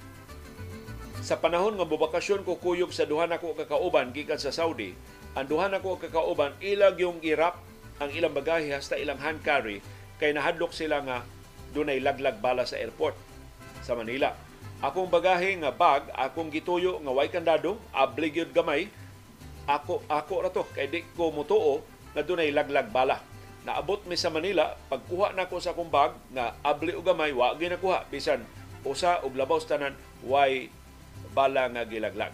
[1.23, 4.91] sa panahon nga bubakasyon ko kuyog sa duha nako kakauban gikan sa Saudi
[5.39, 7.63] ang duha nako kakauban ilag yung irap
[8.03, 9.79] ang ilang bagahe hasta ilang hand carry
[10.19, 11.23] kay nahadlok sila nga
[11.73, 13.17] dunay laglag bala sa airport
[13.83, 14.37] sa Manila.
[14.83, 18.91] Akong bagahe nga bag akong gituyo nga way kandado abli gyud gamay.
[19.67, 21.83] Ako ako ra to kay di ko mutuo
[22.15, 23.23] nga dunay laglag bala.
[23.63, 27.75] Naabot mi sa Manila pagkuha nako sa akong bag nga abli og gamay wa gyud
[27.75, 28.07] nakuha.
[28.11, 28.43] Bisan
[28.83, 29.95] usa og labaw tanan
[30.27, 30.71] way
[31.33, 32.33] bala nga gilaglag.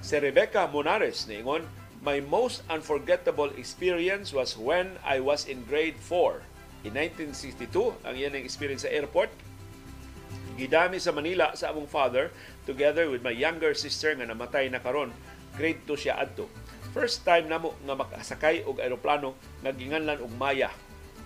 [0.00, 1.66] Si Rebecca Monares niingon,
[2.00, 6.88] My most unforgettable experience was when I was in grade 4.
[6.88, 7.68] In 1962,
[8.08, 9.28] ang yan ang experience sa airport.
[10.56, 12.32] Gidami sa Manila sa among father
[12.64, 15.12] together with my younger sister nga namatay na karon.
[15.60, 16.48] Grade 2 siya adto.
[16.96, 20.72] First time namo nga makasakay og eroplano nga ginganlan og Maya.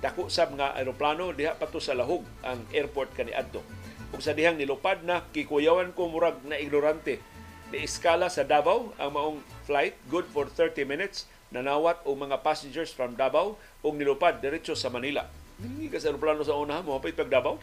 [0.02, 3.62] Dako sab nga eroplano diha pa to sa lahog ang airport kaniadto.
[4.14, 7.18] Ug sa dihang nilupad na kikuyawan ko murag na ignorante.
[7.74, 12.94] Ni iskala sa Davao ang maong flight good for 30 minutes nanawat og mga passengers
[12.94, 15.26] from Davao ug nilupad diretso sa Manila.
[15.58, 17.58] Hindi ka sa aeroplano sa una mo pag Davao.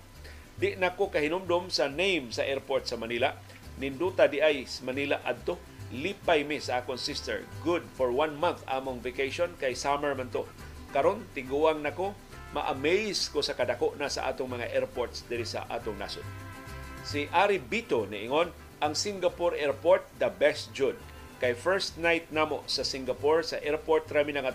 [0.60, 3.32] Di na ko kahinumdom sa name sa airport sa Manila.
[3.80, 5.56] Ninduta di ay Manila adto
[5.96, 7.48] lipay mi sa akong sister.
[7.64, 10.44] Good for one month among vacation kay summer man to.
[10.92, 12.12] Karon tiguang nako
[12.52, 16.26] ma-amaze ko sa kadako na sa atong mga airports diri sa atong nasod.
[17.02, 18.52] Si Ari Bito niingon
[18.82, 20.98] ang Singapore Airport the best jud.
[21.42, 24.54] Kay first night namo sa Singapore sa airport rami nga.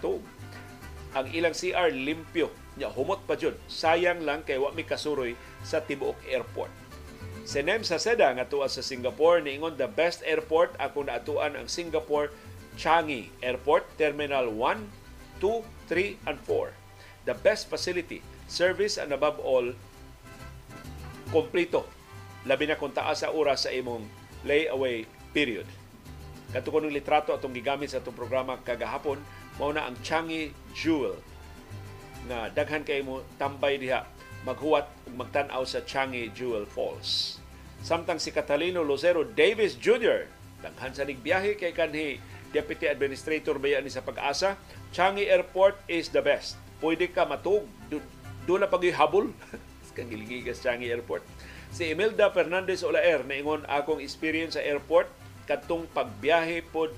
[1.16, 3.56] Ang ilang CR limpyo nya humot pa jud.
[3.66, 5.32] Sayang lang kay wa mi kasuroy
[5.64, 6.86] sa tibuok airport
[7.47, 12.35] Senem sa Seda nga tuwa sa Singapore niingon the best airport ako naatuan ang Singapore
[12.74, 14.82] Changi Airport Terminal 1,
[15.39, 16.85] 2, 3 and 4.
[17.27, 19.74] The best facility, service and above all
[21.35, 21.82] kompleto.
[22.47, 24.07] Labi na kung taas sa oras sa imong
[24.47, 25.05] layaway
[25.35, 25.66] period.
[26.55, 29.19] Katukon ng litrato atong gigamit sa atong programa kagahapon
[29.59, 31.19] mao na ang Changi Jewel
[32.31, 34.07] nga daghan kay mo tambay diha
[34.47, 37.43] maghuwat magtan-aw sa Changi Jewel Falls.
[37.82, 40.31] Samtang si Catalino Lucero Davis Jr.
[40.62, 42.23] daghan sa nigbiyahe kay kanhi
[42.55, 44.55] Deputy Administrator ba ni sa pag-asa,
[44.94, 46.57] Changi Airport is the best.
[46.78, 47.65] Pwede ka matug.
[48.47, 49.32] Doon na pag-habol.
[49.97, 51.24] kang giligigas Changi Airport.
[51.73, 55.09] Si Imelda Fernandez Olaer naingon akong experience sa airport
[55.48, 56.93] kadtong pagbiyahe pod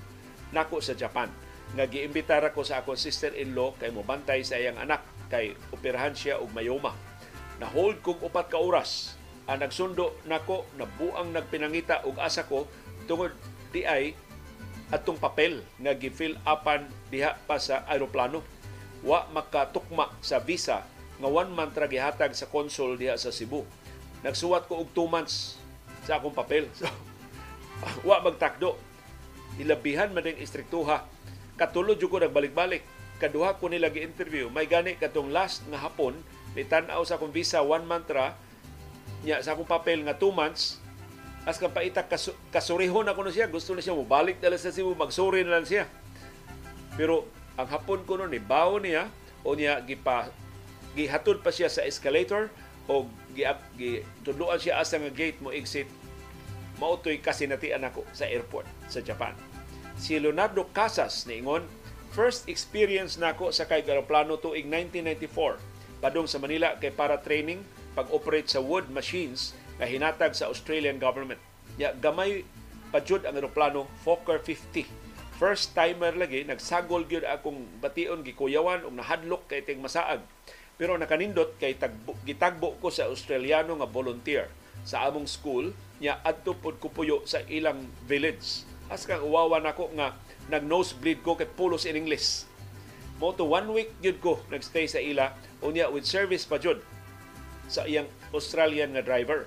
[0.51, 1.31] nako sa Japan
[1.79, 6.51] nga giimbitar ako sa akong sister-in-law kay mobantay sa iyang anak kay operahan siya og
[6.57, 6.97] mayoma
[7.61, 12.65] na hold kog upat ka oras ang nagsundo nako na buang nagpinangita og asa ko
[13.05, 13.37] tungod
[13.69, 14.17] di ay
[14.89, 18.41] atong papel nga gi-fill upan diha pa sa aeroplano
[19.03, 20.83] wa makatukma sa visa
[21.19, 23.67] nga one month ra gihatag sa consul diha sa Cebu.
[24.23, 25.59] Nagsuwat ko og two months
[26.07, 26.67] sa akong papel.
[26.79, 26.91] So
[28.03, 28.75] wa magtakdo.
[29.63, 31.07] Ilabihan man ding istriktuha
[31.55, 32.83] katulod jud ko nagbalik-balik.
[33.19, 34.47] Kaduha ko nila gi-interview.
[34.51, 36.15] May gani katong last nga hapon
[36.55, 38.35] nitan-aw sa akong visa one month ra
[39.27, 40.79] nya sa akong papel nga two months.
[41.47, 43.47] As kang paita kas, kasurihon ako na siya.
[43.51, 45.87] Gusto na siya mobalik dala sa Cebu magsuri na lang siya.
[46.99, 47.27] Pero
[47.59, 49.11] ang hapon ko noon ni bawo niya
[49.43, 50.31] o niya gipa
[50.95, 52.49] gihatod pa siya sa escalator
[52.87, 53.45] o gi,
[53.77, 53.91] gi
[54.23, 55.91] tudloan siya asa nga gate mo exit
[56.79, 59.35] mautoy kasinatian ako sa airport sa Japan
[59.99, 61.67] si Leonardo Casas niingon
[62.15, 65.59] first experience nako sa kay aeroplano tuig 1994
[65.99, 67.61] padung sa Manila kay para training
[67.99, 71.43] pag-operate sa wood machines nga hinatag sa Australian government.
[71.75, 72.47] Ya gamay
[72.95, 75.08] pa ang eroplano Fokker 50.
[75.39, 80.19] First timer lagi nagsagol gyud akong bation gikuyawan og nahadlok kay ting masaag.
[80.75, 84.51] Pero nakanindot kay tagbo, gitagbo ko sa Australiano nga volunteer
[84.83, 85.71] sa among school
[86.03, 88.67] nya adto pod ko puyo sa ilang village.
[88.91, 90.19] As kang uwawa nako nga
[90.51, 92.43] nag nosebleed ko kay pulos in English.
[93.23, 96.83] Mo to one week jud ko nagstay sa ila unya with service pa jud
[97.71, 99.47] sa iyang Australian nga driver.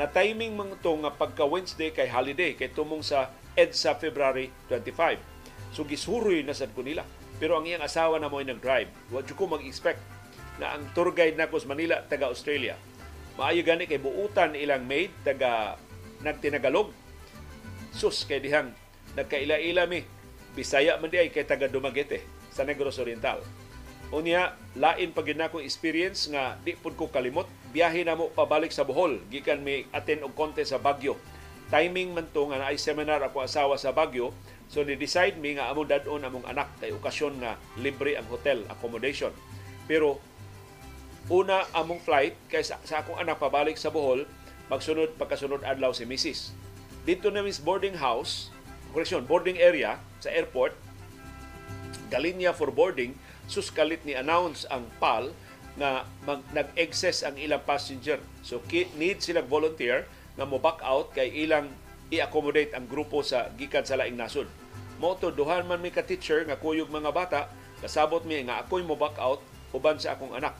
[0.00, 5.18] Na timing mga to nga pagka Wednesday kay holiday kay tumong sa EDSA February 25.
[5.72, 7.02] So gisuroy na sad ko nila.
[7.36, 8.88] Pero ang iyang asawa na mo ay nag-drive.
[9.12, 10.00] Wa ko mag-expect
[10.56, 12.76] na ang tour guide na sa Manila taga Australia.
[13.36, 15.76] Maayo gani kay buutan ilang maid taga
[16.24, 16.88] nagtinagalog.
[17.92, 18.72] Sus kay dihang
[19.16, 20.00] nagkaila-ila mi.
[20.56, 23.44] Bisaya man di ay kay taga Dumaguete sa Negros Oriental.
[24.08, 27.44] Unya, lain pa gid nako experience nga di pud ko kalimot.
[27.76, 29.20] Biyahe na mo pabalik sa Bohol.
[29.28, 31.20] Gikan mi attend og contest sa Bagyo.
[31.66, 34.30] Timing man to nga naay seminar ako asawa sa Bagyo.
[34.70, 39.34] So ni-decide mi nga amo dadon among anak kay okasyon nga libre ang hotel accommodation.
[39.90, 40.22] Pero
[41.26, 44.26] una among flight kay sa, sa akong anak pabalik sa Bohol,
[44.70, 46.54] magsunod pagkasunod adlaw si Mrs.
[47.06, 48.50] Dito na mis boarding house,
[48.90, 50.74] correction, boarding area sa airport,
[52.10, 53.14] galinya for boarding,
[53.46, 55.30] suskalit ni announce ang PAL
[55.78, 58.18] na mag, nag-excess ang ilang passenger.
[58.42, 58.62] So
[58.98, 60.06] need silang volunteer
[60.36, 61.72] nga mo back out kay ilang
[62.12, 64.46] i-accommodate ang grupo sa gikan sa laing nasod.
[65.02, 67.40] Mo to duhan man mi ka teacher nga kuyog mga bata,
[67.82, 69.42] kasabot mi nga ako'y mo back out
[69.74, 70.54] uban sa akong anak.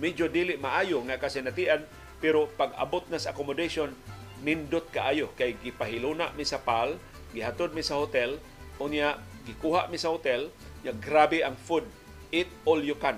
[0.00, 1.84] Medyo dili maayo nga kasinatian
[2.18, 3.94] pero pag abot na sa accommodation
[4.42, 6.98] nindot kaayo kay gipahiluna mi sa PAL,
[7.34, 8.38] gihatod mi sa hotel,
[8.78, 10.50] unya gikuha mi sa hotel,
[10.86, 11.86] ya grabe ang food.
[12.30, 13.16] Eat all you can.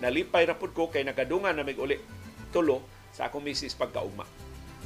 [0.00, 2.00] Nalipay ra pud ko kay nakadungan na mig uli
[2.50, 2.82] tulo
[3.14, 4.43] sa akong misis pagkaugma.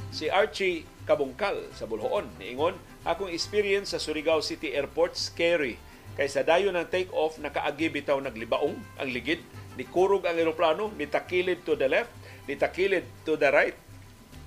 [0.09, 2.73] Si Archie Kabungkal sa Bulhoon niingon,
[3.05, 5.77] akong experience sa Surigao City Airport scary.
[6.17, 9.41] Kaysa dayon ng take off nakaagi bitaw naglibaong ang ligid.
[9.77, 12.11] Ni kurog ang eroplano nitakilid to the left
[12.49, 13.77] nitakilid to the right.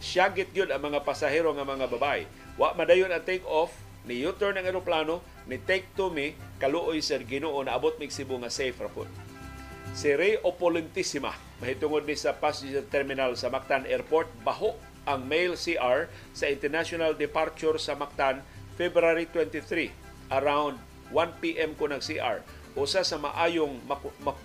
[0.02, 2.26] Syagit yun ang mga pasahero nga mga babae.
[2.59, 3.70] Wa madayon ang take off
[4.02, 8.34] ni U-turn ang eroplano ni take to me kaluoy sa Ginoo na abot mig Cebu
[8.43, 9.06] nga safe ra pod
[9.93, 14.74] si Ray Opolentissima mahitungod ni sa passenger terminal sa Mactan Airport baho
[15.09, 18.45] ang mail CR sa International Departure sa Mactan
[18.79, 19.91] February 23
[20.33, 20.79] around
[21.11, 22.41] 1 PM ko ng CR
[22.73, 23.85] usa sa maayong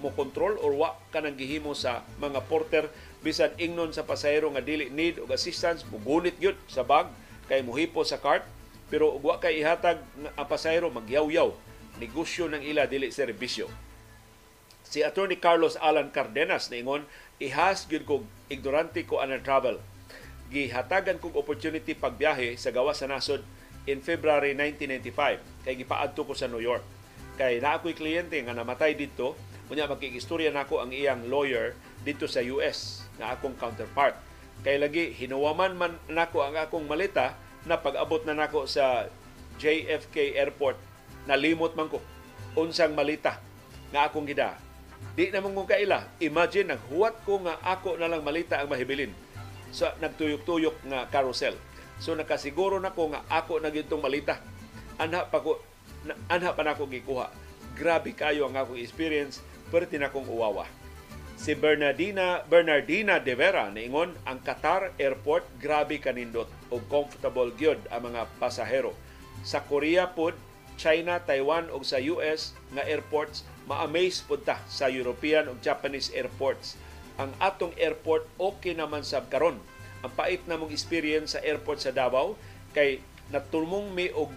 [0.04, 2.92] mo control or wa ka nang gihimo sa mga porter
[3.24, 7.08] bisan ingnon sa pasahero nga dili need og assistance mugunit gyud sa bag
[7.48, 8.44] kay muhipo sa cart
[8.92, 10.00] pero wa kay ihatag
[10.36, 11.52] ang pasahero magyaw-yaw.
[12.00, 13.68] Negosyo ng ila dili serbisyo.
[14.88, 17.04] Si attorney Carlos Alan Cardenas niingon
[17.40, 19.80] ihas gyud kog ignorante ko ana travel
[20.48, 23.44] gihatagan kog opportunity pagbiyahe sa gawas sa nasod
[23.88, 26.84] in February 1995 kay gipaadto ko sa New York
[27.38, 29.38] kay naa ko'y kliyente nga namatay dito
[29.68, 34.15] unya magkikistorya nako ang iyang lawyer dito sa US na akong counterpart.
[34.64, 37.36] Kay lagi hinuwaman man nako ang akong malita
[37.68, 39.11] na pag-abot na nako sa
[39.60, 40.80] JFK Airport
[41.28, 41.99] nalimot man ko
[42.56, 43.44] unsang malita
[43.91, 44.56] nga akong gida.
[45.14, 46.10] Di na mong kaila.
[46.24, 49.14] Imagine naghuwat ko nga ako na lang malita ang mahibilin
[49.73, 51.56] sa nagtuyok-tuyok nga carousel.
[51.98, 54.39] So nakasiguro na ko nga ako na gitong malita.
[55.02, 55.61] Anha pa ko
[56.30, 57.30] anha pa nako gikuha.
[57.77, 60.65] Grabe kayo ang akong experience, pero tinakong uwawa
[61.38, 68.10] si Bernardina Bernardina de Vera niingon ang Qatar Airport grabe kanindot og comfortable gyud ang
[68.10, 68.91] mga pasahero.
[69.45, 70.34] Sa Korea pod,
[70.81, 76.73] China, Taiwan ug sa US nga airports ma-amaze pud ta sa European ug Japanese airports.
[77.18, 79.57] Ang atong airport okay naman sab karon.
[80.06, 82.38] Ang pait namong experience sa airport sa Davao
[82.77, 83.02] kay
[83.34, 84.30] natulmong mi og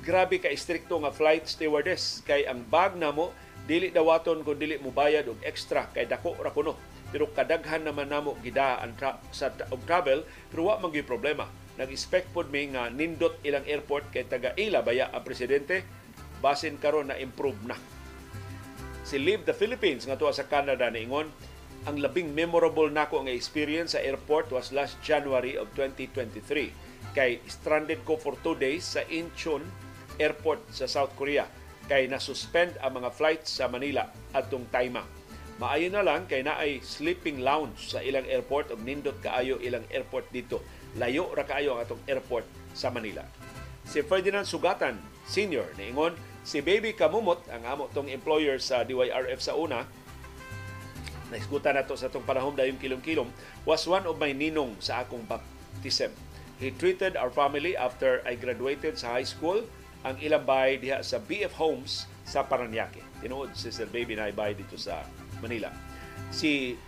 [0.00, 2.24] grabe ka istrikto nga flight stewardess.
[2.24, 3.28] Kay ang bag namo
[3.68, 6.76] dili dawaton kung dili mo bayad og extra kay dako ra kuno.
[7.12, 11.44] Pero kadaghan naman namo gida ang tra- sa og travel pero wa man problema.
[11.76, 15.84] Nag-expect pod mi nga nindot ilang airport kay taga ila baya ang presidente
[16.40, 17.76] basin karon na improve na.
[19.04, 21.28] Si Live the Philippines nga tuwa sa Canada niingon
[21.84, 26.72] ang labing memorable nako nga experience sa airport was last January of 2023
[27.12, 29.60] kay stranded ko for two days sa Incheon
[30.16, 31.44] Airport sa South Korea
[31.84, 35.04] kay na-suspend ang mga flights sa Manila atong Taima.
[35.60, 40.24] Maayo na lang kay naay sleeping lounge sa ilang airport ug nindot kaayo ilang airport
[40.32, 40.64] dito.
[40.96, 43.22] Layo ra kaayo ang atong airport sa Manila.
[43.84, 44.96] Si Ferdinand Sugatan
[45.28, 49.84] Senior niingon si Baby Kamumot ang amo tong employer sa DYRF sa una
[51.34, 53.26] naisgutan nato sa tong panahon dayon kilom-kilom
[53.66, 56.14] was one of my ninong sa akong baptism.
[56.62, 59.66] He treated our family after I graduated sa high school
[60.06, 63.02] ang ilang bahay diha sa BF Homes sa Paranaque.
[63.18, 65.02] Tinuod si Sir Baby na bahay dito sa
[65.42, 65.74] Manila.
[66.30, 66.78] Si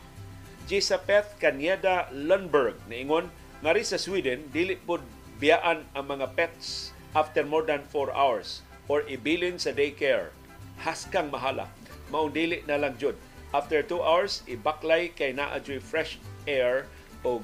[0.71, 3.27] Gisapeth Kanyeda Lundberg niingon
[3.67, 5.03] ngari sa Sweden dili pod
[5.43, 10.31] biyaan ang mga pets after more than 4 hours or ibilin sa daycare.
[10.79, 11.67] Haskang mahala.
[12.13, 13.19] Mao dili na lang jud.
[13.55, 16.87] After 2 hours, ibaklay kay naa fresh air
[17.23, 17.43] o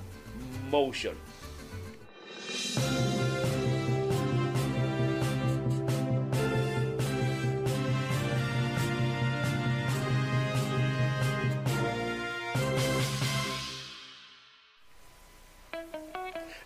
[0.70, 1.14] motion.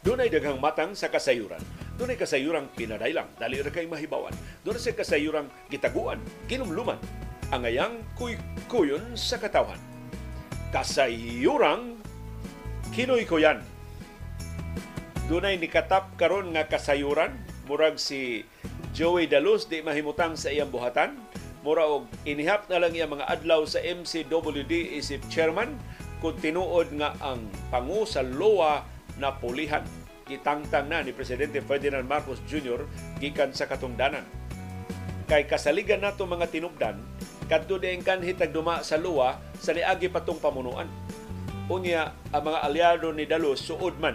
[0.06, 1.58] Dunay daghang matang sa kasayuran.
[1.98, 4.30] Dunay kasayurang pinadaylang, dali ra kay mahibawan.
[4.62, 6.94] Dunay sa kasayurang gitaguan, kinumluman,
[7.55, 9.78] angayang kuy-kuyon sa katawhan.
[10.74, 11.98] Kasayurang
[12.90, 13.62] kinoy-kuyan.
[15.27, 17.35] Dunay nikatap karon nga kasayuran,
[17.66, 18.47] murag si
[18.94, 21.18] Joey Dalos di mahimutang sa iyang buhatan,
[21.66, 25.74] mura og inihap na lang iyang mga adlaw sa MCWD isip chairman
[26.23, 27.43] kung tinuod nga ang
[27.74, 28.86] pangu sa LOA
[29.18, 29.82] na pulihan
[30.27, 32.86] gitangtang na ni Presidente Ferdinand Marcos Jr.
[33.18, 34.27] gikan sa katungdanan.
[35.27, 37.02] Kay kasaligan nato mga tinubdan,
[37.47, 40.90] kadto dieng kanhi tagduma sa luwa sa niagi patong pamunuan.
[41.66, 44.14] Unya ang mga aliado ni Dalos suod man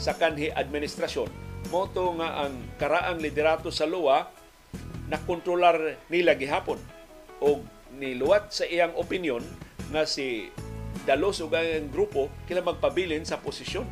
[0.00, 1.28] sa kanhi administrasyon.
[1.68, 4.28] Moto nga ang karaang liderato sa luwa
[5.12, 5.76] na kontrolar
[6.08, 6.80] nila gihapon
[7.42, 7.60] o
[7.96, 9.44] niluwat sa iyang opinion
[9.92, 10.48] nga si
[11.04, 13.88] Dalos ug ang grupo kila magpabilin sa posisyon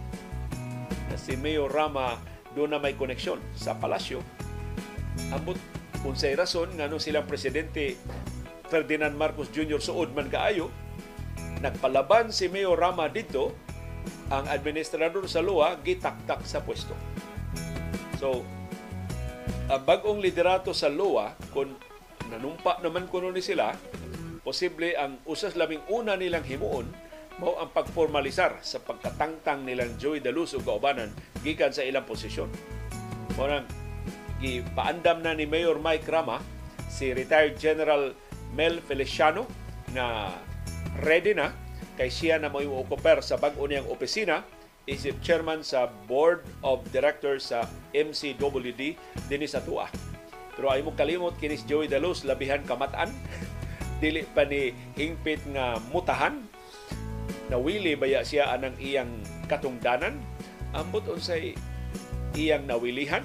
[1.18, 2.16] si Mayor Rama
[2.54, 4.22] doon na may koneksyon sa palasyo.
[5.34, 5.58] Ambot
[6.00, 7.98] kung say rason nga nung silang presidente
[8.68, 9.80] Ferdinand Marcos Jr.
[9.80, 10.68] suod man kaayo,
[11.64, 13.56] nagpalaban si Mayor Rama dito
[14.28, 16.92] ang administrador sa LOA gitaktak sa pwesto.
[18.20, 18.44] So,
[19.68, 21.76] ang bagong liderato sa LOA, kung
[22.28, 23.72] nanumpa naman kuno ni sila,
[24.44, 26.88] posible ang usas labing una nilang himuon
[27.38, 31.14] mao ang pagformalisar sa pagkatangtang nilang Joey Daluz ug kaubanan
[31.46, 32.50] gikan sa ilang posisyon.
[33.38, 33.66] Mao nang
[34.42, 36.42] gipaandam na ni Mayor Mike Rama
[36.90, 38.10] si retired General
[38.54, 39.48] Mel Feliciano
[39.92, 40.32] na
[41.04, 41.52] ready na
[41.98, 44.46] kay siya na mo occuper sa bag-o niyang opisina
[44.88, 48.96] isip chairman sa Board of Directors sa MCWD
[49.28, 49.84] dinhi sa Tua.
[50.56, 53.12] Pero ay mo kalimot kinis Joey Dalos labihan kamatan
[54.02, 56.40] dili pa ni hingpit nga mutahan.
[57.52, 59.08] Nawili baya siya anang iyang
[59.48, 60.20] katungdanan?
[60.72, 61.56] Ambot unsay
[62.36, 63.24] iyang nawilihan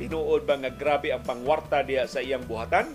[0.00, 2.88] tinuod ba nga grabe ang pangwarta diya sa iyang buhatan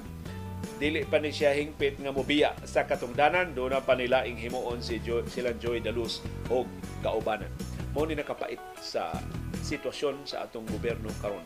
[0.78, 3.56] dili pa ni siya hingpit nga mobiya sa katungdanan.
[3.56, 6.22] Do na pa ing himuon si jo, silang Joy Daluz
[6.52, 6.68] og
[7.02, 7.52] kaubanan.
[7.96, 9.16] Mo ni nakapait sa
[9.64, 11.44] sitwasyon sa atong gobyerno karon.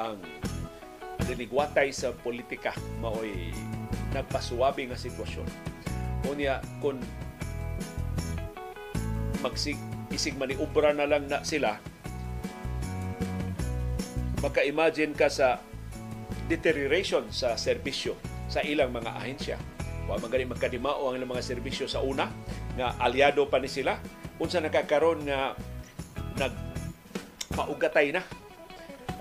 [0.00, 0.20] Ang
[1.28, 3.52] diligwatay sa politika maoy
[4.16, 5.48] nagpasuwabi nga sitwasyon.
[6.24, 6.98] Mo niya kung
[9.44, 9.76] magsig
[10.10, 11.76] isig maniubra na lang na sila
[14.40, 15.60] maka-imagine ka sa
[16.46, 18.14] deterioration sa serbisyo
[18.46, 19.56] sa ilang mga ahensya.
[20.06, 22.30] Wa man gani magkadimao ang ilang mga serbisyo sa una
[22.78, 23.98] nga aliado pa ni sila
[24.38, 25.56] unsa nakakaron nga
[26.38, 26.54] nag
[27.56, 28.22] paugatay na.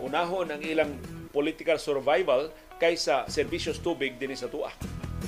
[0.03, 0.91] Unahon ang ilang
[1.31, 4.69] political survival kaysa serbisyos tubig dinhi sa tuwa.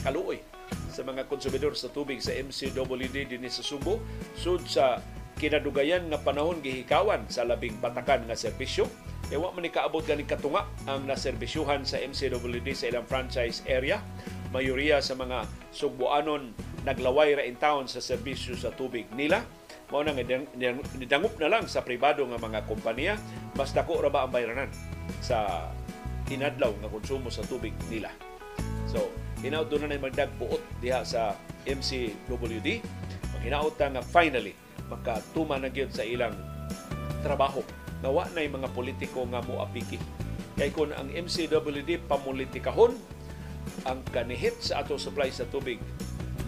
[0.04, 0.44] Kaluoy
[0.92, 4.04] sa mga konsumidor sa tubig sa MCWD dinhi sa Subo
[4.36, 5.00] sud sa
[5.38, 8.90] kinadugayan nga panahon gihikawan sa labing patakan nga serbisyo
[9.28, 14.00] kaya wa man ni kaabot ganing katunga ang naserbisyuhan sa MCWD sa ilang franchise area.
[14.56, 15.44] Mayoriya sa mga
[15.76, 16.56] sugbuanon
[16.88, 19.44] naglaway ra in town sa serbisyo sa tubig nila.
[19.92, 20.16] Mao nang
[20.96, 23.20] nidangup na lang sa pribado nga mga kompanya
[23.60, 24.72] mas dako ra ba ang bayranan
[25.20, 25.68] sa
[26.32, 28.08] inadlaw nga konsumo sa tubig nila.
[28.88, 29.12] So,
[29.44, 31.36] hinaut doon na magdag buot diha sa
[31.68, 32.80] MCWD.
[33.36, 34.56] Maghinaot nga finally
[34.88, 36.32] makatuma na gyud sa ilang
[37.20, 37.60] trabaho
[38.02, 39.98] nawa na yung mga politiko nga mo apiki.
[40.58, 42.98] Kay kung ang MCWD pamulitikahon,
[43.86, 45.78] ang kanihit sa ato supply sa tubig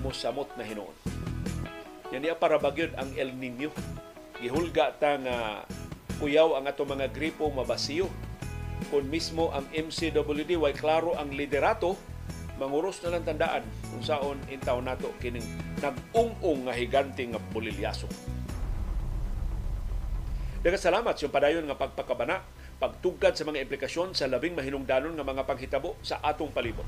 [0.01, 0.95] mo samot na hinuon.
[2.09, 3.69] Yan niya para bagyod ang El Nino.
[4.41, 5.67] Gihulga ta nga
[6.17, 8.09] kuyaw ang ato mga gripo mabasiyo.
[8.89, 11.99] Kung mismo ang MCWD way klaro ang liderato,
[12.57, 15.45] manguros na lang tandaan kung saon intaw nato kining
[15.83, 18.07] nag-ung-ung nga higanting nga bulilyaso.
[20.59, 22.43] Nagasalamat sa padayon nga pagpakabana,
[22.83, 26.83] pagtugad sa mga implikasyon sa labing mahinungdanon nga mga panghitabo sa atong palibot.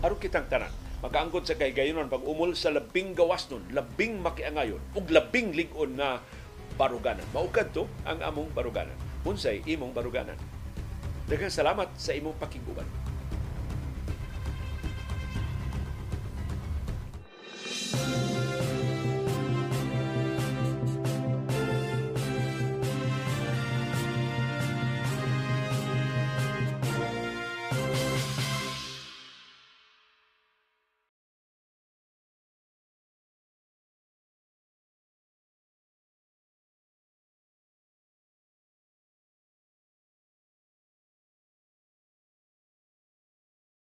[0.00, 0.72] Aron kitang tanan,
[1.04, 6.24] makaangkot sa kaygayonan pag-umol sa labing gawas nun, labing makiangayon, ug labing ligon nga
[6.80, 7.28] baruganan.
[7.36, 8.96] Maukad to ang among baruganan.
[9.28, 10.40] Unsay imong baruganan.
[11.28, 12.88] Daghang salamat sa imong pakiguban.